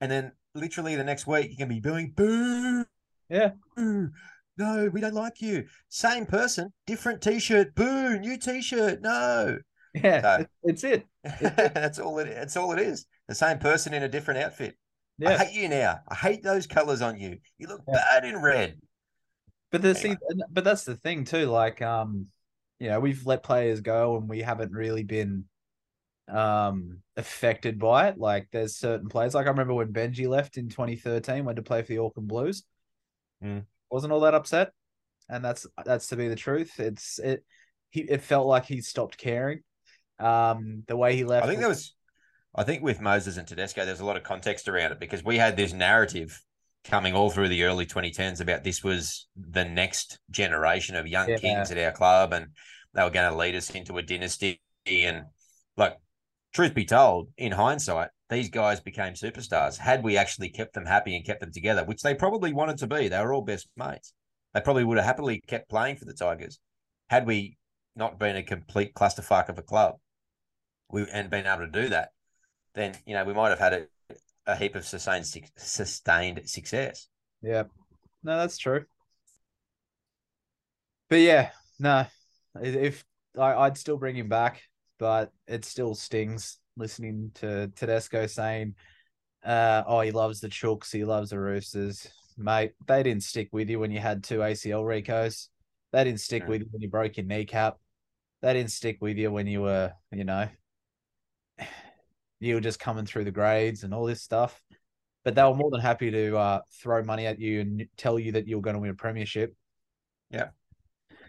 and 0.00 0.10
then 0.10 0.32
literally 0.54 0.94
the 0.96 1.04
next 1.04 1.26
week 1.26 1.50
you 1.50 1.56
can 1.56 1.68
be 1.68 1.80
booing, 1.80 2.12
boo. 2.16 2.84
Yeah. 3.28 3.50
Boo. 3.76 4.10
No, 4.56 4.88
we 4.92 5.00
don't 5.00 5.14
like 5.14 5.40
you. 5.40 5.64
Same 5.88 6.26
person, 6.26 6.72
different 6.86 7.20
t-shirt. 7.22 7.74
Boo, 7.74 8.18
new 8.18 8.36
t-shirt. 8.38 9.00
No. 9.02 9.58
yeah, 9.94 10.20
So- 10.22 10.40
it- 10.42 10.48
it's 10.62 10.84
it. 10.84 11.04
that's 11.74 11.98
all 11.98 12.18
it 12.20 12.26
that's 12.32 12.56
all 12.56 12.72
it 12.72 12.78
is. 12.78 13.06
The 13.28 13.34
same 13.34 13.58
person 13.58 13.92
in 13.94 14.02
a 14.04 14.08
different 14.08 14.40
outfit. 14.40 14.76
I 15.26 15.36
hate 15.36 15.60
you 15.60 15.68
now. 15.68 15.98
I 16.08 16.14
hate 16.14 16.44
those 16.44 16.66
colors 16.68 17.02
on 17.02 17.18
you. 17.18 17.38
You 17.58 17.66
look 17.66 17.82
Yeah. 17.88 17.94
bad 17.94 18.24
in 18.24 18.40
red. 18.40 18.78
But 19.70 19.82
the 19.82 19.90
Anyway. 19.90 20.16
see, 20.30 20.42
but 20.50 20.64
that's 20.64 20.84
the 20.84 20.96
thing 20.96 21.24
too. 21.24 21.46
Like 21.46 21.82
um, 21.82 22.26
you 22.78 22.88
know, 22.88 23.00
we've 23.00 23.26
let 23.26 23.42
players 23.42 23.80
go 23.80 24.16
and 24.16 24.28
we 24.28 24.40
haven't 24.40 24.72
really 24.72 25.02
been 25.02 25.44
um 26.28 27.00
affected 27.16 27.78
by 27.78 28.08
it. 28.08 28.18
Like 28.18 28.48
there's 28.52 28.76
certain 28.76 29.08
players. 29.08 29.34
Like 29.34 29.46
I 29.46 29.50
remember 29.50 29.74
when 29.74 29.92
Benji 29.92 30.28
left 30.28 30.56
in 30.56 30.68
2013, 30.68 31.44
went 31.44 31.56
to 31.56 31.62
play 31.62 31.82
for 31.82 31.88
the 31.88 31.98
Auckland 31.98 32.28
Blues. 32.28 32.64
Mm. 33.42 33.64
Wasn't 33.90 34.12
all 34.12 34.20
that 34.20 34.34
upset, 34.34 34.72
and 35.28 35.44
that's 35.44 35.66
that's 35.84 36.08
to 36.08 36.16
be 36.16 36.28
the 36.28 36.36
truth. 36.36 36.78
It's 36.78 37.18
it. 37.18 37.44
He 37.90 38.02
it 38.02 38.22
felt 38.22 38.46
like 38.46 38.66
he 38.66 38.80
stopped 38.80 39.16
caring. 39.16 39.60
Um, 40.18 40.82
the 40.88 40.96
way 40.96 41.14
he 41.14 41.24
left. 41.24 41.44
I 41.44 41.48
think 41.48 41.60
there 41.60 41.68
was, 41.68 41.94
I 42.54 42.64
think 42.64 42.82
with 42.82 43.00
Moses 43.00 43.36
and 43.36 43.46
Tedesco, 43.46 43.84
there's 43.86 44.00
a 44.00 44.04
lot 44.04 44.16
of 44.16 44.24
context 44.24 44.68
around 44.68 44.92
it 44.92 44.98
because 44.98 45.24
we 45.24 45.36
had 45.36 45.56
this 45.56 45.72
narrative 45.72 46.42
coming 46.88 47.14
all 47.14 47.30
through 47.30 47.48
the 47.48 47.64
early 47.64 47.86
2010s 47.86 48.40
about 48.40 48.64
this 48.64 48.82
was 48.82 49.28
the 49.36 49.64
next 49.64 50.18
generation 50.30 50.96
of 50.96 51.06
young 51.06 51.28
Yeah. 51.28 51.36
kings 51.36 51.70
at 51.70 51.78
our 51.78 51.92
club 51.92 52.32
and 52.32 52.48
they 52.94 53.02
were 53.02 53.10
going 53.10 53.30
to 53.30 53.36
lead 53.36 53.54
us 53.54 53.70
into 53.70 53.98
a 53.98 54.02
dynasty. 54.02 54.60
And 54.86 55.26
like, 55.76 55.96
truth 56.52 56.74
be 56.74 56.84
told, 56.84 57.28
in 57.36 57.52
hindsight, 57.52 58.08
these 58.30 58.48
guys 58.48 58.80
became 58.80 59.14
superstars. 59.14 59.76
Had 59.76 60.02
we 60.02 60.16
actually 60.16 60.48
kept 60.50 60.72
them 60.74 60.86
happy 60.86 61.14
and 61.14 61.24
kept 61.24 61.40
them 61.40 61.52
together, 61.52 61.84
which 61.84 62.02
they 62.02 62.14
probably 62.14 62.52
wanted 62.52 62.78
to 62.78 62.86
be, 62.86 63.08
they 63.08 63.20
were 63.20 63.32
all 63.32 63.42
best 63.42 63.68
mates. 63.76 64.12
They 64.54 64.60
probably 64.60 64.84
would 64.84 64.96
have 64.96 65.06
happily 65.06 65.40
kept 65.46 65.68
playing 65.68 65.96
for 65.96 66.06
the 66.06 66.14
Tigers 66.14 66.58
had 67.08 67.26
we 67.26 67.56
not 67.96 68.18
been 68.18 68.36
a 68.36 68.42
complete 68.42 68.94
clusterfuck 68.94 69.48
of 69.48 69.58
a 69.58 69.62
club 69.62 69.96
we 70.90 71.06
and 71.10 71.30
been 71.30 71.46
able 71.46 71.66
to 71.66 71.82
do 71.82 71.88
that, 71.88 72.10
then 72.74 72.94
you 73.06 73.14
know 73.14 73.24
we 73.24 73.34
might 73.34 73.50
have 73.50 73.58
had 73.58 73.72
a, 73.72 73.86
a 74.48 74.56
heap 74.56 74.74
of 74.74 74.84
sustained 74.84 75.26
sustained 75.56 76.48
success. 76.48 77.06
Yeah. 77.42 77.64
No, 78.24 78.36
that's 78.38 78.58
true. 78.58 78.84
But 81.08 81.20
yeah, 81.20 81.50
no. 81.78 82.06
If 82.60 83.04
I, 83.38 83.54
I'd 83.54 83.78
still 83.78 83.98
bring 83.98 84.16
him 84.16 84.28
back, 84.28 84.62
but 84.98 85.30
it 85.46 85.64
still 85.64 85.94
stings 85.94 86.58
listening 86.76 87.30
to 87.34 87.68
Tedesco 87.76 88.26
saying, 88.26 88.74
uh, 89.44 89.84
oh, 89.86 90.00
he 90.00 90.10
loves 90.10 90.40
the 90.40 90.48
Chooks, 90.48 90.90
he 90.92 91.04
loves 91.04 91.30
the 91.30 91.38
Roosters. 91.38 92.08
Mate, 92.36 92.72
they 92.86 93.02
didn't 93.02 93.22
stick 93.22 93.48
with 93.52 93.68
you 93.68 93.78
when 93.78 93.90
you 93.90 94.00
had 94.00 94.24
two 94.24 94.38
ACL 94.38 94.82
recos. 94.82 95.48
They 95.92 96.04
didn't 96.04 96.20
stick 96.20 96.44
Mm. 96.44 96.48
with 96.48 96.60
you 96.62 96.68
when 96.70 96.82
you 96.82 96.88
broke 96.88 97.16
your 97.16 97.26
kneecap. 97.26 97.76
They 98.42 98.52
didn't 98.54 98.70
stick 98.72 98.98
with 99.00 99.16
you 99.16 99.30
when 99.30 99.46
you 99.46 99.62
were, 99.62 99.92
you 100.12 100.24
know, 100.24 100.48
you 102.40 102.54
were 102.54 102.60
just 102.60 102.78
coming 102.78 103.06
through 103.06 103.24
the 103.24 103.30
grades 103.30 103.84
and 103.84 103.92
all 103.92 104.06
this 104.06 104.22
stuff 104.22 104.60
but 105.28 105.34
they 105.34 105.42
were 105.42 105.54
more 105.54 105.70
than 105.70 105.80
happy 105.80 106.10
to 106.10 106.38
uh, 106.38 106.60
throw 106.80 107.02
money 107.02 107.26
at 107.26 107.38
you 107.38 107.60
and 107.60 107.86
tell 107.98 108.18
you 108.18 108.32
that 108.32 108.46
you 108.48 108.56
were 108.56 108.62
going 108.62 108.72
to 108.72 108.80
win 108.80 108.90
a 108.90 108.94
premiership. 108.94 109.54
Yeah. 110.30 110.48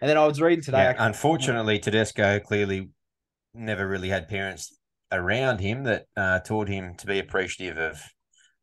And 0.00 0.08
then 0.08 0.16
I 0.16 0.26
was 0.26 0.40
reading 0.40 0.64
today. 0.64 0.78
Yeah, 0.78 0.88
actually- 0.90 1.06
unfortunately, 1.06 1.78
Tedesco 1.78 2.40
clearly 2.40 2.88
never 3.52 3.86
really 3.86 4.08
had 4.08 4.26
parents 4.26 4.74
around 5.12 5.60
him 5.60 5.84
that 5.84 6.06
uh, 6.16 6.38
taught 6.40 6.68
him 6.68 6.94
to 6.94 7.06
be 7.06 7.18
appreciative 7.18 7.76
of 7.76 8.00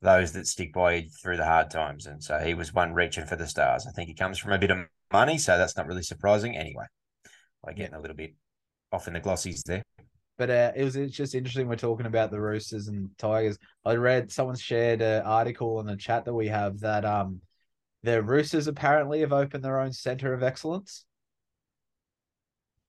those 0.02 0.32
that 0.32 0.48
stick 0.48 0.74
by 0.74 0.96
you 0.96 1.10
through 1.22 1.38
the 1.38 1.46
hard 1.46 1.70
times. 1.70 2.08
And 2.08 2.24
so 2.24 2.40
he 2.40 2.56
was 2.56 2.74
one 2.74 2.94
reaching 2.94 3.28
for 3.28 3.36
the 3.36 3.48
stars. 3.48 3.86
I 3.88 3.92
think 3.92 4.08
he 4.08 4.16
comes 4.16 4.40
from 4.40 4.54
a 4.54 4.58
bit 4.58 4.72
of 4.72 4.80
money, 5.14 5.38
so 5.38 5.56
that's 5.58 5.78
not 5.78 5.86
really 5.86 6.02
surprising. 6.02 6.58
Anyway, 6.58 6.86
I 7.64 7.74
getting 7.74 7.94
a 7.94 8.02
little 8.02 8.18
bit 8.18 8.34
off 8.92 9.08
in 9.08 9.14
the 9.14 9.20
glossies 9.20 9.62
there. 9.66 9.84
But 10.38 10.50
uh, 10.50 10.72
it 10.76 10.84
was 10.84 10.96
it's 10.96 11.16
just 11.16 11.36
interesting. 11.36 11.68
We're 11.68 11.78
talking 11.78 12.06
about 12.06 12.30
the 12.30 12.40
Roosters 12.40 12.88
and 12.88 13.10
Tigers. 13.18 13.58
I 13.84 13.96
read 13.96 14.32
someone 14.32 14.56
shared 14.56 15.02
an 15.02 15.24
article 15.24 15.80
in 15.80 15.88
the 15.88 15.98
chat 15.98 16.26
that 16.26 16.34
we 16.34 16.48
have 16.48 16.80
that 16.82 17.06
um 17.06 17.42
the 18.04 18.22
Roosters 18.22 18.68
apparently 18.68 19.22
have 19.22 19.34
opened 19.34 19.64
their 19.64 19.80
own 19.80 19.92
center 19.92 20.34
of 20.34 20.44
excellence. 20.44 21.06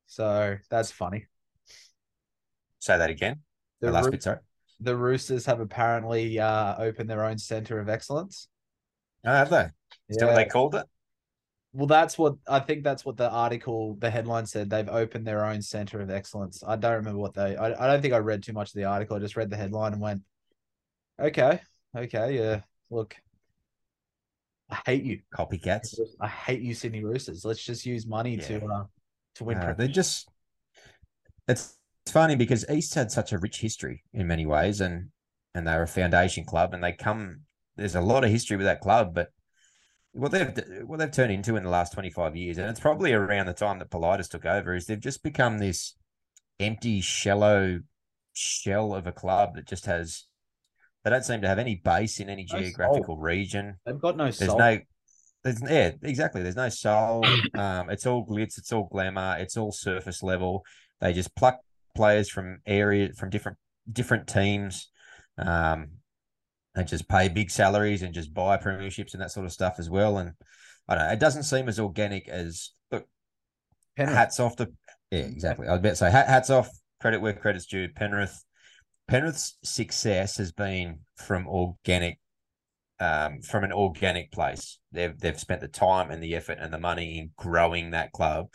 So 0.07 0.57
that's 0.71 0.91
funny. 0.91 1.27
Say 2.79 2.99
that 2.99 3.11
again. 3.11 3.41
The, 3.81 3.89
the 3.89 3.93
last 3.93 4.05
Ro- 4.05 4.11
bit, 4.11 4.23
sorry. 4.23 4.39
The 4.81 4.97
Roosters 4.97 5.47
have 5.47 5.61
apparently 5.61 6.39
uh, 6.39 6.77
opened 6.79 7.11
their 7.11 7.25
own 7.25 7.39
center 7.39 7.81
of 7.81 7.89
excellence. 7.89 8.49
Oh, 9.25 9.33
have 9.33 9.51
they? 9.51 9.65
Is 10.09 10.17
yeah. 10.17 10.19
that 10.21 10.27
what 10.27 10.35
they 10.37 10.45
called 10.45 10.75
it? 10.77 10.87
Well, 11.75 11.87
that's 11.87 12.17
what 12.17 12.37
I 12.49 12.61
think. 12.61 12.83
That's 12.83 13.05
what 13.05 13.17
the 13.17 13.31
article, 13.31 13.97
the 13.99 14.11
headline 14.11 14.47
said. 14.47 14.71
They've 14.71 14.89
opened 14.89 15.27
their 15.27 15.45
own 15.45 15.61
center 15.61 16.01
of 16.01 16.11
excellence. 16.11 16.63
I 16.67 16.77
don't 16.77 16.95
remember 16.95 17.21
what 17.21 17.35
they. 17.35 17.57
I, 17.57 17.67
I 17.67 17.87
don't 17.87 18.01
think 18.01 18.15
I 18.15 18.19
read 18.19 18.43
too 18.43 18.55
much 18.55 18.71
of 18.71 18.75
the 18.75 18.85
article. 18.85 19.17
I 19.17 19.21
just 19.21 19.37
read 19.37 19.51
the 19.51 19.57
headline 19.57 19.93
and 19.93 20.01
went, 20.01 20.23
"Okay, 21.21 21.61
okay, 21.95 22.37
yeah. 22.37 22.61
Look, 22.91 23.17
I 24.71 24.79
hate 24.87 25.05
you, 25.05 25.21
copycats. 25.35 25.99
I 26.21 26.27
hate 26.27 26.63
you, 26.63 26.75
Sydney 26.75 27.05
Roosters. 27.05 27.45
Let's 27.45 27.63
just 27.63 27.85
use 27.85 28.07
money 28.07 28.37
yeah. 28.37 28.47
to 28.49 28.67
uh, 28.67 28.85
to 29.37 29.45
win. 29.45 29.59
Uh, 29.59 29.75
they 29.77 29.89
just. 29.89 30.29
It's 31.47 31.77
it's 32.05 32.13
funny 32.13 32.37
because 32.37 32.65
East 32.71 32.95
had 32.95 33.11
such 33.11 33.33
a 33.33 33.39
rich 33.39 33.61
history 33.61 34.05
in 34.15 34.27
many 34.27 34.47
ways, 34.47 34.81
and 34.81 35.11
and 35.55 35.67
they're 35.67 35.83
a 35.83 35.87
foundation 35.87 36.45
club, 36.45 36.73
and 36.73 36.83
they 36.83 36.93
come. 36.93 37.43
There's 37.77 37.95
a 37.95 38.01
lot 38.01 38.25
of 38.25 38.31
history 38.31 38.57
with 38.57 38.67
that 38.67 38.81
club, 38.81 39.15
but 39.15 39.29
what 40.19 40.33
they've 40.33 40.53
what 40.87 40.99
they've 40.99 41.11
turned 41.11 41.33
into 41.33 41.57
in 41.57 41.63
the 41.63 41.71
last 41.71 41.93
25 41.93 42.37
years, 42.37 42.59
and 42.59 42.69
it's 42.69 42.81
probably 42.81 43.13
around 43.13 43.47
the 43.47 43.53
time 43.53 43.79
that 43.79 43.91
Politis 43.91 44.29
took 44.29 44.45
over, 44.45 44.75
is 44.75 44.87
they've 44.87 45.01
just 45.01 45.23
become 45.23 45.59
this 45.59 45.95
empty, 46.59 47.01
shallow 47.01 47.81
shell 48.33 48.95
of 48.95 49.07
a 49.07 49.13
club 49.13 49.55
that 49.55 49.67
just 49.67 49.87
has. 49.87 50.25
They 51.05 51.11
don't 51.11 51.25
seem 51.25 51.41
to 51.43 51.49
have 51.49 51.61
any 51.61 51.77
base 51.77 52.19
in 52.19 52.29
any 52.29 52.47
no 52.53 52.59
geographical 52.59 53.15
soul. 53.15 53.19
region. 53.19 53.77
They've 53.87 54.01
got 54.01 54.17
no 54.17 54.31
soul. 54.31 54.39
There's 54.39 54.51
soul. 54.51 54.59
no. 54.59 54.81
There's 55.45 55.63
yeah, 55.63 55.93
exactly. 56.03 56.43
There's 56.43 56.57
no 56.57 56.69
soul. 56.69 57.25
um, 57.55 57.91
it's 57.91 58.05
all 58.05 58.27
glitz. 58.27 58.59
It's 58.59 58.73
all 58.73 58.89
glamour. 58.91 59.37
It's 59.39 59.57
all 59.57 59.71
surface 59.71 60.23
level. 60.23 60.65
They 61.01 61.13
just 61.13 61.35
pluck 61.37 61.61
players 61.95 62.29
from 62.29 62.59
area 62.67 63.13
from 63.13 63.31
different 63.31 63.59
different 63.91 64.27
teams. 64.27 64.91
Um, 65.39 65.98
and 66.75 66.87
just 66.87 67.09
pay 67.09 67.29
big 67.29 67.51
salaries 67.51 68.03
and 68.03 68.15
just 68.15 68.33
buy 68.33 68.57
premierships 68.57 69.13
and 69.13 69.23
that 69.23 69.33
sort 69.33 69.47
of 69.47 69.53
stuff 69.53 69.77
as 69.79 69.91
well. 69.91 70.19
And 70.19 70.33
I 70.89 70.95
don't 70.95 71.07
know, 71.07 71.13
it 71.13 71.21
doesn't 71.21 71.43
seem 71.45 71.69
as 71.69 71.81
organic 71.81 72.29
as 72.29 72.71
look. 72.91 73.07
Penrith. 73.97 74.17
Hats 74.17 74.41
off 74.41 74.57
to 74.57 74.69
yeah, 75.11 75.21
exactly. 75.21 75.67
I 75.67 75.73
was 75.73 75.81
about 75.81 75.91
to 75.91 75.97
say 75.97 76.11
hats 76.11 76.51
off, 76.51 76.69
credit 77.01 77.21
where 77.21 77.33
credit's 77.33 77.67
due. 77.67 77.89
Penrith, 77.89 78.45
Penrith's 79.07 79.57
success 79.65 80.37
has 80.37 80.53
been 80.53 81.01
from 81.17 81.49
organic, 81.49 82.19
um, 83.01 83.41
from 83.41 83.65
an 83.65 83.73
organic 83.73 84.31
place. 84.31 84.79
They've 84.93 85.19
they've 85.19 85.39
spent 85.39 85.63
the 85.63 85.69
time 85.69 86.11
and 86.11 86.23
the 86.23 86.35
effort 86.35 86.59
and 86.61 86.73
the 86.73 86.79
money 86.79 87.19
in 87.19 87.31
growing 87.37 87.91
that 87.93 88.13
club, 88.13 88.49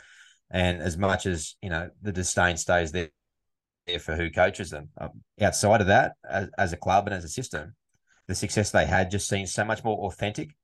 and 0.51 0.79
as 0.81 0.95
much 0.95 1.25
as 1.25 1.55
you 1.61 1.69
know, 1.69 1.89
the 2.03 2.11
disdain 2.11 2.57
stays 2.57 2.91
there 2.91 3.09
for 3.99 4.15
who 4.15 4.29
coaches 4.29 4.69
them. 4.69 4.89
Um, 4.99 5.23
outside 5.41 5.81
of 5.81 5.87
that, 5.87 6.13
as, 6.29 6.49
as 6.57 6.73
a 6.73 6.77
club 6.77 7.07
and 7.07 7.15
as 7.15 7.23
a 7.23 7.29
system, 7.29 7.73
the 8.27 8.35
success 8.35 8.71
they 8.71 8.85
had 8.85 9.11
just 9.11 9.27
seems 9.27 9.53
so 9.53 9.65
much 9.65 9.83
more 9.83 10.07
authentic. 10.07 10.55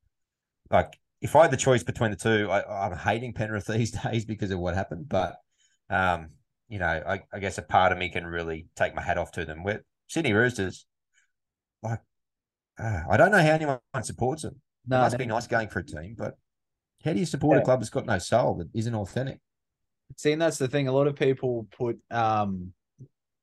Like 0.72 0.98
if 1.22 1.36
I 1.36 1.44
had 1.44 1.52
the 1.52 1.58
choice 1.58 1.84
between 1.84 2.12
the 2.12 2.18
two, 2.18 2.50
I, 2.50 2.86
am 2.86 2.98
hating 2.98 3.34
Penrith 3.34 3.66
these 3.68 3.92
days 3.92 4.26
because 4.26 4.52
of 4.52 4.60
what 4.60 4.76
happened. 4.76 5.10
But 5.10 5.36
um, 5.90 6.30
you 6.68 6.80
know, 6.80 6.86
I, 6.86 7.22
I, 7.34 7.40
guess 7.40 7.58
a 7.58 7.64
part 7.64 7.92
of 7.92 7.98
me 7.98 8.10
can 8.10 8.26
really 8.26 8.68
take 8.76 8.96
my 8.96 9.02
hat 9.02 9.18
off 9.18 9.32
to 9.34 9.46
them. 9.46 9.64
With 9.64 9.82
Sydney 10.08 10.34
Roosters, 10.34 10.86
like 11.82 12.00
uh, 12.78 13.02
I 13.10 13.18
don't 13.18 13.32
know 13.32 13.42
how 13.42 13.52
anyone 13.52 13.80
supports 14.04 14.44
them. 14.44 14.62
No, 14.88 14.98
it 14.98 15.02
must 15.02 15.18
be 15.18 15.26
nice 15.26 15.48
going 15.48 15.68
for 15.68 15.80
a 15.80 15.86
team, 15.86 16.16
but 16.18 16.36
how 17.04 17.14
do 17.14 17.20
you 17.20 17.26
support 17.26 17.58
yeah. 17.58 17.62
a 17.62 17.66
club 17.66 17.80
that's 17.80 17.90
got 17.90 18.06
no 18.06 18.20
soul 18.20 18.56
that 18.56 18.70
isn't 18.74 18.96
authentic? 18.96 19.40
See, 20.18 20.32
and 20.32 20.42
that's 20.42 20.58
the 20.58 20.68
thing. 20.68 20.88
A 20.88 20.92
lot 20.92 21.08
of 21.08 21.16
people 21.16 21.68
put, 21.78 22.00
um, 22.10 22.74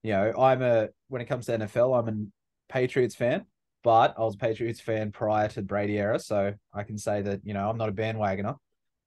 you 0.02 0.12
know, 0.12 0.32
I'm 0.38 0.62
a 0.62 0.88
when 1.08 1.22
it 1.22 1.26
comes 1.26 1.46
to 1.46 1.58
NFL, 1.58 1.98
I'm 1.98 2.08
a 2.08 2.72
Patriots 2.72 3.14
fan 3.14 3.44
but 3.86 4.16
I 4.18 4.22
was 4.22 4.34
a 4.34 4.38
Patriots 4.38 4.80
fan 4.80 5.12
prior 5.12 5.46
to 5.50 5.62
Brady 5.62 5.96
era, 5.96 6.18
so 6.18 6.54
I 6.74 6.82
can 6.82 6.98
say 6.98 7.22
that 7.22 7.42
you 7.44 7.54
know 7.54 7.70
I'm 7.70 7.76
not 7.76 7.88
a 7.88 7.92
bandwagoner. 7.92 8.56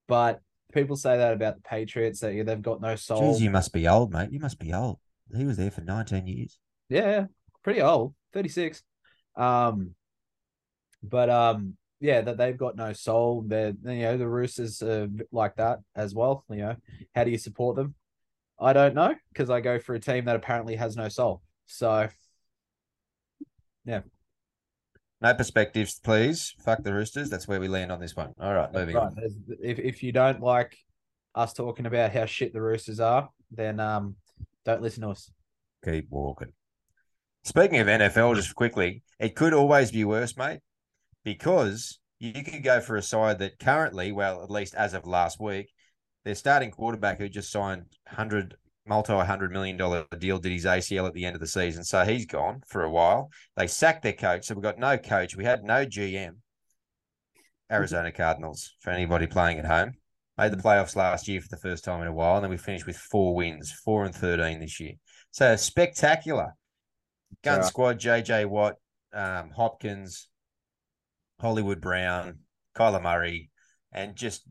But 0.07 0.39
people 0.71 0.95
say 0.95 1.17
that 1.17 1.33
about 1.33 1.57
the 1.57 1.61
Patriots 1.63 2.21
that 2.21 2.33
yeah, 2.33 2.43
they've 2.43 2.61
got 2.61 2.79
no 2.79 2.95
soul. 2.95 3.35
Jeez, 3.35 3.41
you 3.41 3.49
must 3.49 3.73
be 3.73 3.89
old, 3.89 4.13
mate. 4.13 4.31
You 4.31 4.39
must 4.39 4.57
be 4.57 4.73
old. 4.73 4.99
He 5.35 5.43
was 5.43 5.57
there 5.57 5.69
for 5.69 5.81
19 5.81 6.25
years. 6.27 6.57
Yeah, 6.87 7.25
pretty 7.61 7.81
old, 7.81 8.15
36. 8.31 8.81
Um, 9.35 9.95
but 11.03 11.29
um, 11.29 11.75
yeah, 11.99 12.21
that 12.21 12.37
they've 12.37 12.55
got 12.57 12.77
no 12.77 12.93
soul. 12.93 13.43
They're 13.45 13.73
you 13.83 14.03
know 14.03 14.15
the 14.15 14.29
Roosters 14.29 14.81
are 14.81 15.09
like 15.33 15.57
that 15.57 15.79
as 15.93 16.15
well. 16.15 16.45
You 16.49 16.55
know, 16.55 16.75
how 17.13 17.25
do 17.25 17.31
you 17.31 17.37
support 17.37 17.75
them? 17.75 17.95
I 18.57 18.71
don't 18.71 18.95
know 18.95 19.13
because 19.33 19.49
I 19.49 19.59
go 19.59 19.77
for 19.77 19.93
a 19.93 19.99
team 19.99 20.23
that 20.23 20.37
apparently 20.37 20.77
has 20.77 20.95
no 20.95 21.09
soul. 21.09 21.41
So, 21.65 22.07
yeah. 23.83 24.03
No 25.21 25.33
perspectives, 25.33 25.99
please. 25.99 26.55
Fuck 26.63 26.83
the 26.83 26.93
Roosters. 26.93 27.29
That's 27.29 27.47
where 27.47 27.59
we 27.59 27.67
land 27.67 27.91
on 27.91 27.99
this 27.99 28.15
one. 28.15 28.33
All 28.39 28.53
right, 28.53 28.71
moving 28.73 28.95
right. 28.95 29.03
on. 29.03 29.17
If 29.61 29.79
if 29.79 30.03
you 30.03 30.11
don't 30.11 30.41
like 30.41 30.77
us 31.35 31.53
talking 31.53 31.85
about 31.85 32.11
how 32.11 32.25
shit 32.25 32.53
the 32.53 32.61
Roosters 32.61 32.99
are, 32.99 33.29
then 33.51 33.79
um, 33.79 34.15
don't 34.65 34.81
listen 34.81 35.03
to 35.03 35.09
us. 35.09 35.29
Keep 35.83 36.07
walking. 36.09 36.53
Speaking 37.43 37.79
of 37.79 37.87
NFL, 37.87 38.35
just 38.35 38.55
quickly, 38.55 39.03
it 39.19 39.35
could 39.35 39.53
always 39.53 39.91
be 39.91 40.03
worse, 40.03 40.37
mate, 40.37 40.59
because 41.23 41.99
you 42.19 42.33
could 42.43 42.63
go 42.63 42.81
for 42.81 42.97
a 42.97 43.01
side 43.01 43.39
that 43.39 43.59
currently, 43.59 44.11
well, 44.11 44.43
at 44.43 44.51
least 44.51 44.75
as 44.75 44.93
of 44.93 45.07
last 45.07 45.39
week, 45.39 45.71
their 46.25 46.35
starting 46.35 46.71
quarterback 46.71 47.17
who 47.17 47.29
just 47.29 47.51
signed 47.51 47.85
hundred 48.07 48.55
multi 48.89 49.13
hundred 49.13 49.51
million 49.51 49.77
dollar 49.77 50.05
deal 50.17 50.39
did 50.39 50.51
his 50.51 50.65
ACL 50.65 51.07
at 51.07 51.13
the 51.13 51.25
end 51.25 51.35
of 51.35 51.39
the 51.39 51.47
season, 51.47 51.83
so 51.83 52.03
he's 52.03 52.25
gone 52.25 52.61
for 52.67 52.83
a 52.83 52.89
while. 52.89 53.29
They 53.55 53.67
sacked 53.67 54.01
their 54.01 54.13
coach, 54.13 54.45
so 54.45 54.55
we 54.55 54.61
got 54.61 54.79
no 54.79 54.97
coach. 54.97 55.35
We 55.35 55.45
had 55.45 55.63
no 55.63 55.85
GM. 55.85 56.37
Arizona 57.71 58.11
Cardinals 58.11 58.75
for 58.81 58.89
anybody 58.89 59.27
playing 59.27 59.59
at 59.59 59.65
home 59.65 59.93
made 60.39 60.51
the 60.51 60.57
playoffs 60.57 60.95
last 60.95 61.27
year 61.27 61.39
for 61.39 61.49
the 61.49 61.57
first 61.57 61.83
time 61.83 62.01
in 62.01 62.07
a 62.07 62.13
while, 62.13 62.35
and 62.35 62.43
then 62.43 62.49
we 62.49 62.57
finished 62.57 62.87
with 62.87 62.97
four 62.97 63.35
wins, 63.35 63.71
four 63.71 64.05
and 64.05 64.15
thirteen 64.15 64.59
this 64.59 64.79
year. 64.79 64.93
So 65.31 65.55
spectacular. 65.55 66.55
Gun 67.43 67.59
yeah. 67.59 67.65
squad: 67.65 67.99
JJ 67.99 68.47
Watt, 68.47 68.75
um, 69.13 69.51
Hopkins, 69.55 70.29
Hollywood 71.39 71.79
Brown, 71.79 72.39
Kyler 72.75 73.03
Murray, 73.03 73.51
and 73.91 74.15
just 74.15 74.43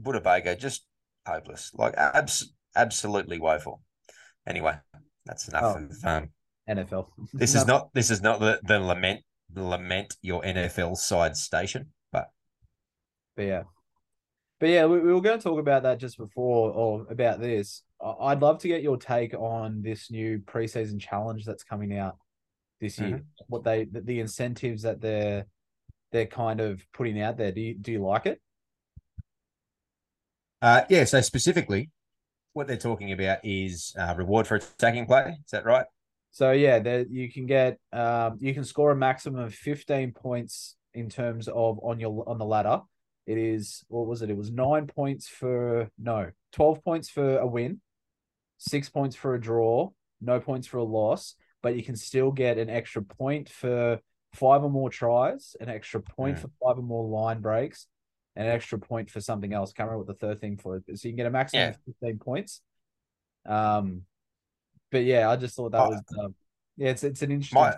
Budda 0.00 0.22
Baker, 0.22 0.54
just 0.54 0.86
hopeless. 1.26 1.70
Like 1.72 1.94
abs- 1.96 2.52
absolutely 2.76 3.38
woeful. 3.38 3.82
Anyway, 4.46 4.74
that's 5.24 5.48
enough 5.48 5.76
oh, 5.76 5.84
of 5.84 6.04
um, 6.04 6.28
NFL. 6.68 7.08
this 7.32 7.54
is 7.54 7.66
not 7.66 7.92
this 7.94 8.10
is 8.10 8.22
not 8.22 8.40
the, 8.40 8.60
the 8.64 8.78
lament 8.78 9.22
lament 9.54 10.16
your 10.22 10.42
NFL 10.42 10.96
side 10.96 11.36
station, 11.36 11.88
but 12.12 12.28
but 13.36 13.42
yeah, 13.44 13.62
but 14.58 14.68
yeah, 14.68 14.86
we, 14.86 15.00
we 15.00 15.12
were 15.12 15.20
going 15.20 15.38
to 15.38 15.42
talk 15.42 15.58
about 15.58 15.82
that 15.82 15.98
just 15.98 16.18
before 16.18 16.70
or 16.70 17.06
about 17.10 17.40
this. 17.40 17.82
I'd 18.00 18.40
love 18.40 18.58
to 18.60 18.68
get 18.68 18.82
your 18.82 18.96
take 18.96 19.34
on 19.34 19.82
this 19.82 20.10
new 20.10 20.38
preseason 20.38 21.00
challenge 21.00 21.44
that's 21.44 21.64
coming 21.64 21.96
out 21.96 22.16
this 22.80 22.98
year. 22.98 23.08
Mm-hmm. 23.10 23.44
What 23.48 23.64
they 23.64 23.84
the, 23.84 24.00
the 24.00 24.20
incentives 24.20 24.82
that 24.82 25.00
they're 25.00 25.46
they're 26.12 26.26
kind 26.26 26.60
of 26.60 26.84
putting 26.92 27.20
out 27.20 27.36
there. 27.36 27.52
Do 27.52 27.60
you 27.60 27.74
do 27.74 27.92
you 27.92 28.02
like 28.04 28.26
it? 28.26 28.40
Uh, 30.62 30.82
yeah. 30.88 31.04
So 31.04 31.20
specifically, 31.20 31.90
what 32.56 32.66
they're 32.66 32.76
talking 32.76 33.12
about 33.12 33.38
is 33.44 33.94
uh, 33.98 34.14
reward 34.16 34.46
for 34.46 34.54
attacking 34.56 35.06
play. 35.06 35.36
Is 35.44 35.50
that 35.52 35.66
right? 35.66 35.84
So 36.30 36.52
yeah, 36.52 36.78
there 36.78 37.04
you 37.08 37.30
can 37.30 37.46
get 37.46 37.78
um, 37.92 38.38
you 38.40 38.54
can 38.54 38.64
score 38.64 38.90
a 38.90 38.96
maximum 38.96 39.40
of 39.44 39.54
fifteen 39.54 40.12
points 40.12 40.76
in 40.94 41.08
terms 41.08 41.48
of 41.48 41.78
on 41.82 42.00
your 42.00 42.24
on 42.26 42.38
the 42.38 42.44
ladder. 42.44 42.80
It 43.26 43.38
is 43.38 43.84
what 43.88 44.06
was 44.06 44.22
it? 44.22 44.30
It 44.30 44.36
was 44.36 44.50
nine 44.50 44.86
points 44.86 45.28
for 45.28 45.90
no, 45.98 46.30
twelve 46.52 46.82
points 46.82 47.08
for 47.10 47.38
a 47.38 47.46
win, 47.46 47.80
six 48.58 48.88
points 48.88 49.16
for 49.16 49.34
a 49.34 49.40
draw, 49.40 49.90
no 50.20 50.40
points 50.40 50.66
for 50.66 50.78
a 50.78 50.84
loss, 50.84 51.34
but 51.62 51.76
you 51.76 51.82
can 51.82 51.96
still 51.96 52.30
get 52.30 52.58
an 52.58 52.70
extra 52.70 53.02
point 53.02 53.48
for 53.48 54.00
five 54.32 54.62
or 54.62 54.70
more 54.70 54.90
tries, 54.90 55.56
an 55.60 55.68
extra 55.68 56.00
point 56.00 56.36
mm. 56.36 56.40
for 56.40 56.48
five 56.62 56.78
or 56.78 56.82
more 56.82 57.04
line 57.04 57.40
breaks, 57.40 57.86
an 58.36 58.46
extra 58.46 58.78
point 58.78 59.10
for 59.10 59.20
something 59.20 59.52
else. 59.52 59.72
Can't 59.72 59.88
remember 59.88 60.06
what 60.06 60.18
the 60.18 60.26
third 60.26 60.40
thing 60.40 60.56
for. 60.56 60.76
It. 60.76 60.84
So 60.98 61.08
you 61.08 61.12
can 61.12 61.16
get 61.16 61.26
a 61.26 61.30
maximum 61.30 61.62
yeah. 61.62 61.68
of 61.70 61.78
15 62.00 62.18
points. 62.18 62.60
Um, 63.46 64.02
but 64.90 65.04
yeah, 65.04 65.30
I 65.30 65.36
just 65.36 65.56
thought 65.56 65.72
that 65.72 65.80
I- 65.80 65.88
was 65.88 66.02
um, 66.18 66.34
yeah, 66.76 66.90
it's 66.90 67.04
it's 67.04 67.22
an 67.22 67.30
interesting. 67.30 67.60
My 67.60 67.74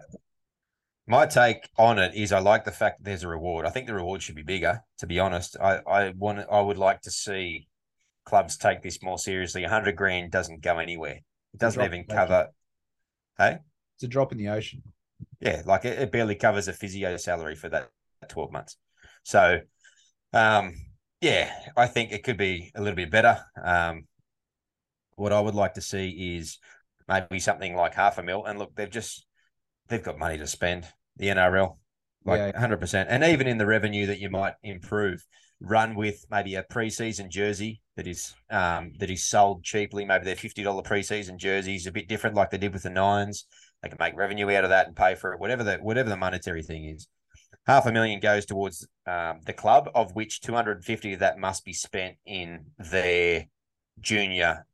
my 1.07 1.27
take 1.27 1.69
on 1.79 1.99
it 1.99 2.15
is 2.15 2.33
I 2.33 2.41
like 2.41 2.65
the 2.65 2.73
fact 2.73 2.99
that 2.99 3.05
there's 3.05 3.23
a 3.23 3.29
reward. 3.29 3.65
I 3.65 3.71
think 3.71 3.87
the 3.87 3.95
reward 3.95 4.23
should 4.23 4.35
be 4.35 4.43
bigger. 4.43 4.83
To 4.99 5.07
be 5.07 5.19
honest, 5.19 5.57
I 5.61 5.79
I 5.87 6.13
want 6.17 6.41
I 6.51 6.61
would 6.61 6.79
like 6.79 7.03
to 7.03 7.11
see 7.11 7.69
clubs 8.25 8.57
take 8.57 8.83
this 8.83 9.03
more 9.03 9.19
seriously. 9.19 9.65
A 9.65 9.69
hundred 9.69 9.97
grand 9.97 10.33
doesn't 10.33 10.61
go 10.61 10.79
anywhere. 10.79 11.21
It 11.55 11.61
doesn't 11.61 11.83
even 11.83 12.05
cover. 12.05 12.49
Hey, 13.39 13.59
it's 13.97 14.05
a 14.05 14.09
drop 14.09 14.33
in 14.33 14.39
the 14.39 14.49
ocean. 14.49 14.83
yeah, 15.41 15.63
like 15.65 15.85
it, 15.85 15.99
it 15.99 16.13
barely 16.13 16.35
covers 16.35 16.69
a 16.69 16.73
physio 16.73 17.17
salary 17.17 17.55
for 17.55 17.69
that 17.69 17.89
twelve 18.29 18.53
months. 18.53 18.77
So, 19.23 19.61
um, 20.33 20.75
yeah, 21.21 21.53
I 21.77 21.87
think 21.87 22.13
it 22.13 22.23
could 22.25 22.37
be 22.37 22.71
a 22.75 22.81
little 22.81 22.97
bit 22.97 23.11
better. 23.11 23.39
Um, 23.63 24.07
what 25.17 25.33
I 25.33 25.41
would 25.41 25.55
like 25.55 25.75
to 25.75 25.81
see 25.81 26.37
is 26.37 26.59
maybe 27.09 27.41
something 27.41 27.75
like 27.75 27.95
half 27.95 28.19
a 28.19 28.23
mil. 28.23 28.45
And 28.45 28.59
look, 28.59 28.75
they've 28.75 28.91
just 28.91 29.27
they've 29.89 30.03
got 30.03 30.19
money 30.19 30.39
to 30.39 30.47
spend. 30.47 30.87
The 31.17 31.31
NRL, 31.31 31.81
like 32.25 32.39
Yeah. 32.39 32.59
hundred 32.61 32.79
percent, 32.79 33.09
and 33.11 33.25
even 33.25 33.49
in 33.49 33.59
the 33.59 33.67
revenue 33.67 34.07
that 34.07 34.21
you 34.21 34.31
might 34.31 34.55
improve, 34.63 35.25
run 35.61 35.97
with 35.97 36.25
maybe 36.31 36.55
a 36.55 36.63
preseason 36.63 37.29
jersey 37.29 37.83
that 37.97 38.07
is 38.07 38.35
um 38.51 38.93
that 39.01 39.11
is 39.11 39.25
sold 39.25 39.65
cheaply. 39.65 40.05
Maybe 40.05 40.25
their 40.25 40.37
fifty 40.37 40.63
dollar 40.63 40.83
preseason 40.85 41.37
jerseys 41.37 41.89
a 41.89 41.93
bit 41.93 42.09
different, 42.09 42.37
like 42.37 42.51
they 42.51 42.59
did 42.59 42.73
with 42.73 42.85
the 42.85 42.91
nines. 42.91 43.47
They 43.83 43.89
can 43.89 43.99
make 43.99 44.17
revenue 44.17 44.49
out 44.53 44.63
of 44.65 44.71
that 44.71 44.87
and 44.87 44.95
pay 44.95 45.17
for 45.17 45.33
it, 45.33 45.41
whatever 45.41 45.65
the 45.65 45.79
whatever 45.79 46.09
the 46.09 46.17
monetary 46.17 46.63
thing 46.63 46.85
is. 46.85 47.09
Half 47.69 47.85
a 47.85 47.93
million 47.93 48.19
goes 48.19 48.47
towards 48.47 48.89
um, 49.07 49.41
the 49.45 49.53
club, 49.53 49.91
of 49.95 50.15
which 50.15 50.41
two 50.41 50.55
hundred 50.55 50.79
and 50.79 50.85
fifty 50.85 51.13
of 51.13 51.21
that 51.21 51.39
must 51.39 51.67
be 51.67 51.75
spent 51.75 52.17
in 52.25 52.65
their 52.79 53.47
junior 54.01 54.67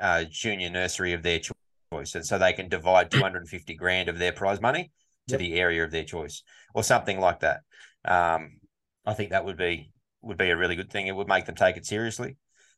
uh, 0.00 0.24
junior 0.24 0.70
nursery 0.70 1.12
of 1.12 1.22
their 1.22 1.38
choice, 1.38 2.14
and 2.14 2.24
so 2.24 2.38
they 2.38 2.54
can 2.54 2.70
divide 2.70 3.10
two 3.10 3.20
hundred 3.20 3.40
and 3.40 3.48
fifty 3.48 3.74
grand 3.74 4.08
of 4.08 4.18
their 4.18 4.32
prize 4.32 4.60
money 4.60 4.90
to 5.28 5.34
Yep. 5.34 5.38
the 5.38 5.54
area 5.60 5.84
of 5.84 5.90
their 5.90 6.04
choice, 6.04 6.42
or 6.74 6.82
something 6.82 7.20
like 7.20 7.40
that. 7.40 7.60
Um, 8.06 8.58
I 9.04 9.12
think 9.12 9.30
that 9.30 9.44
would 9.44 9.58
be 9.58 9.92
would 10.22 10.38
be 10.38 10.48
a 10.48 10.56
really 10.56 10.76
good 10.76 10.90
thing. 10.90 11.06
It 11.06 11.14
would 11.14 11.28
make 11.28 11.44
them 11.44 11.54
take 11.54 11.76
it 11.76 11.84
seriously. 11.84 12.36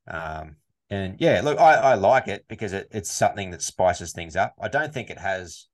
Um, 0.08 0.56
and 0.90 1.16
yeah, 1.20 1.40
look, 1.42 1.60
I, 1.60 1.74
I 1.74 1.94
like 1.94 2.26
it 2.26 2.44
because 2.48 2.72
it, 2.72 2.88
it's 2.90 3.10
something 3.10 3.50
that 3.50 3.62
spices 3.62 4.12
things 4.12 4.34
up. 4.34 4.54
I 4.60 4.66
don't 4.68 4.92
think 4.92 5.08
it 5.08 5.18
has 5.18 5.68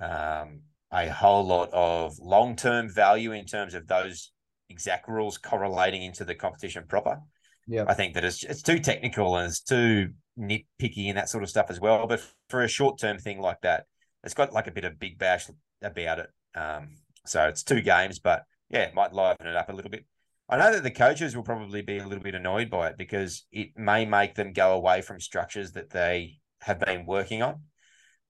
um, 0.00 0.60
a 0.92 1.08
whole 1.10 1.46
lot 1.46 1.70
of 1.72 2.18
long 2.18 2.56
term 2.56 2.88
value 2.88 3.32
in 3.32 3.44
terms 3.44 3.74
of 3.74 3.86
those 3.86 4.32
exact 4.70 5.08
rules 5.08 5.38
correlating 5.38 6.02
into 6.02 6.24
the 6.24 6.34
competition 6.34 6.84
proper. 6.88 7.18
Yeah. 7.66 7.84
I 7.86 7.94
think 7.94 8.14
that 8.14 8.24
it's 8.24 8.42
it's 8.44 8.62
too 8.62 8.78
technical 8.78 9.36
and 9.36 9.48
it's 9.48 9.60
too 9.60 10.10
nitpicky 10.38 11.08
and 11.08 11.18
that 11.18 11.28
sort 11.28 11.42
of 11.42 11.50
stuff 11.50 11.70
as 11.70 11.80
well. 11.80 12.06
But 12.06 12.22
for 12.48 12.62
a 12.62 12.68
short 12.68 12.98
term 12.98 13.18
thing 13.18 13.40
like 13.40 13.60
that, 13.62 13.84
it's 14.24 14.34
got 14.34 14.52
like 14.52 14.66
a 14.66 14.72
bit 14.72 14.84
of 14.84 14.98
big 14.98 15.18
bash 15.18 15.48
about 15.82 16.20
it. 16.20 16.30
Um, 16.54 16.96
so 17.26 17.46
it's 17.46 17.62
two 17.62 17.82
games, 17.82 18.18
but 18.18 18.44
yeah, 18.70 18.84
it 18.84 18.94
might 18.94 19.12
liven 19.12 19.46
it 19.46 19.56
up 19.56 19.68
a 19.68 19.72
little 19.72 19.90
bit. 19.90 20.04
I 20.48 20.56
know 20.56 20.72
that 20.72 20.82
the 20.82 20.90
coaches 20.90 21.36
will 21.36 21.42
probably 21.42 21.82
be 21.82 21.98
a 21.98 22.06
little 22.06 22.24
bit 22.24 22.34
annoyed 22.34 22.70
by 22.70 22.88
it 22.88 22.96
because 22.96 23.44
it 23.52 23.76
may 23.76 24.06
make 24.06 24.34
them 24.34 24.54
go 24.54 24.72
away 24.72 25.02
from 25.02 25.20
structures 25.20 25.72
that 25.72 25.90
they 25.90 26.38
have 26.62 26.80
been 26.80 27.04
working 27.04 27.42
on 27.42 27.60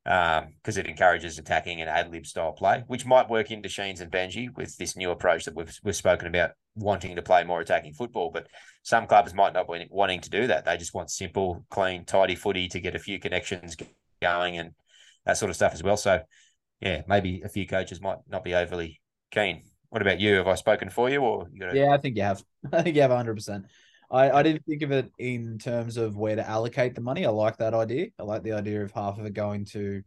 Um, 0.08 0.54
because 0.54 0.78
it 0.78 0.86
encourages 0.86 1.38
attacking 1.38 1.82
and 1.82 1.90
ad 1.90 2.10
lib 2.10 2.24
style 2.24 2.52
play, 2.52 2.82
which 2.86 3.04
might 3.04 3.28
work 3.28 3.50
into 3.50 3.68
Sheens 3.68 4.00
and 4.00 4.10
Benji 4.10 4.48
with 4.56 4.74
this 4.78 4.96
new 4.96 5.10
approach 5.10 5.44
that 5.44 5.54
we've, 5.54 5.78
we've 5.84 5.94
spoken 5.94 6.28
about 6.28 6.52
wanting 6.76 7.14
to 7.16 7.20
play 7.20 7.44
more 7.44 7.60
attacking 7.60 7.92
football. 7.92 8.30
But 8.32 8.46
some 8.82 9.06
clubs 9.06 9.34
might 9.34 9.52
not 9.52 9.70
be 9.70 9.86
wanting 9.90 10.20
to 10.20 10.30
do 10.30 10.46
that. 10.46 10.64
They 10.64 10.78
just 10.78 10.94
want 10.94 11.10
simple, 11.10 11.62
clean, 11.68 12.06
tidy 12.06 12.36
footy 12.36 12.68
to 12.68 12.80
get 12.80 12.94
a 12.94 12.98
few 12.98 13.18
connections 13.18 13.76
going 14.22 14.56
and 14.56 14.70
that 15.26 15.36
sort 15.36 15.50
of 15.50 15.56
stuff 15.56 15.74
as 15.74 15.82
well. 15.82 15.98
So, 15.98 16.20
yeah, 16.80 17.02
maybe 17.06 17.42
a 17.44 17.48
few 17.50 17.66
coaches 17.66 18.00
might 18.00 18.18
not 18.30 18.44
be 18.44 18.54
overly 18.54 19.02
keen. 19.30 19.64
What 19.90 20.00
about 20.00 20.20
you? 20.20 20.36
Have 20.36 20.48
I 20.48 20.54
spoken 20.54 20.88
for 20.88 21.10
you, 21.10 21.20
or 21.20 21.48
you 21.52 21.60
got? 21.60 21.74
Yeah, 21.74 21.92
I 21.92 21.98
think 21.98 22.16
you 22.16 22.22
have. 22.22 22.42
I 22.72 22.82
think 22.82 22.96
you 22.96 23.02
have 23.02 23.10
100%. 23.10 23.64
I, 24.10 24.30
I 24.30 24.42
didn't 24.42 24.64
think 24.64 24.82
of 24.82 24.90
it 24.90 25.10
in 25.18 25.58
terms 25.58 25.96
of 25.96 26.16
where 26.16 26.36
to 26.36 26.48
allocate 26.48 26.94
the 26.94 27.00
money. 27.00 27.26
I 27.26 27.30
like 27.30 27.58
that 27.58 27.74
idea. 27.74 28.08
I 28.18 28.22
like 28.22 28.42
the 28.42 28.52
idea 28.52 28.82
of 28.82 28.92
half 28.92 29.18
of 29.18 29.26
it 29.26 29.34
going 29.34 29.66
to, 29.66 29.80
you 29.80 30.02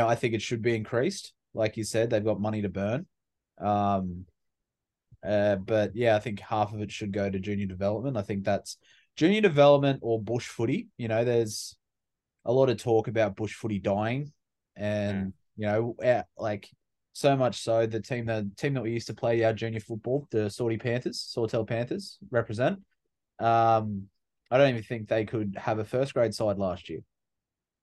know, 0.00 0.06
I 0.06 0.14
think 0.14 0.34
it 0.34 0.42
should 0.42 0.62
be 0.62 0.76
increased. 0.76 1.32
Like 1.54 1.76
you 1.76 1.84
said, 1.84 2.10
they've 2.10 2.24
got 2.24 2.40
money 2.40 2.62
to 2.62 2.68
burn. 2.68 3.06
Um, 3.58 4.26
uh, 5.26 5.56
but 5.56 5.96
yeah, 5.96 6.16
I 6.16 6.18
think 6.18 6.40
half 6.40 6.72
of 6.72 6.80
it 6.80 6.90
should 6.90 7.12
go 7.12 7.28
to 7.28 7.38
junior 7.38 7.66
development. 7.66 8.16
I 8.16 8.22
think 8.22 8.44
that's 8.44 8.76
junior 9.16 9.40
development 9.40 10.00
or 10.02 10.22
bush 10.22 10.46
footy. 10.46 10.88
You 10.96 11.08
know, 11.08 11.24
there's 11.24 11.76
a 12.44 12.52
lot 12.52 12.70
of 12.70 12.78
talk 12.78 13.08
about 13.08 13.36
bush 13.36 13.54
footy 13.54 13.78
dying, 13.78 14.32
and 14.76 15.32
you 15.56 15.66
know, 15.66 15.96
like 16.38 16.70
so 17.12 17.36
much 17.36 17.62
so 17.62 17.86
the 17.86 18.00
team 18.00 18.26
the 18.26 18.50
team 18.56 18.74
that 18.74 18.82
we 18.82 18.92
used 18.92 19.08
to 19.08 19.14
play 19.14 19.42
our 19.44 19.52
junior 19.52 19.80
football, 19.80 20.26
the 20.30 20.48
Sawty 20.48 20.80
Panthers, 20.80 21.20
Sawtell 21.20 21.66
Panthers, 21.66 22.18
represent. 22.30 22.78
Um, 23.40 24.08
I 24.50 24.58
don't 24.58 24.70
even 24.70 24.82
think 24.82 25.08
they 25.08 25.24
could 25.24 25.56
have 25.56 25.78
a 25.78 25.84
first 25.84 26.14
grade 26.14 26.34
side 26.34 26.58
last 26.58 26.88
year. 26.88 27.00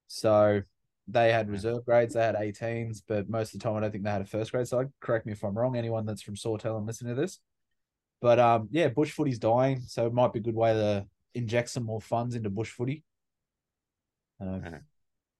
So 0.06 0.62
they 1.08 1.32
had 1.32 1.50
reserve 1.50 1.84
grades, 1.84 2.14
they 2.14 2.22
had 2.22 2.34
18s, 2.34 3.02
but 3.06 3.28
most 3.28 3.54
of 3.54 3.60
the 3.60 3.64
time 3.64 3.76
I 3.76 3.80
don't 3.80 3.90
think 3.90 4.04
they 4.04 4.10
had 4.10 4.22
a 4.22 4.26
first 4.26 4.52
grade 4.52 4.68
side. 4.68 4.88
Correct 5.00 5.26
me 5.26 5.32
if 5.32 5.42
I'm 5.42 5.56
wrong, 5.56 5.76
anyone 5.76 6.04
that's 6.04 6.22
from 6.22 6.36
Sawtell 6.36 6.76
and 6.76 6.86
listening 6.86 7.14
to 7.14 7.20
this. 7.20 7.40
But 8.20 8.38
um, 8.38 8.68
yeah, 8.70 8.88
bush 8.88 9.12
footy's 9.12 9.38
dying, 9.38 9.82
so 9.86 10.06
it 10.06 10.12
might 10.12 10.32
be 10.32 10.40
a 10.40 10.42
good 10.42 10.54
way 10.54 10.74
to 10.74 11.06
inject 11.34 11.70
some 11.70 11.84
more 11.84 12.00
funds 12.00 12.34
into 12.34 12.50
bush 12.50 12.70
footy. 12.70 13.04
Uh, 14.40 14.58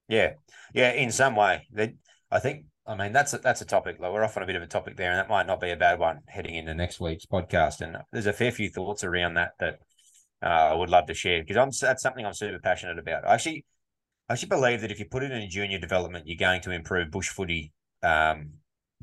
Yeah, 0.08 0.34
yeah. 0.72 0.92
In 0.92 1.10
some 1.10 1.36
way, 1.36 1.66
they, 1.72 1.94
I 2.30 2.38
think. 2.38 2.64
I 2.86 2.94
mean, 2.96 3.12
that's 3.12 3.34
a, 3.34 3.38
that's 3.38 3.60
a 3.60 3.66
topic. 3.66 3.98
Like 4.00 4.14
we're 4.14 4.24
off 4.24 4.38
on 4.38 4.42
a 4.42 4.46
bit 4.46 4.56
of 4.56 4.62
a 4.62 4.66
topic 4.66 4.96
there, 4.96 5.10
and 5.10 5.18
that 5.18 5.28
might 5.28 5.46
not 5.46 5.60
be 5.60 5.70
a 5.70 5.76
bad 5.76 5.98
one 5.98 6.20
heading 6.26 6.54
into 6.54 6.72
next 6.72 7.00
week's 7.00 7.26
podcast. 7.26 7.82
And 7.82 7.98
there's 8.12 8.24
a 8.24 8.32
fair 8.32 8.50
few 8.50 8.70
thoughts 8.70 9.04
around 9.04 9.34
that 9.34 9.52
that 9.58 9.80
uh, 10.42 10.46
I 10.46 10.74
would 10.74 10.90
love 10.90 11.06
to 11.06 11.14
share 11.14 11.42
because 11.42 11.56
I'm 11.56 11.70
that's 11.80 12.02
something 12.02 12.24
I'm 12.24 12.32
super 12.32 12.58
passionate 12.58 12.98
about. 12.98 13.26
I 13.26 13.34
actually, 13.34 13.64
I 14.28 14.34
actually 14.34 14.48
believe 14.48 14.80
that 14.82 14.90
if 14.90 14.98
you 14.98 15.06
put 15.06 15.22
it 15.22 15.32
in 15.32 15.42
a 15.42 15.48
junior 15.48 15.78
development, 15.78 16.26
you're 16.26 16.36
going 16.36 16.60
to 16.62 16.70
improve 16.70 17.10
bush 17.10 17.28
footy 17.28 17.72
um, 18.02 18.50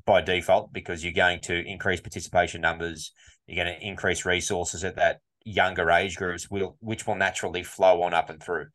by 0.06 0.22
default 0.22 0.72
because 0.72 1.04
you're 1.04 1.14
going 1.14 1.42
to 1.42 1.66
increase 1.66 2.00
participation 2.00 2.62
numbers. 2.62 3.12
You're 3.48 3.64
going 3.64 3.78
to 3.78 3.86
increase 3.86 4.26
resources 4.26 4.84
at 4.84 4.96
that 4.96 5.20
younger 5.44 5.92
age 5.92 6.16
groups, 6.16 6.50
will 6.50 6.78
which 6.80 7.06
will 7.06 7.16
naturally 7.16 7.64
flow 7.64 8.02
on 8.04 8.14
up 8.14 8.30
and 8.30 8.42
through. 8.42 8.68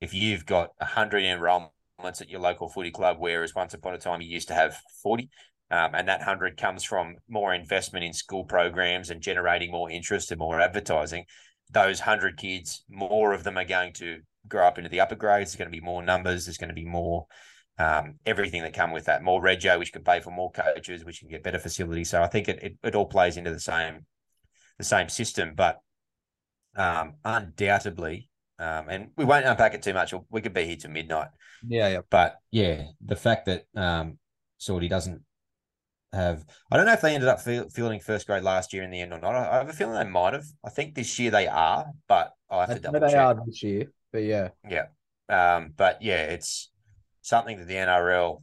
If 0.00 0.12
you've 0.12 0.44
got 0.44 0.70
hundred 0.80 1.22
enrolments 1.22 2.20
at 2.20 2.28
your 2.28 2.40
local 2.40 2.68
footy 2.68 2.90
club, 2.90 3.16
whereas 3.20 3.54
once 3.54 3.74
upon 3.74 3.94
a 3.94 3.98
time 3.98 4.20
you 4.20 4.28
used 4.28 4.48
to 4.48 4.54
have 4.54 4.76
forty. 5.02 5.30
Um, 5.70 5.90
and 5.94 6.08
that 6.08 6.22
hundred 6.22 6.56
comes 6.56 6.82
from 6.82 7.16
more 7.28 7.52
investment 7.52 8.02
in 8.02 8.14
school 8.14 8.44
programs 8.44 9.10
and 9.10 9.20
generating 9.20 9.70
more 9.70 9.90
interest 9.90 10.30
and 10.30 10.38
more 10.38 10.58
advertising 10.58 11.26
those 11.70 12.00
100 12.00 12.36
kids, 12.36 12.84
more 12.88 13.32
of 13.32 13.44
them 13.44 13.58
are 13.58 13.64
going 13.64 13.92
to 13.94 14.20
grow 14.46 14.66
up 14.66 14.78
into 14.78 14.90
the 14.90 15.00
upper 15.00 15.14
grades. 15.14 15.50
There's 15.50 15.58
going 15.58 15.70
to 15.70 15.76
be 15.76 15.84
more 15.84 16.02
numbers. 16.02 16.46
There's 16.46 16.58
going 16.58 16.68
to 16.68 16.74
be 16.74 16.84
more 16.84 17.26
um, 17.78 18.16
everything 18.26 18.62
that 18.62 18.74
come 18.74 18.92
with 18.92 19.04
that. 19.04 19.22
More 19.22 19.42
rego, 19.42 19.78
which 19.78 19.92
can 19.92 20.02
pay 20.02 20.20
for 20.20 20.30
more 20.30 20.50
coaches, 20.50 21.04
which 21.04 21.20
can 21.20 21.28
get 21.28 21.42
better 21.42 21.58
facilities. 21.58 22.10
So 22.10 22.22
I 22.22 22.26
think 22.26 22.48
it, 22.48 22.62
it, 22.62 22.76
it 22.82 22.94
all 22.94 23.06
plays 23.06 23.36
into 23.36 23.52
the 23.52 23.60
same 23.60 24.06
the 24.78 24.84
same 24.84 25.08
system. 25.08 25.52
But 25.54 25.80
um, 26.76 27.14
undoubtedly, 27.24 28.28
um, 28.58 28.88
and 28.88 29.08
we 29.16 29.24
won't 29.24 29.46
unpack 29.46 29.74
it 29.74 29.82
too 29.82 29.94
much. 29.94 30.12
We 30.30 30.40
could 30.40 30.54
be 30.54 30.64
here 30.64 30.76
till 30.76 30.90
midnight. 30.90 31.28
yeah, 31.66 31.88
yeah. 31.88 32.00
But 32.10 32.36
yeah, 32.50 32.84
the 33.04 33.16
fact 33.16 33.46
that 33.46 33.64
um, 33.76 34.18
doesn't 34.88 35.22
have, 36.12 36.44
I 36.70 36.76
don't 36.76 36.86
know 36.86 36.92
if 36.92 37.00
they 37.00 37.14
ended 37.14 37.28
up 37.28 37.40
field, 37.40 37.72
fielding 37.72 38.00
first 38.00 38.26
grade 38.26 38.42
last 38.42 38.72
year 38.72 38.82
in 38.82 38.90
the 38.90 39.00
end 39.00 39.12
or 39.12 39.20
not. 39.20 39.34
I, 39.34 39.50
I 39.50 39.56
have 39.58 39.68
a 39.68 39.72
feeling 39.72 39.94
they 39.94 40.10
might 40.10 40.34
have. 40.34 40.46
I 40.64 40.70
think 40.70 40.94
this 40.94 41.18
year 41.18 41.30
they 41.30 41.46
are, 41.46 41.86
but 42.08 42.32
I'll 42.50 42.60
have 42.60 42.70
I 42.70 42.74
to 42.74 42.80
double 42.80 43.00
they 43.00 43.08
check. 43.08 43.18
are 43.18 43.34
this 43.46 43.62
year, 43.62 43.86
but 44.12 44.22
yeah, 44.22 44.50
Yeah. 44.68 44.86
Um, 45.28 45.74
but 45.76 46.00
yeah, 46.00 46.22
it's 46.22 46.70
something 47.22 47.58
that 47.58 47.68
the 47.68 47.74
NRL 47.74 48.42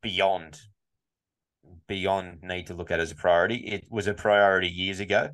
beyond 0.00 0.58
beyond 1.86 2.42
need 2.42 2.66
to 2.68 2.74
look 2.74 2.90
at 2.90 3.00
as 3.00 3.10
a 3.10 3.14
priority. 3.14 3.56
It 3.56 3.84
was 3.90 4.06
a 4.06 4.14
priority 4.14 4.68
years 4.68 5.00
ago. 5.00 5.30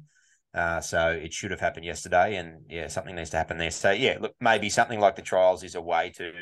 Uh, 0.54 0.80
so 0.80 1.08
it 1.08 1.32
should 1.32 1.50
have 1.50 1.60
happened 1.60 1.86
yesterday, 1.86 2.36
and 2.36 2.66
yeah, 2.68 2.86
something 2.88 3.14
needs 3.14 3.30
to 3.30 3.38
happen 3.38 3.56
there. 3.56 3.70
So 3.70 3.90
yeah, 3.90 4.18
look, 4.20 4.34
maybe 4.40 4.68
something 4.68 5.00
like 5.00 5.16
the 5.16 5.22
trials 5.22 5.62
is 5.62 5.74
a 5.74 5.80
way 5.80 6.10
to 6.16 6.32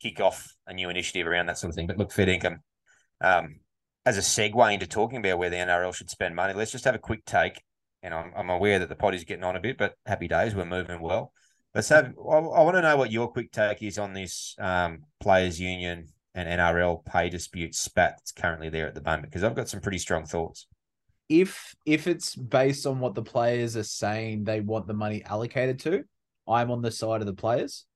kick 0.00 0.20
off 0.20 0.54
a 0.66 0.74
new 0.74 0.90
initiative 0.90 1.26
around 1.26 1.46
that 1.46 1.58
sort 1.58 1.70
of 1.70 1.76
thing. 1.76 1.86
But 1.86 1.98
look, 1.98 2.12
Fed 2.12 2.28
income, 2.28 2.58
um, 3.20 3.60
as 4.06 4.18
a 4.18 4.20
segue 4.20 4.72
into 4.72 4.86
talking 4.86 5.18
about 5.18 5.38
where 5.38 5.50
the 5.50 5.56
NRL 5.56 5.94
should 5.94 6.10
spend 6.10 6.36
money, 6.36 6.52
let's 6.54 6.72
just 6.72 6.84
have 6.84 6.94
a 6.94 6.98
quick 6.98 7.24
take. 7.24 7.62
And 8.02 8.12
I'm, 8.12 8.32
I'm 8.36 8.50
aware 8.50 8.78
that 8.80 8.90
the 8.90 8.96
pot 8.96 9.14
is 9.14 9.24
getting 9.24 9.44
on 9.44 9.56
a 9.56 9.60
bit, 9.60 9.78
but 9.78 9.94
happy 10.04 10.28
days, 10.28 10.54
we're 10.54 10.66
moving 10.66 11.00
well. 11.00 11.32
Let's 11.74 11.88
have. 11.88 12.14
I, 12.18 12.36
I 12.36 12.62
want 12.62 12.76
to 12.76 12.82
know 12.82 12.96
what 12.96 13.10
your 13.10 13.28
quick 13.28 13.50
take 13.50 13.82
is 13.82 13.98
on 13.98 14.12
this 14.12 14.54
um, 14.58 15.04
players' 15.20 15.58
union 15.58 16.08
and 16.34 16.48
NRL 16.60 17.04
pay 17.04 17.30
dispute 17.30 17.74
spat 17.74 18.16
that's 18.18 18.32
currently 18.32 18.68
there 18.68 18.86
at 18.86 18.94
the 18.94 19.02
moment, 19.02 19.24
because 19.24 19.42
I've 19.42 19.54
got 19.54 19.68
some 19.68 19.80
pretty 19.80 19.98
strong 19.98 20.26
thoughts. 20.26 20.66
if 21.28 21.74
if 21.86 22.06
it's 22.06 22.34
based 22.36 22.86
on 22.86 23.00
what 23.00 23.14
the 23.14 23.22
players 23.22 23.76
are 23.76 23.82
saying 23.84 24.44
they 24.44 24.60
want 24.60 24.86
the 24.86 24.94
money 24.94 25.22
allocated 25.24 25.78
to, 25.80 26.04
I'm 26.46 26.70
on 26.70 26.82
the 26.82 26.90
side 26.90 27.20
of 27.20 27.26
the 27.26 27.34
players. 27.34 27.86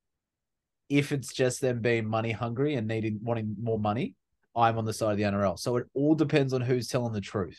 If 0.88 1.12
it's 1.12 1.32
just 1.32 1.60
them 1.60 1.80
being 1.80 2.06
money 2.06 2.32
hungry 2.32 2.74
and 2.74 2.86
needing 2.86 3.18
wanting 3.22 3.56
more 3.60 3.78
money, 3.78 4.14
I'm 4.56 4.78
on 4.78 4.84
the 4.84 4.92
side 4.92 5.12
of 5.12 5.16
the 5.18 5.24
NRL. 5.24 5.58
So 5.58 5.76
it 5.76 5.86
all 5.94 6.14
depends 6.14 6.52
on 6.52 6.60
who's 6.60 6.88
telling 6.88 7.12
the 7.12 7.20
truth. 7.20 7.58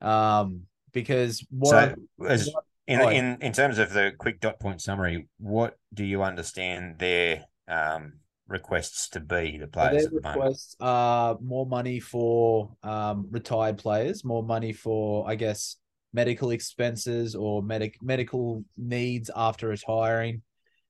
Um, 0.00 0.62
because 0.92 1.44
what 1.50 1.94
so 2.18 2.26
as, 2.28 2.48
what- 2.52 2.64
in, 2.86 3.00
in 3.00 3.38
in 3.42 3.52
terms 3.52 3.78
of 3.78 3.92
the 3.92 4.12
quick 4.16 4.40
dot 4.40 4.60
point 4.60 4.80
summary, 4.80 5.28
what 5.38 5.76
do 5.92 6.04
you 6.04 6.22
understand 6.22 6.98
their 6.98 7.44
um, 7.68 8.14
requests 8.46 9.08
to 9.10 9.20
be 9.20 9.58
the 9.58 9.66
So 9.66 9.72
players 9.72 9.92
their 9.92 10.02
the 10.04 10.10
moment? 10.10 10.36
requests 10.36 10.76
are 10.80 11.36
more 11.42 11.66
money 11.66 11.98
for 12.00 12.70
um, 12.84 13.26
retired 13.30 13.78
players, 13.78 14.24
more 14.24 14.44
money 14.44 14.72
for, 14.72 15.28
I 15.28 15.34
guess, 15.34 15.76
medical 16.12 16.50
expenses 16.50 17.34
or 17.34 17.62
medic 17.62 17.98
medical 18.02 18.64
needs 18.76 19.30
after 19.34 19.68
retiring. 19.68 20.42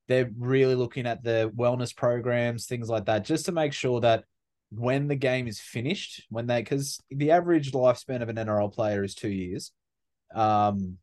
They're 0.07 0.31
really 0.37 0.75
looking 0.75 1.05
at 1.05 1.23
the 1.23 1.51
wellness 1.55 1.95
programs, 1.95 2.65
things 2.65 2.89
like 2.89 3.05
that, 3.05 3.25
just 3.25 3.45
to 3.45 3.51
make 3.51 3.73
sure 3.73 3.99
that 4.01 4.23
when 4.69 5.07
the 5.07 5.15
game 5.15 5.47
is 5.47 5.59
finished, 5.59 6.25
when 6.29 6.47
they 6.47 6.61
because 6.61 7.01
the 7.09 7.31
average 7.31 7.71
lifespan 7.71 8.21
of 8.21 8.29
an 8.29 8.35
NRL 8.35 8.73
player 8.73 9.03
is 9.03 9.15
two 9.15 9.29
years. 9.29 9.71
Um, 10.33 10.97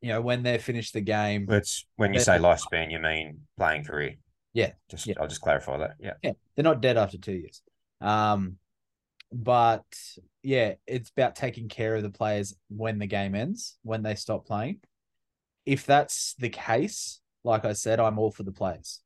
you 0.00 0.10
know, 0.10 0.20
when 0.20 0.42
they're 0.42 0.58
finished 0.58 0.92
the 0.92 1.00
game, 1.00 1.46
It's 1.50 1.84
when 1.96 2.14
you 2.14 2.20
say 2.20 2.38
lifespan, 2.38 2.90
you 2.90 3.00
mean 3.00 3.40
playing 3.56 3.84
career. 3.84 4.14
Yeah, 4.52 4.72
Just 4.88 5.06
yeah. 5.06 5.14
I'll 5.20 5.28
just 5.28 5.40
clarify 5.40 5.78
that. 5.78 5.96
Yeah. 6.00 6.14
Yeah, 6.22 6.32
they're 6.54 6.64
not 6.64 6.80
dead 6.80 6.96
after 6.96 7.18
two 7.18 7.32
years. 7.32 7.62
Um, 8.00 8.56
but 9.32 9.84
yeah, 10.42 10.74
it's 10.86 11.10
about 11.10 11.36
taking 11.36 11.68
care 11.68 11.96
of 11.96 12.02
the 12.02 12.10
players 12.10 12.54
when 12.68 12.98
the 12.98 13.06
game 13.06 13.34
ends, 13.34 13.76
when 13.82 14.02
they 14.02 14.14
stop 14.14 14.46
playing. 14.46 14.80
If 15.66 15.84
that's 15.84 16.34
the 16.38 16.48
case, 16.48 17.20
like 17.48 17.64
I 17.64 17.72
said, 17.72 17.98
I'm 17.98 18.18
all 18.18 18.30
for 18.30 18.44
the 18.44 18.52
players. 18.52 19.00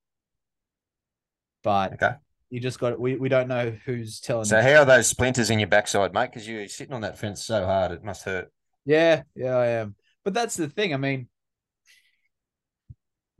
But 1.62 1.95
Okay. 1.95 2.14
you 2.51 2.61
just 2.61 2.78
got 2.78 2.99
we, 3.01 3.16
we 3.16 3.28
don't 3.28 3.49
know 3.49 3.72
who's 3.86 4.20
telling. 4.20 4.45
So 4.45 4.61
how 4.61 4.80
are 4.80 4.84
those 4.84 5.07
splinters 5.07 5.49
in 5.49 5.59
your 5.59 5.68
backside, 5.68 6.12
mate? 6.12 6.30
Because 6.30 6.47
you're 6.47 6.66
sitting 6.68 6.93
on 6.93 7.01
that 7.03 7.18
fence 7.18 7.45
so 7.45 7.64
hard, 7.64 7.93
it 7.93 8.05
must 8.05 8.24
hurt. 8.24 8.53
Yeah, 8.84 9.22
yeah, 9.34 9.57
I 9.57 9.66
am. 9.68 9.95
But 10.24 10.34
that's 10.34 10.57
the 10.57 10.68
thing. 10.68 10.93
I 10.93 10.97
mean, 10.97 11.28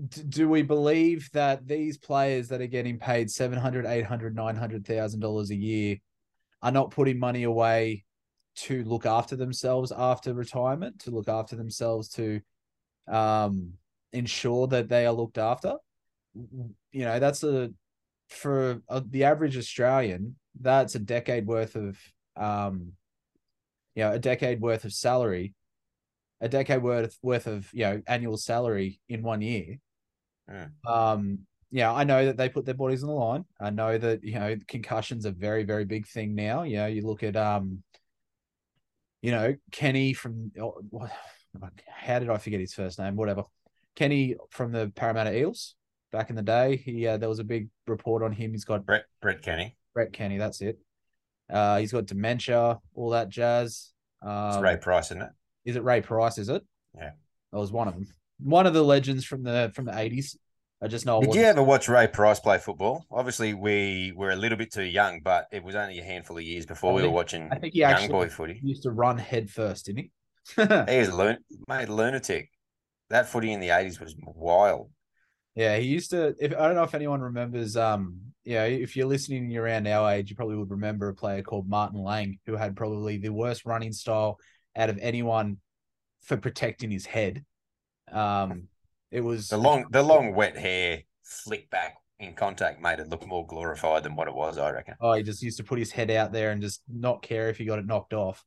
d- 0.09 0.23
do 0.29 0.49
we 0.49 0.63
believe 0.63 1.29
that 1.33 1.67
these 1.67 1.99
players 1.99 2.49
that 2.49 2.61
are 2.61 2.67
getting 2.67 2.99
paid 2.99 3.31
700, 3.31 3.87
800, 3.87 4.35
900,000 4.37 5.21
dollars 5.21 5.51
a 5.51 5.57
year 5.57 5.97
are 6.63 6.73
not 6.73 6.93
putting 6.93 7.19
money 7.19 7.43
away 7.43 8.05
to 8.55 8.85
look 8.85 9.05
after 9.07 9.35
themselves 9.35 9.93
after 9.93 10.33
retirement, 10.33 11.01
to 11.01 11.11
look 11.11 11.29
after 11.29 11.57
themselves 11.57 12.09
to 12.11 12.41
um 13.09 13.73
ensure 14.13 14.67
that 14.69 14.89
they 14.89 15.07
are 15.07 15.13
looked 15.13 15.39
after? 15.39 15.77
You 16.35 17.05
know, 17.05 17.19
that's 17.19 17.43
a 17.43 17.71
for 18.29 18.81
uh, 18.89 19.03
the 19.09 19.25
average 19.25 19.57
Australian, 19.57 20.37
that's 20.61 20.95
a 20.95 20.99
decade 20.99 21.47
worth 21.47 21.77
of 21.77 21.99
um 22.37 22.93
you 23.95 24.05
know, 24.05 24.13
a 24.13 24.19
decade 24.19 24.61
worth 24.61 24.85
of 24.85 24.93
salary, 24.93 25.55
a 26.41 26.49
decade 26.49 26.83
worth 26.83 27.19
worth 27.23 27.47
of 27.47 27.69
you 27.73 27.85
know 27.85 28.03
annual 28.07 28.37
salary 28.37 29.01
in 29.09 29.23
one 29.23 29.43
year. 29.43 29.79
Mm. 30.51 30.71
Um, 30.87 31.39
yeah, 31.71 31.93
I 31.93 32.05
know 32.05 32.27
that 32.27 32.37
they 32.37 32.49
put 32.49 32.65
their 32.65 32.75
bodies 32.75 33.03
on 33.03 33.09
the 33.09 33.15
line. 33.15 33.45
I 33.61 33.71
know 33.71 33.97
that 33.97 34.25
you 34.25 34.35
know 34.35 34.57
concussions 34.67 35.27
are 35.27 35.33
very 35.33 35.65
very 35.65 35.85
big 35.85 36.07
thing 36.07 36.35
now. 36.35 36.63
You 36.63 36.77
know, 36.79 36.87
you 36.87 37.03
look 37.03 37.23
at 37.23 37.37
um, 37.37 37.83
you 39.21 39.31
know 39.31 39.55
Kenny 39.71 40.15
from 40.15 40.53
oh, 40.61 40.81
how 41.89 42.19
did 42.19 42.31
I 42.31 42.39
forget 42.39 42.61
his 42.61 42.75
first 42.75 42.99
name? 42.99 43.17
Whatever, 43.17 43.45
Kenny 43.97 44.37
from 44.51 44.73
the 44.73 44.93
Parramatta 44.95 45.37
Eels 45.37 45.75
back 46.13 46.31
in 46.31 46.37
the 46.37 46.43
day. 46.43 46.77
He 46.77 47.07
uh, 47.07 47.17
there 47.17 47.29
was 47.29 47.39
a 47.39 47.45
big 47.45 47.69
report 47.87 48.23
on 48.23 48.33
him. 48.33 48.53
He's 48.53 48.65
got 48.65 48.87
Brett 48.87 49.05
Brett 49.21 49.43
Kenny. 49.43 49.77
Brett 49.95 50.13
Kenny. 50.13 50.39
That's 50.39 50.61
it. 50.61 50.79
Uh, 51.51 51.79
he's 51.79 51.93
got 51.93 52.07
dementia, 52.07 52.79
all 52.95 53.11
that 53.11 53.29
jazz. 53.29 53.93
It's 54.23 54.57
Um, 54.57 54.63
Ray 54.63 54.77
Price, 54.77 55.07
isn't 55.07 55.23
it? 55.23 55.31
is 55.65 55.77
it 55.77 55.85
Ray 55.85 56.01
Price? 56.01 56.39
Is 56.39 56.49
it? 56.49 56.63
Yeah. 56.97 57.11
that 57.53 57.59
was 57.59 57.73
one 57.73 57.89
of 57.89 57.95
them. 57.95 58.07
One 58.39 58.67
of 58.67 58.75
the 58.75 58.83
legends 58.83 59.25
from 59.25 59.43
the 59.43 59.71
from 59.75 59.85
the 59.85 59.99
eighties. 59.99 60.37
I 60.83 60.89
just 60.89 61.07
know. 61.07 61.21
Did 61.21 61.35
you 61.37 61.43
ever 61.43 61.63
watch 61.63 61.89
Ray 61.89 62.09
Price 62.09 62.41
play 62.41 62.59
football? 62.59 63.05
Obviously, 63.11 63.55
we 63.55 64.13
were 64.17 64.31
a 64.31 64.37
little 64.37 64.59
bit 64.59 64.73
too 64.73 64.83
young, 64.83 65.21
but 65.21 65.47
it 65.53 65.63
was 65.63 65.77
only 65.77 66.01
a 66.01 66.03
handful 66.03 66.39
of 66.39 66.43
years 66.43 66.67
before 66.67 66.91
I 66.93 66.95
we 66.97 67.03
were 67.03 67.11
watching 67.11 67.49
I 67.53 67.57
think 67.59 67.75
he 67.75 67.81
young 67.81 67.93
actually- 67.93 68.09
boy 68.09 68.29
footy. 68.29 68.59
Used 68.65 68.83
to 68.83 68.91
run 68.91 69.17
head 69.19 69.49
first, 69.51 69.87
didn't 69.87 69.99
he? 70.05 70.11
He 70.57 70.99
was 70.99 71.09
a 71.09 71.15
lun- 71.15 71.39
mate, 71.69 71.89
lunatic. 71.89 72.51
That 73.13 73.29
footy 73.29 73.53
in 73.53 73.61
the 73.61 73.71
eighties 73.71 74.01
was 74.01 74.17
wild. 74.25 74.91
yeah, 75.55 75.77
he 75.77 75.87
used 75.87 76.11
to. 76.11 76.35
If 76.41 76.53
I 76.53 76.67
don't 76.67 76.75
know 76.75 76.83
if 76.83 76.95
anyone 76.95 77.21
remembers, 77.21 77.77
um, 77.77 78.21
yeah, 78.45 78.65
if 78.65 78.97
you're 78.97 79.07
listening 79.07 79.45
and 79.45 79.53
you're 79.53 79.65
around 79.65 79.87
our 79.87 80.13
age, 80.13 80.31
you 80.31 80.37
probably 80.37 80.57
would 80.57 80.71
remember 80.71 81.09
a 81.09 81.15
player 81.15 81.43
called 81.43 81.69
Martin 81.69 82.03
Lang 82.03 82.39
who 82.47 82.57
had 82.57 82.75
probably 82.75 83.19
the 83.19 83.29
worst 83.33 83.65
running 83.65 83.93
style 83.93 84.39
out 84.77 84.91
of 84.91 84.99
anyone 85.01 85.59
for 86.23 86.37
protecting 86.37 86.91
his 86.91 87.07
head. 87.07 87.45
Um, 88.11 88.69
it 89.11 89.21
was 89.21 89.49
The 89.49 89.59
long, 89.59 89.87
the 89.91 90.03
long 90.03 90.35
wet 90.35 90.57
hair 90.57 91.03
flick 91.23 91.69
back 91.71 91.97
in 92.19 92.33
contact 92.35 92.81
made 92.81 92.99
it 92.99 93.09
look 93.09 93.27
more 93.27 93.47
glorified 93.47 94.05
than 94.05 94.17
what 94.17 94.29
it 94.29 94.35
was. 94.35 94.57
I 94.59 94.71
reckon. 94.71 94.95
Oh, 95.01 95.13
he 95.13 95.23
just 95.23 95.43
used 95.43 95.59
to 95.59 95.65
put 95.65 95.79
his 95.79 95.93
head 95.93 96.11
out 96.11 96.33
there 96.33 96.51
and 96.51 96.63
just 96.63 96.83
not 96.89 97.23
care 97.23 97.49
if 97.51 97.59
he 97.59 97.65
got 97.67 97.79
it 97.79 97.87
knocked 97.87 98.15
off. 98.15 98.45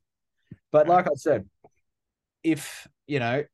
But 0.72 0.88
like 0.88 1.06
I 1.06 1.14
said, 1.14 1.48
if 2.42 2.88
you 3.06 3.20
know, 3.20 3.44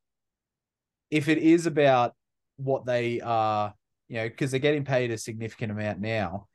if 1.13 1.29
it 1.29 1.37
is 1.37 1.67
about 1.67 2.15
what 2.57 2.87
they 2.87 3.21
are, 3.21 3.75
you 4.07 4.15
know, 4.17 4.27
because 4.27 4.49
they're 4.49 4.59
getting 4.59 4.83
paid 4.83 5.11
a 5.11 5.17
significant 5.17 5.71
amount 5.71 5.99
now, 5.99 6.47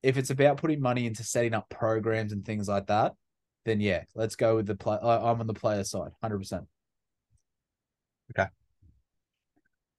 if 0.00 0.16
it's 0.16 0.30
about 0.30 0.58
putting 0.58 0.80
money 0.80 1.06
into 1.06 1.24
setting 1.24 1.54
up 1.54 1.68
programs 1.68 2.32
and 2.32 2.44
things 2.44 2.68
like 2.68 2.86
that, 2.86 3.14
then 3.64 3.80
yeah, 3.80 4.04
let's 4.14 4.36
go 4.36 4.54
with 4.54 4.66
the 4.66 4.76
play. 4.76 4.96
I'm 5.02 5.40
on 5.40 5.46
the 5.48 5.54
player 5.54 5.82
side, 5.82 6.12
hundred 6.22 6.38
percent. 6.38 6.66
Okay, 8.30 8.48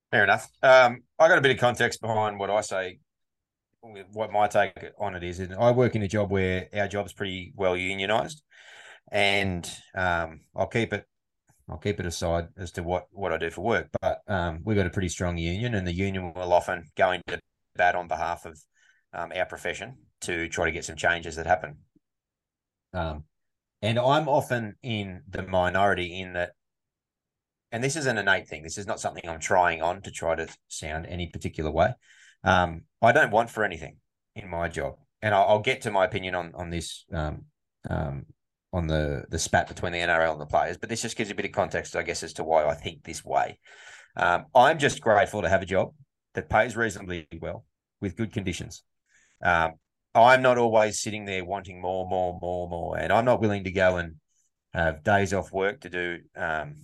fair 0.09 0.23
enough. 0.23 0.49
Um, 0.63 1.03
I 1.19 1.27
got 1.27 1.37
a 1.37 1.41
bit 1.41 1.51
of 1.51 1.57
context 1.57 1.99
behind 1.99 2.39
what 2.39 2.49
I 2.49 2.61
say. 2.61 2.99
What 4.13 4.31
my 4.31 4.47
take 4.47 4.71
on 4.99 5.15
it 5.15 5.23
is, 5.23 5.39
and 5.39 5.53
I 5.53 5.71
work 5.71 5.95
in 5.95 6.01
a 6.01 6.07
job 6.07 6.31
where 6.31 6.69
our 6.73 6.87
job's 6.87 7.11
pretty 7.11 7.51
well 7.57 7.73
unionised, 7.73 8.41
and 9.11 9.69
um, 9.95 10.41
I'll 10.55 10.67
keep 10.67 10.93
it, 10.93 11.05
I'll 11.71 11.77
keep 11.77 11.99
it 11.99 12.05
aside 12.05 12.49
as 12.57 12.71
to 12.73 12.83
what 12.83 13.07
what 13.11 13.31
I 13.31 13.37
do 13.37 13.49
for 13.49 13.61
work. 13.61 13.89
But 14.01 14.21
um, 14.27 14.59
we've 14.63 14.77
got 14.77 14.87
a 14.87 14.91
pretty 14.91 15.09
strong 15.09 15.37
union, 15.37 15.73
and 15.73 15.87
the 15.87 15.93
union 15.93 16.33
will 16.33 16.53
often 16.53 16.89
go 16.97 17.11
into 17.11 17.39
bat 17.75 17.95
on 17.95 18.07
behalf 18.07 18.45
of 18.45 18.59
um, 19.13 19.31
our 19.35 19.45
profession 19.45 19.97
to 20.21 20.49
try 20.49 20.65
to 20.65 20.71
get 20.71 20.85
some 20.85 20.95
changes 20.95 21.37
that 21.37 21.47
happen. 21.47 21.77
Um, 22.93 23.23
and 23.81 23.97
I'm 23.97 24.27
often 24.27 24.75
in 24.83 25.21
the 25.29 25.43
minority 25.43 26.19
in 26.19 26.33
that 26.33 26.51
and 27.71 27.83
this 27.83 27.95
is 27.95 28.05
an 28.05 28.17
innate 28.17 28.47
thing. 28.47 28.63
This 28.63 28.77
is 28.77 28.85
not 28.85 28.99
something 28.99 29.27
I'm 29.27 29.39
trying 29.39 29.81
on 29.81 30.01
to 30.01 30.11
try 30.11 30.35
to 30.35 30.47
sound 30.67 31.05
any 31.07 31.27
particular 31.27 31.71
way. 31.71 31.93
Um, 32.43 32.83
I 33.01 33.11
don't 33.11 33.31
want 33.31 33.49
for 33.49 33.63
anything 33.63 33.97
in 34.35 34.49
my 34.49 34.67
job, 34.67 34.95
and 35.21 35.33
I'll, 35.33 35.47
I'll 35.47 35.59
get 35.59 35.81
to 35.81 35.91
my 35.91 36.05
opinion 36.05 36.35
on 36.35 36.51
on 36.53 36.69
this 36.69 37.05
um, 37.13 37.45
um, 37.89 38.25
on 38.73 38.87
the 38.87 39.25
the 39.29 39.39
spat 39.39 39.67
between 39.67 39.91
the 39.91 39.99
NRL 39.99 40.31
and 40.31 40.41
the 40.41 40.45
players. 40.45 40.77
But 40.77 40.89
this 40.89 41.01
just 41.01 41.17
gives 41.17 41.29
a 41.29 41.35
bit 41.35 41.45
of 41.45 41.51
context, 41.51 41.95
I 41.95 42.03
guess, 42.03 42.23
as 42.23 42.33
to 42.33 42.43
why 42.43 42.65
I 42.65 42.73
think 42.73 43.03
this 43.03 43.23
way. 43.23 43.59
Um, 44.15 44.45
I'm 44.55 44.79
just 44.79 45.01
grateful 45.01 45.41
to 45.41 45.49
have 45.49 45.61
a 45.61 45.65
job 45.65 45.93
that 46.33 46.49
pays 46.49 46.75
reasonably 46.75 47.27
well 47.39 47.65
with 47.99 48.15
good 48.15 48.33
conditions. 48.33 48.83
Um, 49.43 49.73
I'm 50.13 50.41
not 50.41 50.57
always 50.57 51.01
sitting 51.01 51.25
there 51.25 51.45
wanting 51.45 51.81
more, 51.81 52.07
more, 52.07 52.37
more, 52.41 52.67
more, 52.67 52.97
and 52.97 53.13
I'm 53.13 53.25
not 53.25 53.41
willing 53.41 53.63
to 53.63 53.71
go 53.71 53.97
and 53.97 54.15
have 54.73 55.03
days 55.03 55.33
off 55.33 55.51
work 55.51 55.81
to 55.81 55.89
do 55.89 56.19
um, 56.35 56.75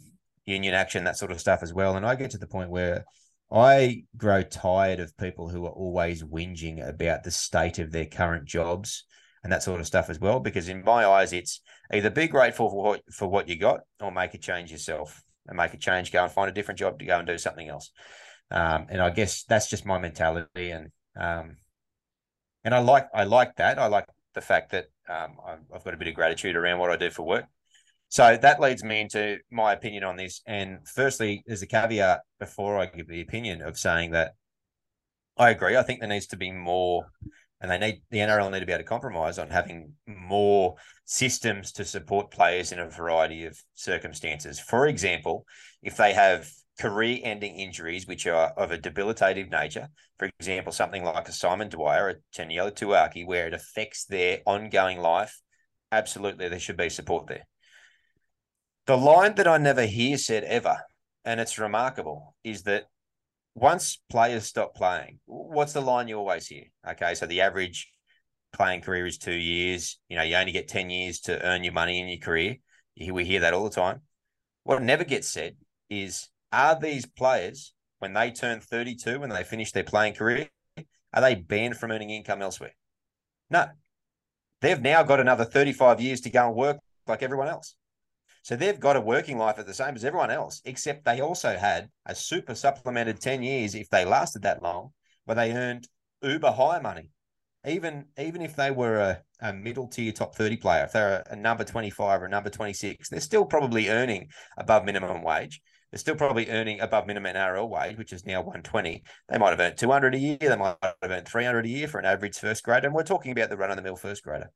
union 0.45 0.73
action, 0.73 1.03
that 1.03 1.17
sort 1.17 1.31
of 1.31 1.39
stuff 1.39 1.61
as 1.61 1.73
well. 1.73 1.95
And 1.95 2.05
I 2.05 2.15
get 2.15 2.31
to 2.31 2.37
the 2.37 2.47
point 2.47 2.69
where 2.69 3.05
I 3.51 4.03
grow 4.15 4.43
tired 4.43 4.99
of 4.99 5.15
people 5.17 5.49
who 5.49 5.65
are 5.65 5.71
always 5.71 6.23
whinging 6.23 6.87
about 6.87 7.23
the 7.23 7.31
state 7.31 7.79
of 7.79 7.91
their 7.91 8.05
current 8.05 8.45
jobs 8.45 9.05
and 9.43 9.51
that 9.51 9.63
sort 9.63 9.79
of 9.79 9.87
stuff 9.87 10.09
as 10.09 10.19
well. 10.19 10.39
Because 10.39 10.69
in 10.69 10.83
my 10.83 11.05
eyes, 11.05 11.33
it's 11.33 11.61
either 11.91 12.09
be 12.09 12.27
grateful 12.27 12.69
for 12.69 12.83
what 12.83 13.01
for 13.11 13.27
what 13.27 13.47
you 13.47 13.57
got 13.57 13.81
or 14.01 14.11
make 14.11 14.33
a 14.33 14.37
change 14.37 14.71
yourself 14.71 15.23
and 15.47 15.57
make 15.57 15.73
a 15.73 15.77
change, 15.77 16.11
go 16.11 16.23
and 16.23 16.31
find 16.31 16.49
a 16.49 16.53
different 16.53 16.79
job 16.79 16.99
to 16.99 17.05
go 17.05 17.17
and 17.17 17.27
do 17.27 17.37
something 17.37 17.69
else. 17.69 17.91
Um, 18.51 18.87
and 18.89 19.01
I 19.01 19.09
guess 19.09 19.43
that's 19.43 19.69
just 19.69 19.85
my 19.85 19.99
mentality, 19.99 20.71
and 20.71 20.91
um, 21.19 21.57
and 22.63 22.73
I 22.73 22.79
like 22.79 23.07
I 23.13 23.23
like 23.23 23.55
that. 23.57 23.79
I 23.79 23.87
like 23.87 24.05
the 24.33 24.41
fact 24.41 24.71
that 24.71 24.85
um, 25.09 25.37
I've, 25.73 25.83
got 25.83 25.93
a 25.93 25.97
bit 25.97 26.07
of 26.07 26.13
gratitude 26.13 26.55
around 26.55 26.79
what 26.79 26.91
I 26.91 26.95
do 26.95 27.09
for 27.09 27.23
work. 27.23 27.45
So 28.09 28.37
that 28.41 28.61
leads 28.61 28.83
me 28.83 29.01
into 29.01 29.39
my 29.51 29.73
opinion 29.73 30.03
on 30.03 30.15
this. 30.15 30.41
And 30.45 30.79
firstly, 30.87 31.43
there's 31.45 31.61
a 31.61 31.67
caveat 31.67 32.21
before 32.39 32.77
I 32.77 32.85
give 32.85 33.07
the 33.07 33.21
opinion 33.21 33.61
of 33.61 33.77
saying 33.77 34.11
that 34.11 34.33
I 35.37 35.49
agree. 35.49 35.75
I 35.75 35.83
think 35.83 35.99
there 35.99 36.09
needs 36.09 36.27
to 36.27 36.37
be 36.37 36.51
more, 36.51 37.11
and 37.61 37.71
they 37.71 37.77
need 37.77 38.01
the 38.11 38.19
NRL 38.19 38.51
need 38.51 38.59
to 38.59 38.65
be 38.65 38.71
able 38.71 38.83
to 38.83 38.89
compromise 38.89 39.39
on 39.39 39.49
having 39.49 39.93
more 40.05 40.75
systems 41.05 41.71
to 41.73 41.85
support 41.85 42.31
players 42.31 42.71
in 42.71 42.79
a 42.79 42.89
variety 42.89 43.45
of 43.45 43.59
circumstances. 43.73 44.59
For 44.59 44.87
example, 44.87 45.45
if 45.81 45.97
they 45.97 46.13
have 46.13 46.49
career 46.79 47.19
ending 47.23 47.55
injuries, 47.55 48.07
which 48.07 48.27
are 48.27 48.49
of 48.51 48.71
a 48.71 48.77
debilitative 48.77 49.49
nature. 49.49 49.89
For 50.19 50.29
example, 50.39 50.71
something 50.71 51.03
like 51.03 51.27
a 51.27 51.31
Simon 51.31 51.69
Dwyer, 51.69 52.09
a 52.09 52.15
Taniela 52.35 52.71
Tuiaki, 52.71 53.25
where 53.25 53.47
it 53.47 53.53
affects 53.53 54.05
their 54.05 54.39
ongoing 54.45 54.99
life. 54.99 55.41
Absolutely, 55.91 56.49
there 56.49 56.59
should 56.59 56.77
be 56.77 56.89
support 56.89 57.27
there. 57.27 57.47
The 58.85 58.97
line 58.97 59.35
that 59.35 59.47
I 59.47 59.57
never 59.57 59.85
hear 59.85 60.17
said 60.17 60.43
ever, 60.43 60.77
and 61.25 61.39
it's 61.39 61.59
remarkable, 61.59 62.35
is 62.43 62.63
that 62.63 62.85
once 63.57 63.99
players 64.11 64.45
stop 64.45 64.75
playing, 64.75 65.19
what's 65.25 65.73
the 65.73 65.81
line 65.81 66.07
you 66.07 66.15
always 66.15 66.45
hear? 66.45 66.65
Okay, 66.87 67.15
so 67.15 67.25
the 67.25 67.41
average 67.41 67.91
playing 68.53 68.81
career 68.81 69.07
is 69.07 69.17
two 69.17 69.33
years. 69.33 69.99
You 70.09 70.17
know, 70.17 70.21
you 70.21 70.35
only 70.35 70.51
get 70.51 70.67
10 70.67 70.91
years 70.91 71.21
to 71.21 71.43
earn 71.43 71.63
your 71.63 71.73
money 71.73 71.99
in 71.99 72.07
your 72.07 72.19
career. 72.19 72.57
We 73.11 73.25
hear 73.25 73.39
that 73.39 73.55
all 73.55 73.63
the 73.63 73.71
time. 73.71 74.01
What 74.63 74.83
never 74.83 75.03
gets 75.03 75.27
said 75.27 75.55
is 75.89 76.29
are 76.51 76.79
these 76.79 77.07
players, 77.07 77.73
when 77.97 78.13
they 78.13 78.29
turn 78.29 78.59
32, 78.59 79.19
when 79.19 79.29
they 79.29 79.43
finish 79.43 79.71
their 79.71 79.83
playing 79.83 80.13
career, 80.13 80.49
are 81.11 81.21
they 81.21 81.33
banned 81.33 81.77
from 81.77 81.91
earning 81.91 82.11
income 82.11 82.43
elsewhere? 82.43 82.75
No. 83.49 83.65
They've 84.61 84.81
now 84.81 85.01
got 85.01 85.19
another 85.19 85.45
35 85.45 85.99
years 85.99 86.21
to 86.21 86.29
go 86.29 86.47
and 86.47 86.55
work 86.55 86.77
like 87.07 87.23
everyone 87.23 87.47
else. 87.47 87.75
So 88.47 88.55
they've 88.55 88.79
got 88.79 88.95
a 88.95 89.01
working 89.01 89.37
life 89.37 89.59
at 89.59 89.65
the 89.65 89.73
same 89.73 89.95
as 89.95 90.05
everyone 90.05 90.31
else, 90.31 90.61
except 90.63 91.03
they 91.03 91.19
also 91.19 91.57
had 91.57 91.89
a 92.05 92.15
super 92.15 92.55
supplemented 92.55 93.19
10 93.19 93.43
years 93.43 93.75
if 93.75 93.89
they 93.89 94.05
lasted 94.05 94.43
that 94.43 94.63
long, 94.63 94.93
where 95.25 95.35
they 95.35 95.51
earned 95.51 95.89
uber 96.21 96.51
high 96.51 96.79
money. 96.79 97.11
Even 97.65 98.05
even 98.17 98.41
if 98.41 98.55
they 98.55 98.71
were 98.71 98.99
a, 98.99 99.21
a 99.41 99.51
middle 99.51 99.89
tier 99.89 100.13
top 100.13 100.33
30 100.33 100.55
player, 100.55 100.85
if 100.85 100.93
they're 100.93 101.25
a, 101.29 101.33
a 101.33 101.35
number 101.35 101.65
25 101.65 102.21
or 102.21 102.25
a 102.27 102.29
number 102.29 102.49
26, 102.49 103.09
they're 103.09 103.19
still 103.19 103.43
probably 103.43 103.89
earning 103.89 104.29
above 104.57 104.85
minimum 104.85 105.23
wage. 105.23 105.59
They're 105.91 105.99
still 105.99 106.15
probably 106.15 106.49
earning 106.49 106.79
above 106.79 107.05
minimum 107.05 107.35
NRL 107.35 107.67
wage, 107.67 107.97
which 107.97 108.13
is 108.13 108.25
now 108.25 108.39
120. 108.39 109.03
They 109.27 109.37
might 109.37 109.49
have 109.49 109.59
earned 109.59 109.77
200 109.77 110.15
a 110.15 110.19
year. 110.19 110.37
They 110.39 110.55
might 110.55 110.77
have 110.81 110.95
earned 111.03 111.27
300 111.27 111.65
a 111.65 111.69
year 111.69 111.89
for 111.89 111.99
an 111.99 112.05
average 112.05 112.37
first 112.37 112.63
grader. 112.63 112.87
And 112.87 112.95
we're 112.95 113.03
talking 113.03 113.33
about 113.33 113.49
the 113.49 113.57
run 113.57 113.71
of 113.71 113.75
the 113.75 113.83
mill 113.83 113.97
first 113.97 114.23
grader 114.23 114.51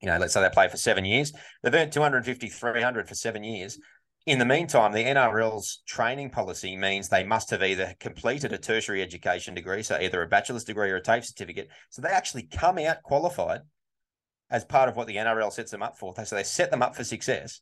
you 0.00 0.08
know, 0.08 0.18
let's 0.18 0.34
say 0.34 0.42
they 0.42 0.50
play 0.50 0.68
for 0.68 0.76
seven 0.76 1.04
years, 1.04 1.32
they've 1.62 1.74
earned 1.74 1.92
250, 1.92 2.48
300 2.48 3.08
for 3.08 3.14
seven 3.14 3.44
years. 3.44 3.78
In 4.26 4.40
the 4.40 4.44
meantime, 4.44 4.92
the 4.92 5.04
NRL's 5.04 5.82
training 5.86 6.30
policy 6.30 6.76
means 6.76 7.08
they 7.08 7.22
must 7.22 7.50
have 7.50 7.62
either 7.62 7.94
completed 8.00 8.52
a 8.52 8.58
tertiary 8.58 9.00
education 9.00 9.54
degree, 9.54 9.84
so 9.84 9.98
either 10.00 10.20
a 10.20 10.26
bachelor's 10.26 10.64
degree 10.64 10.90
or 10.90 10.96
a 10.96 11.02
TAFE 11.02 11.24
certificate. 11.24 11.68
So 11.90 12.02
they 12.02 12.08
actually 12.08 12.42
come 12.42 12.78
out 12.78 13.04
qualified 13.04 13.60
as 14.50 14.64
part 14.64 14.88
of 14.88 14.96
what 14.96 15.06
the 15.06 15.16
NRL 15.16 15.52
sets 15.52 15.70
them 15.70 15.82
up 15.82 15.96
for. 15.96 16.12
So 16.24 16.34
they 16.34 16.42
set 16.42 16.72
them 16.72 16.82
up 16.82 16.96
for 16.96 17.04
success. 17.04 17.60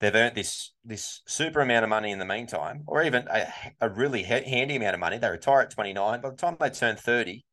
They've 0.00 0.14
earned 0.14 0.34
this 0.34 0.72
this 0.84 1.22
super 1.26 1.60
amount 1.60 1.84
of 1.84 1.90
money 1.90 2.10
in 2.10 2.18
the 2.18 2.24
meantime, 2.24 2.82
or 2.86 3.02
even 3.02 3.26
a, 3.28 3.46
a 3.80 3.88
really 3.88 4.22
handy 4.22 4.76
amount 4.76 4.94
of 4.94 5.00
money. 5.00 5.18
They 5.18 5.30
retire 5.30 5.60
at 5.60 5.70
29. 5.70 6.20
By 6.20 6.30
the 6.30 6.36
time 6.36 6.56
they 6.58 6.70
turn 6.70 6.96
30, 6.96 7.44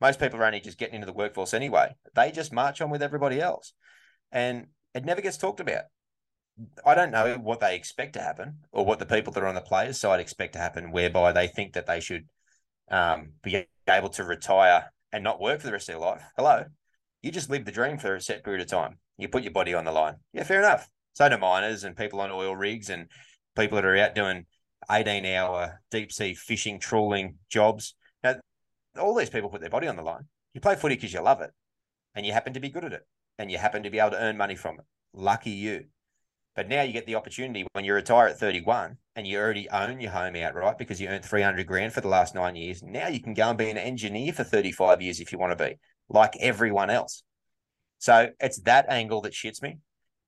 most 0.00 0.18
people 0.18 0.40
are 0.40 0.44
only 0.44 0.60
just 0.60 0.78
getting 0.78 0.94
into 0.94 1.06
the 1.06 1.12
workforce 1.12 1.54
anyway. 1.54 1.94
They 2.14 2.32
just 2.32 2.52
march 2.52 2.80
on 2.80 2.90
with 2.90 3.02
everybody 3.02 3.40
else. 3.40 3.72
And 4.32 4.68
it 4.94 5.04
never 5.04 5.20
gets 5.20 5.36
talked 5.36 5.60
about. 5.60 5.84
I 6.84 6.94
don't 6.94 7.10
know 7.10 7.36
what 7.36 7.60
they 7.60 7.76
expect 7.76 8.14
to 8.14 8.20
happen 8.20 8.58
or 8.72 8.84
what 8.84 8.98
the 8.98 9.06
people 9.06 9.32
that 9.32 9.42
are 9.42 9.46
on 9.48 9.54
the 9.54 9.60
players' 9.60 10.00
side 10.00 10.20
expect 10.20 10.54
to 10.54 10.58
happen, 10.58 10.90
whereby 10.90 11.32
they 11.32 11.46
think 11.46 11.74
that 11.74 11.86
they 11.86 12.00
should 12.00 12.26
um, 12.90 13.32
be 13.42 13.66
able 13.88 14.10
to 14.10 14.24
retire 14.24 14.92
and 15.12 15.24
not 15.24 15.40
work 15.40 15.60
for 15.60 15.66
the 15.66 15.72
rest 15.72 15.88
of 15.88 15.94
their 15.94 16.06
life. 16.06 16.22
Hello, 16.36 16.64
you 17.22 17.30
just 17.30 17.50
live 17.50 17.64
the 17.64 17.72
dream 17.72 17.98
for 17.98 18.14
a 18.14 18.20
set 18.20 18.44
period 18.44 18.62
of 18.62 18.68
time. 18.68 18.98
You 19.16 19.28
put 19.28 19.42
your 19.42 19.52
body 19.52 19.74
on 19.74 19.84
the 19.84 19.92
line. 19.92 20.16
Yeah, 20.32 20.44
fair 20.44 20.60
enough. 20.60 20.88
So 21.14 21.28
do 21.28 21.38
miners 21.38 21.84
and 21.84 21.96
people 21.96 22.20
on 22.20 22.30
oil 22.30 22.56
rigs 22.56 22.90
and 22.90 23.06
people 23.56 23.76
that 23.76 23.84
are 23.84 23.96
out 23.96 24.14
doing 24.14 24.46
18 24.90 25.26
hour 25.26 25.80
deep 25.90 26.12
sea 26.12 26.34
fishing, 26.34 26.78
trawling 26.78 27.36
jobs 27.50 27.94
all 29.00 29.14
these 29.14 29.30
people 29.30 29.48
put 29.48 29.60
their 29.60 29.70
body 29.70 29.88
on 29.88 29.96
the 29.96 30.02
line. 30.02 30.26
You 30.54 30.60
play 30.60 30.76
footy 30.76 30.96
because 30.96 31.12
you 31.12 31.20
love 31.20 31.40
it 31.40 31.50
and 32.14 32.26
you 32.26 32.32
happen 32.32 32.52
to 32.54 32.60
be 32.60 32.68
good 32.68 32.84
at 32.84 32.92
it 32.92 33.06
and 33.38 33.50
you 33.50 33.58
happen 33.58 33.82
to 33.82 33.90
be 33.90 33.98
able 33.98 34.10
to 34.10 34.22
earn 34.22 34.36
money 34.36 34.54
from 34.54 34.78
it. 34.78 34.84
Lucky 35.12 35.50
you. 35.50 35.84
But 36.56 36.68
now 36.68 36.82
you 36.82 36.92
get 36.92 37.06
the 37.06 37.14
opportunity 37.14 37.66
when 37.72 37.84
you 37.84 37.94
retire 37.94 38.26
at 38.26 38.38
31 38.38 38.96
and 39.14 39.26
you 39.26 39.38
already 39.38 39.68
own 39.70 40.00
your 40.00 40.10
home 40.10 40.36
outright 40.36 40.78
because 40.78 41.00
you 41.00 41.08
earned 41.08 41.24
300 41.24 41.66
grand 41.66 41.92
for 41.92 42.00
the 42.00 42.08
last 42.08 42.34
nine 42.34 42.56
years. 42.56 42.82
Now 42.82 43.08
you 43.08 43.20
can 43.20 43.34
go 43.34 43.48
and 43.48 43.58
be 43.58 43.70
an 43.70 43.78
engineer 43.78 44.32
for 44.32 44.44
35 44.44 45.00
years 45.00 45.20
if 45.20 45.32
you 45.32 45.38
want 45.38 45.56
to 45.56 45.64
be, 45.64 45.78
like 46.08 46.36
everyone 46.40 46.90
else. 46.90 47.22
So 47.98 48.30
it's 48.40 48.60
that 48.62 48.86
angle 48.88 49.20
that 49.22 49.32
shits 49.32 49.62
me. 49.62 49.78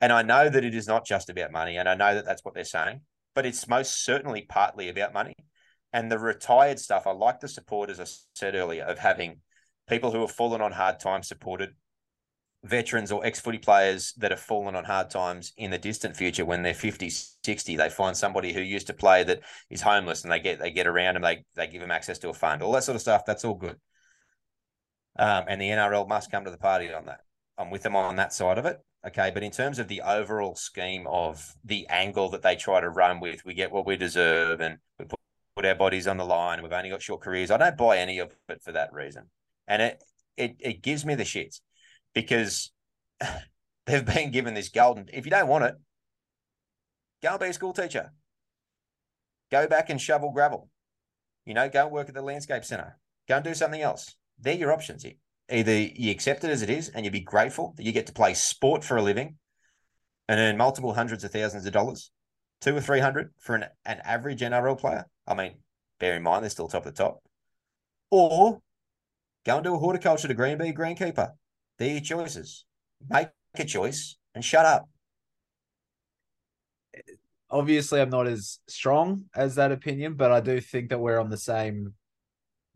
And 0.00 0.12
I 0.12 0.22
know 0.22 0.48
that 0.48 0.64
it 0.64 0.74
is 0.74 0.86
not 0.86 1.04
just 1.04 1.28
about 1.28 1.52
money. 1.52 1.76
And 1.76 1.88
I 1.88 1.94
know 1.94 2.14
that 2.14 2.24
that's 2.24 2.44
what 2.44 2.54
they're 2.54 2.64
saying, 2.64 3.00
but 3.34 3.46
it's 3.46 3.68
most 3.68 4.04
certainly 4.04 4.42
partly 4.48 4.88
about 4.88 5.12
money. 5.12 5.34
And 5.92 6.10
the 6.10 6.18
retired 6.18 6.78
stuff, 6.78 7.06
I 7.06 7.12
like 7.12 7.40
the 7.40 7.48
support, 7.48 7.90
as 7.90 8.00
I 8.00 8.06
said 8.34 8.54
earlier, 8.54 8.84
of 8.84 8.98
having 8.98 9.40
people 9.88 10.10
who 10.10 10.20
have 10.20 10.30
fallen 10.30 10.60
on 10.60 10.72
hard 10.72 11.00
times 11.00 11.28
supported, 11.28 11.74
veterans 12.64 13.10
or 13.10 13.24
ex 13.26 13.40
footy 13.40 13.58
players 13.58 14.12
that 14.18 14.30
have 14.30 14.40
fallen 14.40 14.76
on 14.76 14.84
hard 14.84 15.10
times 15.10 15.52
in 15.56 15.70
the 15.70 15.78
distant 15.78 16.16
future 16.16 16.44
when 16.44 16.62
they're 16.62 16.74
50, 16.74 17.10
60. 17.10 17.76
They 17.76 17.88
find 17.88 18.16
somebody 18.16 18.52
who 18.52 18.60
used 18.60 18.86
to 18.86 18.94
play 18.94 19.24
that 19.24 19.40
is 19.68 19.82
homeless 19.82 20.22
and 20.22 20.32
they 20.32 20.38
get 20.38 20.60
they 20.60 20.70
get 20.70 20.86
around 20.86 21.16
and 21.16 21.24
they, 21.24 21.44
they 21.54 21.66
give 21.66 21.80
them 21.80 21.90
access 21.90 22.18
to 22.20 22.28
a 22.28 22.34
fund, 22.34 22.62
all 22.62 22.72
that 22.72 22.84
sort 22.84 22.96
of 22.96 23.02
stuff. 23.02 23.24
That's 23.26 23.44
all 23.44 23.54
good. 23.54 23.76
Um, 25.18 25.44
and 25.48 25.60
the 25.60 25.68
NRL 25.68 26.08
must 26.08 26.30
come 26.30 26.44
to 26.44 26.50
the 26.50 26.56
party 26.56 26.92
on 26.92 27.06
that. 27.06 27.20
I'm 27.58 27.70
with 27.70 27.82
them 27.82 27.96
on 27.96 28.16
that 28.16 28.32
side 28.32 28.58
of 28.58 28.64
it. 28.64 28.78
Okay. 29.06 29.30
But 29.34 29.42
in 29.42 29.50
terms 29.50 29.78
of 29.78 29.88
the 29.88 30.02
overall 30.02 30.54
scheme 30.54 31.06
of 31.06 31.54
the 31.64 31.86
angle 31.88 32.30
that 32.30 32.42
they 32.42 32.56
try 32.56 32.80
to 32.80 32.88
run 32.88 33.20
with, 33.20 33.44
we 33.44 33.54
get 33.54 33.72
what 33.72 33.86
we 33.86 33.96
deserve 33.96 34.60
and 34.60 34.78
we 34.98 35.04
put 35.62 35.68
our 35.68 35.74
bodies 35.76 36.08
on 36.08 36.16
the 36.16 36.24
line. 36.24 36.62
We've 36.62 36.72
only 36.72 36.90
got 36.90 37.02
short 37.02 37.20
careers. 37.20 37.50
I 37.50 37.56
don't 37.56 37.76
buy 37.76 37.98
any 37.98 38.18
of 38.18 38.34
it 38.48 38.62
for 38.62 38.72
that 38.72 38.92
reason, 38.92 39.30
and 39.68 39.80
it 39.80 40.02
it 40.36 40.56
it 40.58 40.82
gives 40.82 41.06
me 41.06 41.14
the 41.14 41.22
shits 41.22 41.60
because 42.14 42.72
they've 43.86 44.04
been 44.04 44.32
given 44.32 44.54
this 44.54 44.68
golden. 44.68 45.08
If 45.12 45.24
you 45.24 45.30
don't 45.30 45.48
want 45.48 45.64
it, 45.64 45.74
go 47.22 47.30
and 47.30 47.40
be 47.40 47.46
a 47.46 47.52
school 47.52 47.72
teacher. 47.72 48.12
Go 49.50 49.68
back 49.68 49.88
and 49.90 50.00
shovel 50.00 50.32
gravel. 50.32 50.68
You 51.44 51.54
know, 51.54 51.68
go 51.68 51.84
and 51.84 51.92
work 51.92 52.08
at 52.08 52.14
the 52.14 52.22
landscape 52.22 52.64
center. 52.64 52.98
Go 53.28 53.36
and 53.36 53.44
do 53.44 53.54
something 53.54 53.80
else. 53.80 54.16
They're 54.40 54.54
your 54.54 54.72
options. 54.72 55.04
Either 55.50 55.78
you 55.78 56.10
accept 56.10 56.42
it 56.44 56.50
as 56.50 56.62
it 56.62 56.70
is 56.70 56.88
and 56.88 57.04
you 57.04 57.10
be 57.10 57.20
grateful 57.20 57.74
that 57.76 57.84
you 57.84 57.92
get 57.92 58.06
to 58.06 58.12
play 58.12 58.34
sport 58.34 58.82
for 58.82 58.96
a 58.96 59.02
living 59.02 59.36
and 60.28 60.40
earn 60.40 60.56
multiple 60.56 60.94
hundreds 60.94 61.22
of 61.22 61.30
thousands 61.30 61.66
of 61.66 61.72
dollars, 61.72 62.10
two 62.60 62.74
or 62.74 62.80
three 62.80 63.00
hundred 63.00 63.30
for 63.38 63.54
an, 63.54 63.66
an 63.84 64.00
average 64.04 64.40
NRL 64.40 64.78
player, 64.78 65.04
I 65.26 65.34
mean, 65.34 65.54
bear 65.98 66.16
in 66.16 66.22
mind 66.22 66.42
they're 66.42 66.50
still 66.50 66.68
top 66.68 66.86
of 66.86 66.94
the 66.94 67.02
top. 67.02 67.22
Or 68.10 68.60
go 69.46 69.56
and 69.56 69.64
do 69.64 69.74
a 69.74 69.78
horticulture 69.78 70.28
degree 70.28 70.50
and 70.50 70.58
be 70.58 70.68
a 70.68 70.72
greenkeeper. 70.72 71.30
They're 71.78 71.92
your 71.92 72.00
choices. 72.00 72.64
Make 73.08 73.28
a 73.56 73.64
choice 73.64 74.16
and 74.34 74.44
shut 74.44 74.66
up. 74.66 74.88
Obviously, 77.50 78.00
I'm 78.00 78.10
not 78.10 78.26
as 78.26 78.60
strong 78.68 79.24
as 79.34 79.56
that 79.56 79.72
opinion, 79.72 80.14
but 80.14 80.32
I 80.32 80.40
do 80.40 80.60
think 80.60 80.90
that 80.90 80.98
we're 80.98 81.18
on 81.18 81.28
the 81.28 81.36
same 81.36 81.94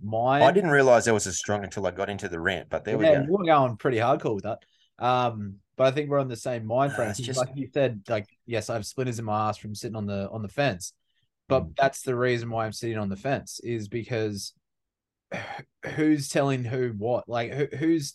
mind. 0.03 0.44
I 0.44 0.53
didn't 0.53 0.70
realize 0.70 1.09
I 1.09 1.12
was 1.12 1.26
as 1.26 1.38
strong 1.38 1.64
until 1.64 1.86
I 1.86 1.90
got 1.90 2.11
into 2.11 2.28
the 2.28 2.38
rant, 2.38 2.68
but 2.68 2.84
there 2.84 3.01
yeah, 3.03 3.20
we 3.20 3.26
go. 3.26 3.32
We're 3.32 3.44
going 3.44 3.76
pretty 3.76 3.99
hardcore 3.99 4.34
with 4.34 4.44
that. 4.44 4.59
Um, 4.99 5.57
but 5.76 5.86
I 5.86 5.90
think 5.90 6.11
we're 6.11 6.18
on 6.18 6.28
the 6.28 6.36
same 6.36 6.66
mind 6.66 6.92
frame. 6.92 7.12
just... 7.14 7.38
Like 7.38 7.51
you 7.55 7.68
said, 7.72 8.03
like 8.09 8.26
yes, 8.47 8.70
I 8.70 8.74
have 8.74 8.86
splinters 8.86 9.18
in 9.18 9.24
my 9.24 9.49
ass 9.49 9.59
from 9.59 9.74
sitting 9.74 9.97
on 9.97 10.07
the 10.07 10.28
on 10.30 10.42
the 10.42 10.49
fence. 10.49 10.92
But 11.49 11.64
mm. 11.64 11.76
that's 11.76 12.03
the 12.03 12.16
reason 12.16 12.51
why 12.51 12.66
I'm 12.66 12.72
sitting 12.72 12.99
on 12.99 13.09
the 13.09 13.16
fence 13.16 13.61
is 13.62 13.88
because 13.88 14.53
who's 15.94 16.28
telling 16.28 16.64
who 16.64 16.94
what? 16.97 17.28
Like 17.28 17.53
who, 17.53 17.66
who's 17.76 18.14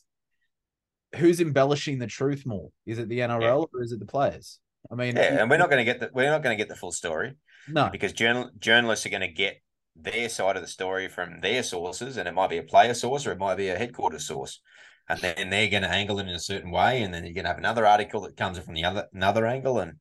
who's 1.15 1.41
embellishing 1.41 1.99
the 1.99 2.07
truth 2.07 2.45
more? 2.45 2.69
Is 2.85 2.99
it 2.99 3.09
the 3.09 3.19
NRL 3.19 3.41
yeah. 3.41 3.53
or 3.53 3.83
is 3.83 3.91
it 3.91 3.99
the 3.99 4.05
players? 4.05 4.59
I 4.91 4.95
mean, 4.95 5.15
yeah, 5.15 5.41
and 5.41 5.49
we're 5.49 5.57
not 5.57 5.69
going 5.69 5.85
to 5.85 5.85
get 5.85 5.99
the 5.99 6.09
we're 6.13 6.29
not 6.29 6.43
going 6.43 6.57
to 6.57 6.61
get 6.61 6.69
the 6.69 6.75
full 6.75 6.91
story. 6.91 7.33
No, 7.67 7.89
because 7.91 8.13
journal, 8.13 8.49
journalists 8.57 9.05
are 9.05 9.09
going 9.09 9.21
to 9.21 9.27
get 9.27 9.61
their 9.95 10.29
side 10.29 10.55
of 10.55 10.61
the 10.61 10.67
story 10.67 11.07
from 11.07 11.41
their 11.41 11.63
sources, 11.63 12.17
and 12.17 12.27
it 12.27 12.33
might 12.33 12.49
be 12.49 12.57
a 12.57 12.63
player 12.63 12.93
source 12.93 13.27
or 13.27 13.31
it 13.31 13.37
might 13.37 13.55
be 13.55 13.69
a 13.69 13.77
headquarters 13.77 14.25
source, 14.25 14.59
and 15.07 15.19
then 15.19 15.49
they're 15.49 15.69
going 15.69 15.83
to 15.83 15.89
angle 15.89 16.19
it 16.19 16.27
in 16.27 16.29
a 16.29 16.39
certain 16.39 16.71
way, 16.71 17.03
and 17.03 17.13
then 17.13 17.23
you're 17.23 17.33
going 17.33 17.43
to 17.43 17.49
have 17.49 17.57
another 17.57 17.85
article 17.85 18.21
that 18.21 18.37
comes 18.37 18.57
from 18.57 18.73
the 18.73 18.85
other 18.85 19.07
another 19.13 19.45
angle. 19.45 19.79
And 19.79 19.93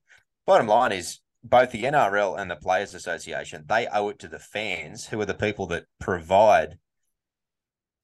bottom 0.46 0.66
line 0.66 0.92
is, 0.92 1.20
both 1.42 1.70
the 1.70 1.84
NRL 1.84 2.38
and 2.38 2.50
the 2.50 2.56
Players 2.56 2.94
Association, 2.94 3.64
they 3.66 3.86
owe 3.86 4.10
it 4.10 4.18
to 4.20 4.28
the 4.28 4.38
fans, 4.38 5.06
who 5.06 5.20
are 5.20 5.26
the 5.26 5.34
people 5.34 5.66
that 5.68 5.86
provide 5.98 6.78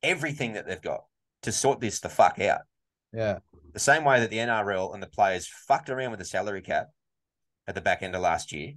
everything 0.03 0.55
that 0.55 0.67
they've 0.67 0.81
got 0.81 1.05
to 1.43 1.53
sort 1.53 1.81
this 1.81 2.01
the 2.01 2.09
fuck 2.09 2.41
out. 2.41 2.63
Yeah. 3.13 3.39
The 3.73 3.81
same 3.81 4.05
way 4.05 4.21
that 4.21 4.31
the 4.31 4.39
NRL 4.39 4.95
and 4.95 5.03
the 5.03 5.09
players 5.09 5.47
fucked 5.47 5.91
around 5.91 6.11
with 6.11 6.21
the 6.21 6.25
salary 6.25 6.63
cap 6.63 6.89
at 7.67 7.75
the 7.75 7.81
back 7.81 8.03
end 8.03 8.15
of 8.15 8.23
last 8.23 8.53
year. 8.53 8.75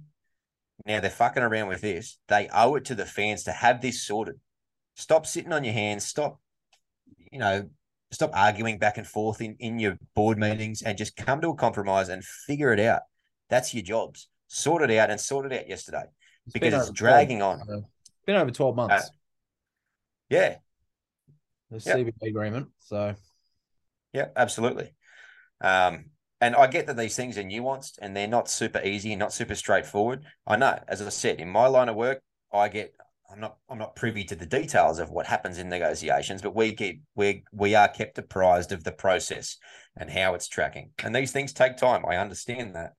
Now 0.86 1.00
they're 1.00 1.10
fucking 1.10 1.42
around 1.42 1.68
with 1.68 1.80
this. 1.80 2.18
They 2.28 2.48
owe 2.52 2.74
it 2.74 2.84
to 2.86 2.94
the 2.94 3.06
fans 3.06 3.44
to 3.44 3.52
have 3.52 3.80
this 3.80 4.02
sorted. 4.02 4.40
Stop 4.96 5.26
sitting 5.26 5.52
on 5.52 5.64
your 5.64 5.74
hands. 5.74 6.04
Stop, 6.04 6.38
you 7.32 7.38
know, 7.38 7.70
stop 8.10 8.30
arguing 8.34 8.78
back 8.78 8.98
and 8.98 9.06
forth 9.06 9.40
in, 9.40 9.56
in 9.58 9.78
your 9.78 9.96
board 10.14 10.38
meetings 10.38 10.82
and 10.82 10.98
just 10.98 11.16
come 11.16 11.40
to 11.40 11.50
a 11.50 11.54
compromise 11.54 12.08
and 12.08 12.24
figure 12.24 12.72
it 12.72 12.80
out. 12.80 13.02
That's 13.48 13.72
your 13.72 13.82
jobs 13.82 14.28
sorted 14.50 14.90
out 14.90 15.10
and 15.10 15.20
sorted 15.20 15.52
out 15.52 15.68
yesterday. 15.68 16.04
It's 16.46 16.52
because 16.52 16.74
it's 16.74 16.90
dragging 16.90 17.38
12 17.38 17.60
on. 17.60 17.68
It's 17.78 18.24
been 18.26 18.36
over 18.36 18.50
twelve 18.50 18.74
months. 18.74 19.06
Uh, 19.06 19.08
Yeah, 20.28 20.56
the 21.70 21.82
yep. 21.84 21.98
CBA 21.98 22.28
agreement. 22.28 22.68
So 22.80 23.14
Yeah, 24.12 24.28
absolutely. 24.36 24.92
Um, 25.60 26.06
and 26.40 26.56
I 26.56 26.66
get 26.66 26.86
that 26.86 26.96
these 26.96 27.16
things 27.16 27.38
are 27.38 27.42
nuanced 27.42 27.98
and 28.00 28.16
they're 28.16 28.26
not 28.26 28.48
super 28.50 28.80
easy 28.82 29.12
and 29.12 29.20
not 29.20 29.32
super 29.32 29.54
straightforward. 29.54 30.24
I 30.46 30.56
know, 30.56 30.82
as 30.88 31.02
I 31.02 31.10
said, 31.10 31.38
in 31.38 31.48
my 31.48 31.66
line 31.66 31.88
of 31.88 31.96
work, 31.96 32.22
I 32.52 32.68
get 32.68 32.94
I'm 33.30 33.38
not 33.38 33.58
I'm 33.68 33.78
not 33.78 33.94
privy 33.94 34.24
to 34.24 34.34
the 34.34 34.46
details 34.46 34.98
of 34.98 35.10
what 35.10 35.26
happens 35.26 35.58
in 35.58 35.68
negotiations, 35.68 36.42
but 36.42 36.56
we 36.56 36.74
keep 36.74 37.02
we 37.14 37.44
we 37.52 37.76
are 37.76 37.88
kept 37.88 38.18
apprised 38.18 38.72
of 38.72 38.82
the 38.82 38.90
process 38.90 39.58
and 39.96 40.10
how 40.10 40.34
it's 40.34 40.48
tracking. 40.48 40.90
And 41.04 41.14
these 41.14 41.30
things 41.30 41.52
take 41.52 41.76
time. 41.76 42.04
I 42.08 42.16
understand 42.16 42.74
that. 42.74 42.94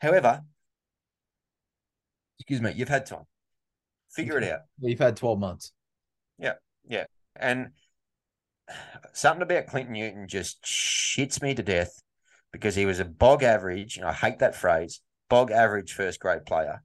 However, 0.00 0.42
excuse 2.38 2.60
me, 2.60 2.72
you've 2.74 2.88
had 2.88 3.06
time. 3.06 3.24
Figure 4.10 4.38
it 4.38 4.44
out. 4.44 4.60
You've 4.78 4.98
had 4.98 5.16
twelve 5.16 5.38
months. 5.38 5.72
Yeah. 6.38 6.54
Yeah. 6.88 7.04
And 7.36 7.70
something 9.12 9.42
about 9.42 9.66
Clinton 9.66 9.94
Newton 9.94 10.28
just 10.28 10.62
shits 10.64 11.42
me 11.42 11.54
to 11.54 11.62
death 11.62 12.02
because 12.52 12.74
he 12.74 12.86
was 12.86 13.00
a 13.00 13.04
bog 13.04 13.42
average, 13.42 13.96
and 13.96 14.06
I 14.06 14.12
hate 14.12 14.38
that 14.38 14.54
phrase, 14.54 15.00
bog 15.28 15.50
average 15.50 15.92
first 15.92 16.20
grade 16.20 16.46
player. 16.46 16.82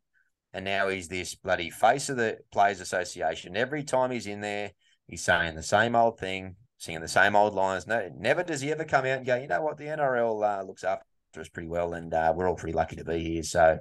And 0.51 0.65
now 0.65 0.87
he's 0.87 1.07
this 1.07 1.35
bloody 1.35 1.69
face 1.69 2.09
of 2.09 2.17
the 2.17 2.39
Players 2.51 2.81
Association. 2.81 3.55
Every 3.55 3.83
time 3.83 4.09
he's 4.09 4.25
in 4.25 4.41
there, 4.41 4.71
he's 5.05 5.23
saying 5.23 5.53
the 5.53 5.61
same 5.61 5.95
old 5.95 6.19
thing, 6.19 6.55
singing 6.79 7.01
the 7.01 7.07
same 7.07 7.35
old 7.35 7.53
lines. 7.53 7.85
No, 7.85 8.09
never 8.17 8.41
does 8.41 8.61
he 8.61 8.71
ever 8.71 8.83
come 8.83 9.05
out 9.05 9.17
and 9.17 9.25
go, 9.27 9.35
you 9.35 9.47
know 9.47 9.61
what, 9.61 9.77
the 9.77 9.85
NRL 9.85 10.59
uh, 10.59 10.63
looks 10.63 10.83
after 10.83 11.03
us 11.39 11.49
pretty 11.49 11.67
well, 11.67 11.93
and 11.93 12.11
uh, 12.11 12.33
we're 12.35 12.49
all 12.49 12.55
pretty 12.55 12.73
lucky 12.73 12.95
to 12.95 13.05
be 13.05 13.19
here. 13.19 13.43
So 13.43 13.77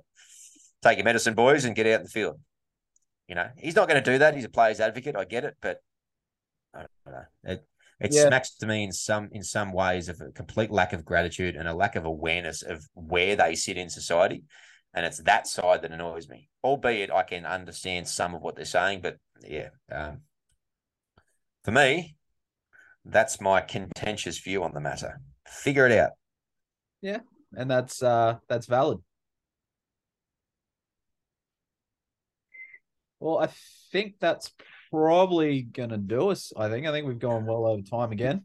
take 0.82 0.98
your 0.98 1.04
medicine, 1.04 1.34
boys, 1.34 1.64
and 1.64 1.74
get 1.76 1.86
out 1.86 2.00
in 2.00 2.02
the 2.04 2.08
field. 2.08 2.38
You 3.26 3.34
know, 3.34 3.48
he's 3.58 3.76
not 3.76 3.88
going 3.88 4.02
to 4.02 4.10
do 4.10 4.18
that. 4.18 4.34
He's 4.34 4.44
a 4.44 4.48
player's 4.48 4.80
advocate. 4.80 5.16
I 5.16 5.24
get 5.24 5.44
it, 5.44 5.56
but 5.60 5.78
I 6.74 6.86
don't 7.04 7.14
know. 7.14 7.24
It 7.44 7.64
it 8.00 8.14
Yeah. 8.14 8.28
smacks 8.28 8.54
to 8.56 8.66
me 8.66 8.84
in 8.84 8.92
some 8.92 9.28
in 9.32 9.42
some 9.42 9.72
ways 9.72 10.08
of 10.08 10.20
a 10.20 10.30
complete 10.30 10.70
lack 10.70 10.92
of 10.92 11.04
gratitude 11.04 11.56
and 11.56 11.68
a 11.68 11.74
lack 11.74 11.96
of 11.96 12.04
awareness 12.04 12.62
of 12.62 12.86
where 12.94 13.34
they 13.36 13.54
sit 13.54 13.76
in 13.76 13.90
society. 13.90 14.44
And 14.94 15.04
it's 15.04 15.22
that 15.24 15.46
side 15.46 15.82
that 15.82 15.92
annoys 15.92 16.28
me. 16.28 16.48
Albeit 16.64 17.10
I 17.10 17.22
can 17.22 17.44
understand 17.44 18.08
some 18.08 18.34
of 18.34 18.40
what 18.40 18.56
they're 18.56 18.64
saying, 18.64 19.02
but 19.02 19.18
yeah, 19.42 19.68
um, 19.92 20.22
for 21.64 21.72
me, 21.72 22.16
that's 23.04 23.40
my 23.40 23.60
contentious 23.60 24.38
view 24.38 24.62
on 24.64 24.72
the 24.72 24.80
matter. 24.80 25.20
Figure 25.46 25.86
it 25.86 25.92
out. 25.92 26.12
Yeah. 27.02 27.20
And 27.56 27.70
that's 27.70 28.02
uh 28.02 28.38
that's 28.48 28.66
valid. 28.66 28.98
Well, 33.20 33.38
I 33.38 33.48
think 33.92 34.14
that's 34.20 34.52
probably 34.90 35.62
gonna 35.62 35.98
do 35.98 36.30
us. 36.30 36.52
I 36.56 36.68
think. 36.68 36.86
I 36.86 36.92
think 36.92 37.06
we've 37.06 37.18
gone 37.18 37.46
well 37.46 37.66
over 37.66 37.82
time 37.82 38.12
again. 38.12 38.44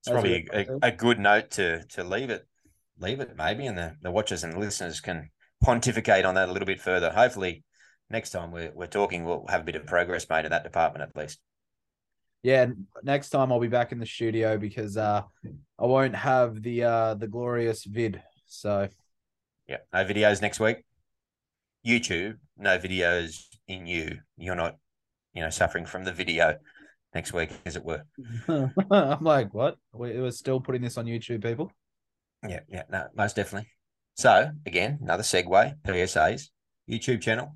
It's 0.00 0.08
As 0.08 0.12
probably 0.12 0.48
a, 0.52 0.60
a, 0.60 0.78
a 0.82 0.92
good 0.92 1.18
note 1.18 1.50
to 1.52 1.84
to 1.84 2.04
leave 2.04 2.30
it, 2.30 2.46
leave 2.98 3.20
it 3.20 3.36
maybe, 3.36 3.66
and 3.66 3.76
the, 3.76 3.96
the 4.02 4.10
watchers 4.10 4.44
and 4.44 4.58
listeners 4.58 5.00
can 5.00 5.30
pontificate 5.62 6.24
on 6.24 6.34
that 6.34 6.48
a 6.48 6.52
little 6.52 6.66
bit 6.66 6.80
further. 6.80 7.10
Hopefully, 7.10 7.64
next 8.10 8.30
time 8.30 8.52
we're 8.52 8.72
we're 8.74 8.86
talking, 8.86 9.24
we'll 9.24 9.46
have 9.48 9.62
a 9.62 9.64
bit 9.64 9.76
of 9.76 9.86
progress 9.86 10.28
made 10.30 10.44
in 10.44 10.50
that 10.52 10.64
department 10.64 11.08
at 11.08 11.16
least. 11.20 11.40
Yeah, 12.42 12.66
next 13.02 13.30
time 13.30 13.50
I'll 13.50 13.58
be 13.58 13.68
back 13.68 13.90
in 13.90 13.98
the 13.98 14.06
studio 14.06 14.58
because 14.58 14.96
uh 14.96 15.22
I 15.78 15.86
won't 15.86 16.14
have 16.14 16.62
the 16.62 16.84
uh 16.84 17.14
the 17.14 17.26
glorious 17.26 17.84
vid. 17.84 18.22
So 18.46 18.88
Yeah, 19.68 19.78
no 19.92 20.04
videos 20.04 20.40
next 20.40 20.60
week. 20.60 20.84
YouTube, 21.88 22.36
no 22.58 22.78
videos 22.78 23.44
in 23.66 23.86
you. 23.86 24.18
You're 24.36 24.54
not, 24.54 24.76
you 25.32 25.42
know, 25.42 25.50
suffering 25.50 25.86
from 25.86 26.04
the 26.04 26.12
video 26.12 26.56
next 27.14 27.32
week, 27.32 27.50
as 27.64 27.76
it 27.76 27.84
were. 27.84 28.02
I'm 28.90 29.24
like, 29.24 29.54
what? 29.54 29.76
We- 29.92 30.20
We're 30.20 30.30
still 30.30 30.60
putting 30.60 30.82
this 30.82 30.98
on 30.98 31.06
YouTube, 31.06 31.42
people. 31.42 31.72
Yeah, 32.46 32.60
yeah, 32.68 32.82
no, 32.90 33.06
most 33.16 33.36
definitely. 33.36 33.68
So 34.16 34.50
again, 34.66 34.98
another 35.02 35.22
segue, 35.22 35.74
PSAs, 35.86 36.48
YouTube 36.88 37.20
channel, 37.22 37.52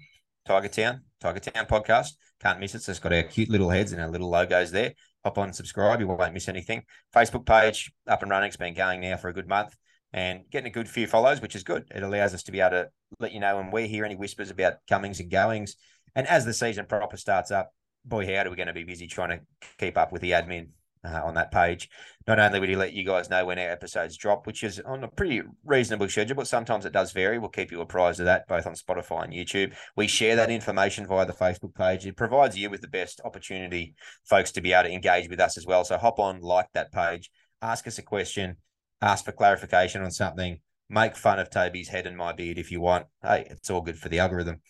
Tiger 0.47 0.69
Town, 0.69 1.03
Tiger 1.21 1.41
Town 1.41 1.67
podcast. 1.67 2.13
Can't 2.41 2.59
miss 2.59 2.75
it. 2.75 2.83
So 2.83 2.91
it's 2.91 2.99
got 2.99 3.13
our 3.13 3.23
cute 3.23 3.51
little 3.51 3.71
heads 3.71 3.93
and 3.93 4.01
our 4.01 4.09
little 4.09 4.31
logos 4.31 4.73
there. 4.73 4.95
Hop 5.25 5.39
on, 5.39 5.53
subscribe. 5.53 6.01
You 6.01 6.09
won't 6.09 6.33
miss 6.35 6.49
anything. 6.49 6.83
Facebook 7.15 7.47
page 7.47 7.93
up 8.09 8.23
and 8.23 8.31
running. 8.31 8.49
It's 8.49 8.57
been 8.57 8.75
going 8.75 9.01
now 9.01 9.17
for 9.17 9.29
a 9.29 9.33
good 9.33 9.47
month 9.47 9.77
and 10.13 10.43
getting 10.51 10.69
a 10.69 10.75
good 10.75 10.89
few 10.89 11.07
follows, 11.07 11.41
which 11.41 11.57
is 11.57 11.63
good. 11.63 11.85
It 11.95 12.03
allows 12.03 12.35
us 12.35 12.43
to 12.45 12.53
be 12.53 12.61
able 12.61 12.71
to 12.71 12.89
let 13.19 13.33
you 13.33 13.41
know 13.41 13.57
when 13.57 13.71
we 13.71 13.89
hear 13.89 14.05
any 14.05 14.17
whispers 14.17 14.51
about 14.51 14.75
comings 14.89 15.21
and 15.21 15.31
goings. 15.31 15.77
And 16.15 16.27
as 16.27 16.45
the 16.45 16.53
season 16.53 16.87
proper 16.87 17.17
starts 17.17 17.51
up, 17.51 17.73
boy, 18.05 18.27
howdy, 18.27 18.51
we're 18.51 18.57
going 18.57 18.67
to 18.67 18.75
be 18.75 18.85
busy 18.85 19.07
trying 19.07 19.31
to 19.31 19.41
keep 19.79 19.97
up 19.97 20.13
with 20.13 20.23
the 20.23 20.33
admin 20.33 20.69
uh, 21.05 21.21
on 21.25 21.35
that 21.35 21.51
page. 21.51 21.89
Not 22.27 22.39
only 22.39 22.61
will 22.61 22.69
he 22.69 22.77
let 22.77 22.93
you 22.93 23.05
guys 23.05 23.31
know 23.31 23.45
when 23.45 23.59
our 23.59 23.71
episodes 23.71 24.17
drop, 24.17 24.47
which 24.47 24.63
is 24.63 24.81
on 24.81 25.03
a 25.03 25.09
pretty 25.09 25.43
reasonable 25.65 26.09
schedule, 26.09 26.37
but 26.37 26.47
sometimes 26.47 26.85
it 26.85 26.93
does 26.93 27.13
vary. 27.13 27.39
We'll 27.39 27.49
keep 27.49 27.73
you 27.73 27.81
apprised 27.81 28.21
of 28.21 28.27
that 28.27 28.47
both 28.47 28.67
on 28.67 28.75
Spotify 28.75 29.25
and 29.25 29.33
YouTube. 29.33 29.75
We 29.97 30.07
share 30.07 30.37
that 30.37 30.51
information 30.51 31.07
via 31.07 31.27
the 31.27 31.33
Facebook 31.33 31.75
page. 31.75 32.07
It 32.07 32.17
provides 32.17 32.57
you 32.57 32.71
with 32.71 32.81
the 32.81 32.89
best 32.89 33.21
opportunity, 33.25 33.95
folks, 34.29 34.53
to 34.53 34.61
be 34.61 34.73
able 34.73 34.89
to 34.89 34.95
engage 34.95 35.29
with 35.29 35.41
us 35.41 35.57
as 35.57 35.67
well. 35.67 35.85
So 35.85 35.99
hop 35.99 36.21
on, 36.21 36.41
like 36.41 36.69
that 36.75 36.93
page, 36.93 37.31
ask 37.61 37.87
us 37.87 37.99
a 37.99 38.03
question, 38.03 38.57
ask 39.03 39.25
for 39.25 39.33
clarification 39.33 40.03
on 40.03 40.11
something, 40.11 40.61
make 40.89 41.17
fun 41.17 41.39
of 41.39 41.51
Toby's 41.51 41.89
head 41.89 42.07
and 42.07 42.17
my 42.17 42.33
beard 42.33 42.59
if 42.59 42.71
you 42.71 42.81
want. 42.81 43.07
Hey, 43.23 43.47
it's 43.51 43.69
all 43.69 43.81
good 43.81 43.99
for 43.99 44.09
the 44.09 44.21
algorithm. 44.21 44.61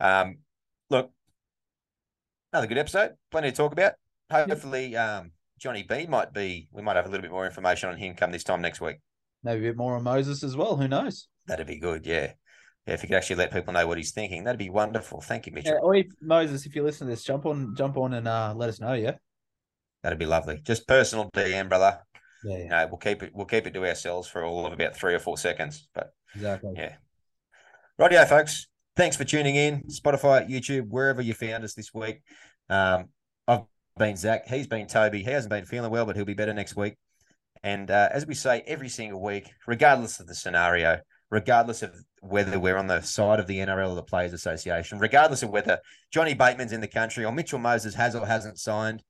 Um, 0.00 0.38
look, 0.90 1.10
another 2.52 2.66
good 2.66 2.78
episode, 2.78 3.12
plenty 3.30 3.50
to 3.50 3.56
talk 3.56 3.72
about. 3.72 3.92
Hopefully, 4.30 4.96
um, 4.96 5.32
Johnny 5.58 5.82
B 5.82 6.06
might 6.06 6.32
be. 6.32 6.68
We 6.72 6.82
might 6.82 6.96
have 6.96 7.06
a 7.06 7.08
little 7.08 7.22
bit 7.22 7.30
more 7.30 7.46
information 7.46 7.90
on 7.90 7.98
him 7.98 8.14
come 8.14 8.32
this 8.32 8.44
time 8.44 8.62
next 8.62 8.80
week. 8.80 8.96
Maybe 9.44 9.66
a 9.66 9.70
bit 9.70 9.76
more 9.76 9.96
on 9.96 10.04
Moses 10.04 10.42
as 10.42 10.56
well. 10.56 10.76
Who 10.76 10.88
knows? 10.88 11.28
That'd 11.46 11.66
be 11.66 11.78
good. 11.78 12.06
Yeah, 12.06 12.32
yeah. 12.86 12.94
If 12.94 13.02
you 13.02 13.08
could 13.08 13.16
actually 13.16 13.36
let 13.36 13.52
people 13.52 13.74
know 13.74 13.86
what 13.86 13.98
he's 13.98 14.12
thinking, 14.12 14.44
that'd 14.44 14.58
be 14.58 14.70
wonderful. 14.70 15.20
Thank 15.20 15.46
you, 15.46 15.52
Mitchell. 15.52 15.74
Yeah, 15.74 15.80
or 15.80 15.94
if, 15.96 16.06
Moses, 16.20 16.64
if 16.64 16.74
you 16.74 16.82
listen 16.82 17.06
to 17.06 17.12
this, 17.12 17.24
jump 17.24 17.44
on, 17.44 17.74
jump 17.76 17.96
on, 17.96 18.14
and 18.14 18.26
uh, 18.26 18.54
let 18.56 18.70
us 18.70 18.80
know. 18.80 18.94
Yeah. 18.94 19.16
That'd 20.02 20.18
be 20.18 20.26
lovely. 20.26 20.60
Just 20.64 20.88
personal 20.88 21.30
DM, 21.30 21.68
brother. 21.68 22.00
Yeah. 22.44 22.58
You 22.58 22.68
know, 22.68 22.86
we'll 22.90 22.98
keep 22.98 23.22
it. 23.22 23.32
We'll 23.34 23.46
keep 23.46 23.66
it 23.66 23.74
to 23.74 23.86
ourselves 23.86 24.28
for 24.28 24.44
all 24.44 24.66
of 24.66 24.72
about 24.72 24.96
three 24.96 25.14
or 25.14 25.18
four 25.18 25.36
seconds. 25.38 25.88
But 25.94 26.12
Exactly. 26.34 26.74
yeah, 26.76 26.94
rightio, 28.00 28.26
folks. 28.28 28.66
Thanks 28.96 29.16
for 29.16 29.24
tuning 29.24 29.56
in. 29.56 29.84
Spotify, 29.84 30.48
YouTube, 30.48 30.88
wherever 30.88 31.22
you 31.22 31.34
found 31.34 31.64
us 31.64 31.74
this 31.74 31.94
week. 31.94 32.22
Um, 32.68 33.08
I've 33.48 33.62
been 33.96 34.16
Zac. 34.16 34.46
He's 34.48 34.66
been 34.66 34.86
Toby. 34.86 35.22
He 35.22 35.30
hasn't 35.30 35.50
been 35.50 35.64
feeling 35.64 35.90
well, 35.90 36.04
but 36.04 36.16
he'll 36.16 36.24
be 36.24 36.34
better 36.34 36.52
next 36.52 36.76
week. 36.76 36.96
And 37.62 37.90
uh, 37.90 38.08
as 38.12 38.26
we 38.26 38.34
say 38.34 38.62
every 38.66 38.88
single 38.88 39.22
week, 39.22 39.50
regardless 39.66 40.20
of 40.20 40.26
the 40.26 40.34
scenario, 40.34 40.98
regardless 41.30 41.82
of 41.82 41.94
whether 42.20 42.58
we're 42.58 42.76
on 42.76 42.88
the 42.88 43.00
side 43.00 43.40
of 43.40 43.46
the 43.46 43.58
NRL 43.58 43.90
or 43.90 43.94
the 43.94 44.02
Players 44.02 44.32
Association, 44.32 44.98
regardless 44.98 45.42
of 45.42 45.50
whether 45.50 45.78
Johnny 46.10 46.34
Bateman's 46.34 46.72
in 46.72 46.80
the 46.80 46.88
country 46.88 47.24
or 47.24 47.32
Mitchell 47.32 47.58
Moses 47.58 47.94
has 47.94 48.14
or 48.14 48.26
hasn't 48.26 48.58
signed, 48.58 49.02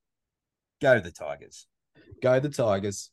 go 0.81 0.99
the 0.99 1.11
Tigers. 1.11 1.67
Go 2.21 2.39
the 2.39 2.49
Tigers. 2.49 3.11